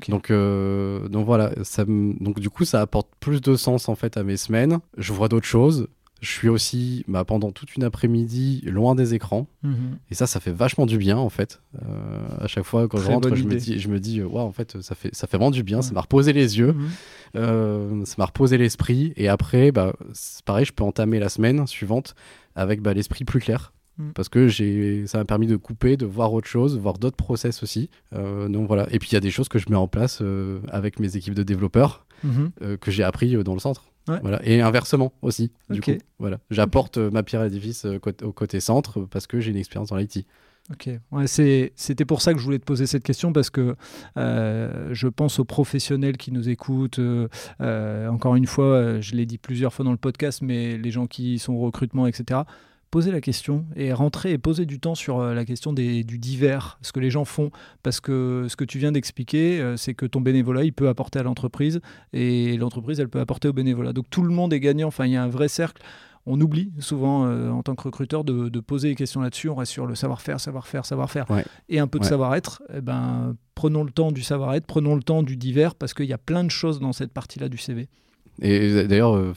Donc, 0.08 0.30
euh, 0.30 1.08
donc 1.08 1.26
voilà, 1.26 1.52
ça 1.62 1.84
donc 1.86 2.40
du 2.40 2.50
coup, 2.50 2.64
ça 2.64 2.80
apporte 2.80 3.08
plus 3.20 3.40
de 3.40 3.56
sens 3.56 3.88
en 3.88 3.94
fait 3.94 4.16
à 4.16 4.22
mes 4.22 4.36
semaines. 4.36 4.78
Je 4.96 5.12
vois 5.12 5.28
d'autres 5.28 5.46
choses. 5.46 5.88
Je 6.24 6.30
suis 6.30 6.48
aussi 6.48 7.04
bah, 7.06 7.24
pendant 7.24 7.52
toute 7.52 7.76
une 7.76 7.84
après-midi 7.84 8.62
loin 8.66 8.94
des 8.94 9.14
écrans. 9.14 9.46
Mhm. 9.62 9.98
Et 10.10 10.14
ça, 10.14 10.26
ça 10.26 10.40
fait 10.40 10.50
vachement 10.52 10.86
du 10.86 10.96
bien 10.98 11.16
en 11.18 11.28
fait. 11.28 11.60
Euh, 11.82 12.26
à 12.40 12.46
chaque 12.46 12.64
fois 12.64 12.88
quand 12.88 12.98
je 12.98 13.06
rentre, 13.08 13.34
je 13.34 13.44
me 13.44 13.54
dis, 13.56 13.78
je 13.78 13.88
me 13.88 14.00
dis, 14.00 14.20
euh, 14.20 14.26
waouh, 14.26 14.46
en 14.46 14.52
fait, 14.52 14.80
ça 14.82 14.94
fait, 14.94 15.14
ça 15.14 15.26
fait 15.26 15.36
vraiment 15.36 15.50
du 15.50 15.62
bien. 15.62 15.78
Ouais. 15.78 15.82
Ça 15.82 15.92
m'a 15.92 16.00
reposé 16.00 16.32
les 16.32 16.58
yeux, 16.58 16.72
Mhm. 16.72 16.88
euh, 17.36 18.04
ça 18.04 18.14
m'a 18.18 18.26
reposé 18.26 18.58
l'esprit. 18.58 19.12
Et 19.16 19.28
après, 19.28 19.72
bah, 19.72 19.92
c'est 20.12 20.42
pareil, 20.44 20.64
je 20.64 20.72
peux 20.72 20.84
entamer 20.84 21.18
la 21.18 21.28
semaine 21.28 21.66
suivante 21.66 22.14
avec 22.56 22.80
bah, 22.80 22.94
l'esprit 22.94 23.24
plus 23.24 23.40
clair. 23.40 23.72
Mm. 23.98 24.10
Parce 24.14 24.28
que 24.28 24.48
j'ai, 24.48 25.06
ça 25.06 25.18
m'a 25.18 25.24
permis 25.24 25.46
de 25.46 25.56
couper, 25.56 25.96
de 25.96 26.04
voir 26.06 26.32
autre 26.32 26.48
chose, 26.48 26.76
voir 26.78 26.98
d'autres 26.98 27.16
process 27.16 27.62
aussi. 27.62 27.90
Euh, 28.12 28.48
donc 28.48 28.66
voilà. 28.66 28.86
Et 28.90 28.98
puis 28.98 29.10
il 29.10 29.14
y 29.14 29.16
a 29.16 29.20
des 29.20 29.30
choses 29.30 29.48
que 29.48 29.58
je 29.60 29.66
mets 29.70 29.76
en 29.76 29.86
place 29.88 30.18
euh, 30.20 30.58
avec 30.68 30.98
mes 30.98 31.16
équipes 31.16 31.34
de 31.34 31.42
développeurs 31.44 32.04
Mhm. 32.24 32.50
euh, 32.62 32.76
que 32.76 32.90
j'ai 32.90 33.02
appris 33.04 33.36
dans 33.44 33.54
le 33.54 33.60
centre. 33.60 33.84
Ouais. 34.08 34.18
Voilà. 34.20 34.40
Et 34.46 34.60
inversement 34.60 35.12
aussi. 35.22 35.50
Du 35.70 35.80
coup, 35.80 35.92
voilà. 36.18 36.38
J'apporte 36.50 36.98
euh, 36.98 37.10
ma 37.10 37.22
pierre 37.22 37.40
à 37.40 37.44
l'édifice 37.44 37.86
euh, 37.86 37.98
au 38.22 38.32
côté 38.32 38.60
centre 38.60 39.00
parce 39.10 39.26
que 39.26 39.40
j'ai 39.40 39.50
une 39.50 39.56
expérience 39.56 39.88
dans 39.88 39.96
l'IT. 39.96 40.26
Ok, 40.72 40.88
ouais, 41.12 41.26
c'était 41.26 42.04
pour 42.06 42.22
ça 42.22 42.32
que 42.32 42.38
je 42.38 42.44
voulais 42.44 42.58
te 42.58 42.64
poser 42.64 42.86
cette 42.86 43.02
question 43.02 43.34
parce 43.34 43.50
que 43.50 43.76
euh, 44.16 44.88
je 44.92 45.08
pense 45.08 45.38
aux 45.38 45.44
professionnels 45.44 46.16
qui 46.16 46.32
nous 46.32 46.48
écoutent. 46.48 46.98
euh, 47.00 48.08
encore 48.08 48.34
une 48.34 48.46
fois, 48.46 48.98
je 49.00 49.14
l'ai 49.14 49.26
dit 49.26 49.36
plusieurs 49.36 49.74
fois 49.74 49.84
dans 49.84 49.90
le 49.90 49.98
podcast, 49.98 50.40
mais 50.40 50.78
les 50.78 50.90
gens 50.90 51.06
qui 51.06 51.38
sont 51.38 51.52
au 51.52 51.60
recrutement, 51.60 52.06
etc. 52.06 52.40
Posez 52.94 53.10
la 53.10 53.20
question 53.20 53.64
et 53.74 53.92
rentrez 53.92 54.30
et 54.30 54.38
posez 54.38 54.66
du 54.66 54.78
temps 54.78 54.94
sur 54.94 55.18
euh, 55.18 55.34
la 55.34 55.44
question 55.44 55.72
des, 55.72 56.04
du 56.04 56.16
divers, 56.16 56.78
ce 56.80 56.92
que 56.92 57.00
les 57.00 57.10
gens 57.10 57.24
font. 57.24 57.50
Parce 57.82 57.98
que 57.98 58.46
ce 58.48 58.54
que 58.54 58.62
tu 58.64 58.78
viens 58.78 58.92
d'expliquer, 58.92 59.60
euh, 59.60 59.76
c'est 59.76 59.94
que 59.94 60.06
ton 60.06 60.20
bénévolat, 60.20 60.62
il 60.62 60.72
peut 60.72 60.88
apporter 60.88 61.18
à 61.18 61.24
l'entreprise 61.24 61.80
et 62.12 62.56
l'entreprise, 62.56 63.00
elle 63.00 63.08
peut 63.08 63.18
apporter 63.18 63.48
au 63.48 63.52
bénévolat. 63.52 63.92
Donc 63.92 64.08
tout 64.10 64.22
le 64.22 64.32
monde 64.32 64.52
est 64.52 64.60
gagnant. 64.60 64.86
Enfin, 64.86 65.06
il 65.06 65.12
y 65.12 65.16
a 65.16 65.24
un 65.24 65.28
vrai 65.28 65.48
cercle. 65.48 65.82
On 66.24 66.40
oublie 66.40 66.72
souvent 66.78 67.26
euh, 67.26 67.50
en 67.50 67.64
tant 67.64 67.74
que 67.74 67.82
recruteur 67.82 68.22
de, 68.22 68.48
de 68.48 68.60
poser 68.60 68.90
des 68.90 68.94
questions 68.94 69.20
là-dessus. 69.22 69.48
On 69.48 69.56
reste 69.56 69.72
sur 69.72 69.86
le 69.86 69.96
savoir-faire, 69.96 70.38
savoir-faire, 70.38 70.86
savoir-faire 70.86 71.28
Ouais. 71.32 71.44
et 71.68 71.80
un 71.80 71.88
peu 71.88 71.98
de 71.98 72.04
Ouais. 72.04 72.08
savoir-être. 72.10 72.62
Eh 72.72 72.80
ben, 72.80 73.34
prenons 73.56 73.82
le 73.82 73.90
temps 73.90 74.12
du 74.12 74.22
savoir-être, 74.22 74.66
prenons 74.66 74.94
le 74.94 75.02
temps 75.02 75.24
du 75.24 75.36
divers 75.36 75.74
parce 75.74 75.94
qu'il 75.94 76.06
y 76.06 76.12
a 76.12 76.18
plein 76.18 76.44
de 76.44 76.50
choses 76.50 76.78
dans 76.78 76.92
cette 76.92 77.12
partie-là 77.12 77.48
du 77.48 77.58
CV. 77.58 77.88
Et 78.42 78.84
d'ailleurs, 78.86 79.16
euh, 79.16 79.32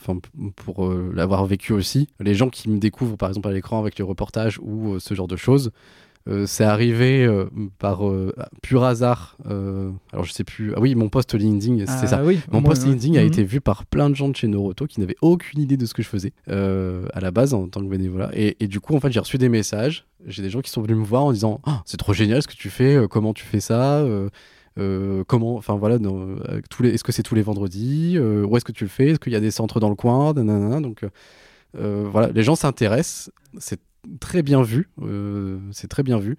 pour 0.56 0.86
euh, 0.88 1.12
l'avoir 1.14 1.46
vécu 1.46 1.74
aussi, 1.74 2.08
les 2.20 2.34
gens 2.34 2.50
qui 2.50 2.70
me 2.70 2.80
découvrent 2.80 3.16
par 3.18 3.30
exemple 3.30 3.48
à 3.48 3.52
l'écran 3.52 3.80
avec 3.80 4.00
le 4.00 4.06
reportage 4.06 4.60
ou 4.62 4.94
euh, 4.96 5.00
ce 5.00 5.14
genre 5.14 5.28
de 5.28 5.36
choses, 5.36 5.72
c'est 6.46 6.66
arrivé 6.66 7.26
par 7.80 8.02
pur 8.62 8.84
hasard. 8.84 9.38
alors 9.46 10.26
je 10.26 10.34
sais 10.34 10.44
plus. 10.44 10.74
Ah 10.76 10.82
oui, 10.82 10.94
mon 10.94 11.08
post 11.08 11.34
LinkedIn, 11.34 11.86
c'est 11.86 12.04
Ah 12.04 12.08
ça. 12.08 12.24
Oui, 12.26 12.42
Mon 12.52 12.62
post 12.62 12.84
ouais. 12.84 12.90
LinkedIn 12.90 13.16
a 13.18 13.22
Mhm. 13.22 13.28
été 13.28 13.44
vu 13.46 13.62
par 13.62 13.86
plein 13.86 14.10
de 14.10 14.16
gens 14.16 14.28
de 14.28 14.36
chez 14.36 14.50
Noroto 14.50 14.88
qui 14.88 15.00
n'avaient 15.00 15.16
aucune 15.22 15.62
idée 15.62 15.78
de 15.78 15.86
ce 15.86 15.94
que 15.94 16.02
je 16.04 16.10
faisais 16.10 16.34
à 16.48 17.22
la 17.22 17.32
base 17.32 17.54
en 17.54 17.70
tant 17.70 17.80
que 17.80 17.86
bénévolat. 17.88 18.30
Et, 18.34 18.58
et 18.60 18.68
du 18.68 18.82
coup, 18.82 18.94
en 18.94 19.00
fait, 19.00 19.10
j'ai 19.10 19.22
reçu 19.22 19.38
des 19.38 19.48
messages. 19.48 20.06
J'ai 20.26 20.42
des 20.42 20.50
gens 20.50 20.60
qui 20.60 20.70
sont 20.70 20.82
venus 20.82 20.98
me 20.98 21.06
voir 21.06 21.24
en 21.24 21.32
disant 21.32 21.62
Ah, 21.66 21.82
C'est 21.86 21.96
trop 21.96 22.12
génial 22.12 22.42
ce 22.42 22.48
que 22.50 22.56
tu 22.56 22.70
fais, 22.70 22.98
comment 23.10 23.34
tu 23.34 23.46
fais 23.46 23.62
ça 23.62 24.04
euh, 24.78 25.24
comment, 25.26 25.56
enfin 25.56 25.76
voilà, 25.76 25.96
est-ce 25.96 27.04
que 27.04 27.12
c'est 27.12 27.24
tous 27.24 27.36
les 27.36 27.42
vendredis 27.42 28.16
euh, 28.18 28.46
Où 28.46 28.58
est-ce 28.58 28.66
que 28.66 28.72
tu 28.72 28.84
le 28.84 28.90
fais 28.90 29.10
Est-ce 29.10 29.20
qu'il 29.20 29.34
y 29.34 29.36
a 29.36 29.40
des 29.40 29.52
centres 29.52 29.80
dans 29.80 29.90
le 29.90 29.96
coin. 29.96 30.34
Donc 30.34 31.04
euh, 31.78 32.08
voilà, 32.12 32.30
les 32.30 32.44
gens 32.44 32.56
s'intéressent, 32.56 33.32
c'est 33.58 33.80
très 34.20 34.42
bien 34.42 34.62
vu, 34.62 34.90
c'est 35.72 35.88
très 35.88 36.04
bien 36.04 36.18
vu. 36.18 36.38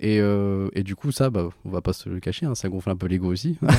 Et, 0.00 0.18
euh, 0.20 0.68
et 0.74 0.82
du 0.82 0.96
coup, 0.96 1.12
ça, 1.12 1.30
bah, 1.30 1.48
on 1.64 1.70
va 1.70 1.80
pas 1.80 1.92
se 1.92 2.08
le 2.08 2.18
cacher, 2.18 2.46
hein, 2.46 2.54
ça 2.56 2.68
gonfle 2.68 2.90
un 2.90 2.96
peu 2.96 3.06
l'ego 3.06 3.28
aussi. 3.30 3.56
Bah 3.62 3.72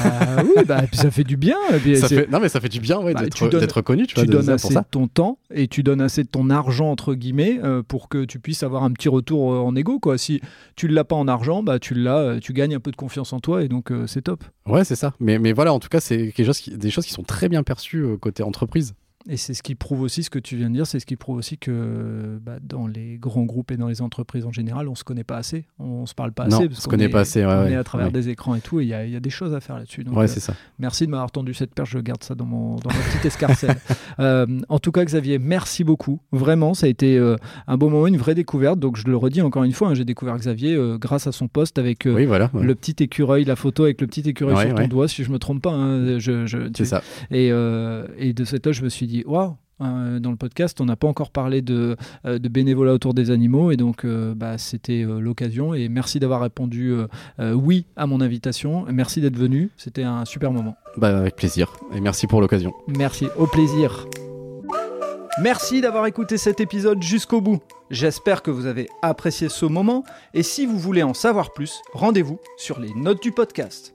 oui, 0.44 0.64
bah, 0.66 0.84
et 0.84 0.88
puis 0.88 0.96
ça 0.98 1.12
fait 1.12 1.26
du 1.26 1.36
bien. 1.36 1.58
Ça 1.96 2.08
fait- 2.08 2.32
non, 2.32 2.40
mais 2.40 2.48
ça 2.48 2.62
fait 2.62 2.70
du 2.70 2.80
bien 2.80 3.00
ouais, 3.02 3.14
Bah, 3.14 3.24
d'être, 3.24 3.82
connu, 3.82 4.08
tu, 4.08 4.16
vois, 4.16 4.24
tu 4.24 4.30
donnes 4.30 4.50
assez 4.50 4.74
de 4.74 4.80
ton 4.90 5.08
temps 5.08 5.40
et 5.54 5.68
tu 5.68 5.84
donnes 5.84 6.00
assez 6.02 6.24
de 6.24 6.30
ton 6.30 6.50
argent 6.50 6.90
entre 6.90 7.16
guillemets 7.16 7.60
euh, 7.64 7.84
pour 7.86 8.08
que 8.08 8.24
tu 8.24 8.40
puisses 8.40 8.64
avoir 8.64 8.84
un 8.84 8.92
petit 8.92 9.10
retour 9.10 9.52
euh, 9.54 9.58
en 9.60 9.76
ego 9.76 10.00
quoi. 10.00 10.18
Si 10.18 10.40
tu 10.78 10.88
l'as 10.88 11.04
pas 11.04 11.16
en 11.18 11.28
argent, 11.28 11.64
bah 11.64 11.80
tu 11.80 11.94
l'as, 11.94 12.40
tu 12.40 12.54
gagnes 12.54 12.76
un 12.76 12.80
peu 12.80 12.92
de 12.92 12.96
confiance 12.96 13.34
en 13.34 13.40
toi 13.42 13.62
et 13.64 13.68
donc 13.68 13.92
c'est 14.08 14.22
top. 14.22 14.44
Ouais, 14.68 14.86
c'est 14.86 14.96
ça. 14.96 15.14
Mais, 15.20 15.38
mais 15.38 15.52
voilà, 15.52 15.74
en 15.74 15.80
tout 15.80 15.90
cas, 15.90 16.00
c'est 16.00 16.32
quelque 16.32 16.46
chose 16.46 16.60
qui- 16.60 16.78
des 16.78 16.90
choses 16.92 17.06
qui 17.06 17.12
sont 17.14 17.24
très 17.24 17.50
bien 17.50 17.62
perçues 17.64 18.06
côté 18.22 18.42
entreprise. 18.42 18.94
Et 19.28 19.38
c'est 19.38 19.56
ce 19.56 19.64
qui 19.64 19.74
prouve 19.74 20.02
aussi 20.02 20.22
ce 20.22 20.30
que 20.30 20.38
tu 20.38 20.56
viens 20.56 20.70
de 20.70 20.76
dire, 20.76 20.86
c'est 20.86 21.00
ce 21.00 21.06
qui 21.08 21.16
prouve 21.16 21.38
aussi 21.38 21.58
que 21.58 22.38
bah, 22.46 22.58
dans 22.62 22.86
les 22.86 23.18
grands 23.18 23.46
groupes 23.46 23.72
et 23.72 23.78
dans 23.78 23.88
les 23.88 24.04
entreprises 24.04 24.46
en 24.46 24.52
général, 24.52 24.88
on 24.88 24.94
se 24.94 25.04
connaît 25.04 25.24
pas 25.24 25.38
assez, 25.38 25.66
on 25.80 26.06
se 26.06 26.14
parle 26.14 26.32
pas 26.32 26.48
Non, 26.48 26.58
assez. 26.58 26.66
on 26.66 26.68
parce 26.68 26.80
se 26.82 26.86
qu'on 26.86 26.92
connaît 26.92 27.06
est- 27.06 27.10
pas 27.10 27.22
assez, 27.22 27.44
ouais, 27.44 27.52
on 27.52 27.64
ouais, 27.64 27.72
est 27.72 27.76
à 27.76 27.84
travers 27.84 28.08
ouais. 28.08 28.14
des 28.14 28.30
écrans 28.30 28.54
et 28.54 28.62
tout, 28.62 28.80
et 28.82 28.84
il 28.84 28.90
y, 28.90 28.94
a- 28.94 29.04
il 29.04 29.12
y 29.12 29.16
a 29.16 29.20
des 29.20 29.32
choses 29.32 29.56
à 29.56 29.60
faire 29.62 29.78
là-dessus. 29.80 30.04
Donc, 30.04 30.16
euh, 30.16 30.28
ça. 30.28 30.54
Merci 30.78 31.08
de 31.08 31.12
m'avoir 31.12 31.32
tendu 31.32 31.56
cette 31.56 31.74
perche, 31.74 31.90
je 31.90 31.98
garde 32.00 32.24
ça 32.24 32.36
dans, 32.36 32.46
mon, 32.46 32.76
dans 32.76 32.90
ma 32.92 33.00
petite 33.10 33.26
escarcelle. 33.26 33.76
Euh, 34.20 34.46
en 34.70 34.80
tout 34.80 34.94
cas, 34.94 35.04
Xavier, 35.04 35.40
merci 35.40 35.84
beaucoup. 35.84 36.22
Vraiment, 36.32 36.74
ça 36.74 36.86
a 36.86 36.90
été 36.90 37.18
euh, 37.18 37.36
un 37.68 37.76
beau 37.76 37.90
moment, 37.90 38.08
une 38.08 38.16
vraie 38.16 38.34
découverte. 38.36 38.80
Donc, 38.80 38.96
je 38.96 39.08
le 39.08 39.18
redis 39.18 39.42
encore 39.42 39.66
une 39.66 39.74
fois, 39.74 39.90
hein, 39.90 39.94
j'ai 39.94 40.06
découvert 40.06 40.38
Xavier 40.38 40.74
euh, 40.74 40.98
grâce 40.98 41.28
à 41.28 41.34
son 41.34 41.50
poste 41.50 41.78
avec 41.78 42.04
oui, 42.06 42.24
voilà. 42.26 42.50
ouais. 42.54 42.64
le 42.64 42.76
petit 42.76 43.04
écureuil, 43.04 43.44
la 43.44 43.58
photo 43.58 43.84
avec 43.84 44.00
le 44.00 44.08
petit 44.08 44.22
écureuil 44.22 44.56
sur 44.68 44.74
ton 44.76 44.88
doigt, 44.88 45.08
si 45.10 45.26
je 45.26 45.32
me 45.32 45.38
trompe 45.40 45.62
pas. 45.64 45.72
hein, 45.74 46.18
je, 46.20 46.46
je- 46.46 46.68
C'est 46.68 46.72
tu- 46.72 46.86
ça. 46.86 47.02
et, 47.30 47.48
et 47.50 48.34
de 48.34 48.44
cette 48.46 48.66
là 48.66 48.72
je 48.72 48.84
me 48.84 48.90
suis 48.90 49.06
dit, 49.08 49.15
waouh! 49.26 49.56
euh, 49.82 50.20
dans 50.20 50.32
le 50.32 50.38
podcast, 50.38 50.80
on 50.82 50.86
n'a 50.86 50.96
pas 50.96 51.08
encore 51.08 51.32
parlé 51.32 51.62
de, 51.62 51.96
euh, 52.26 52.40
de 52.40 52.50
bénévolat 52.50 52.94
autour 52.94 53.14
des 53.14 53.32
animaux 53.32 53.72
et 53.72 53.78
donc 53.78 54.06
euh, 54.06 54.34
bah, 54.36 54.58
c'était 54.58 55.04
euh, 55.04 55.20
l'occasion 55.20 55.74
et 55.74 55.90
merci 55.90 56.20
d'avoir 56.20 56.42
répondu 56.42 56.94
oui 57.54 57.86
à 57.96 58.08
mon 58.08 58.22
invitation. 58.22 58.86
Merci 58.92 59.22
d'être 59.22 59.38
venu, 59.38 59.72
c'était 59.78 60.04
un 60.04 60.26
super 60.26 60.52
moment. 60.52 60.76
Bah, 60.98 61.18
avec 61.18 61.36
plaisir. 61.36 61.76
Et 61.94 62.02
merci 62.02 62.28
pour 62.28 62.42
l'occasion. 62.42 62.74
Merci, 62.88 63.28
au 63.38 63.48
plaisir. 63.48 64.08
Merci 65.42 65.82
d'avoir 65.82 66.06
écouté 66.06 66.38
cet 66.38 66.62
épisode 66.62 67.02
jusqu'au 67.04 67.42
bout. 67.42 67.60
J'espère 67.92 68.42
que 68.42 68.52
vous 68.52 68.66
avez 68.66 68.88
apprécié 69.02 69.50
ce 69.50 69.66
moment 69.66 70.04
et 70.34 70.44
si 70.44 70.66
vous 70.66 70.80
voulez 70.80 71.04
en 71.04 71.14
savoir 71.14 71.52
plus, 71.54 71.82
rendez-vous 71.94 72.40
sur 72.58 72.80
les 72.80 72.94
notes 72.94 73.22
du 73.22 73.32
podcast. 73.32 73.95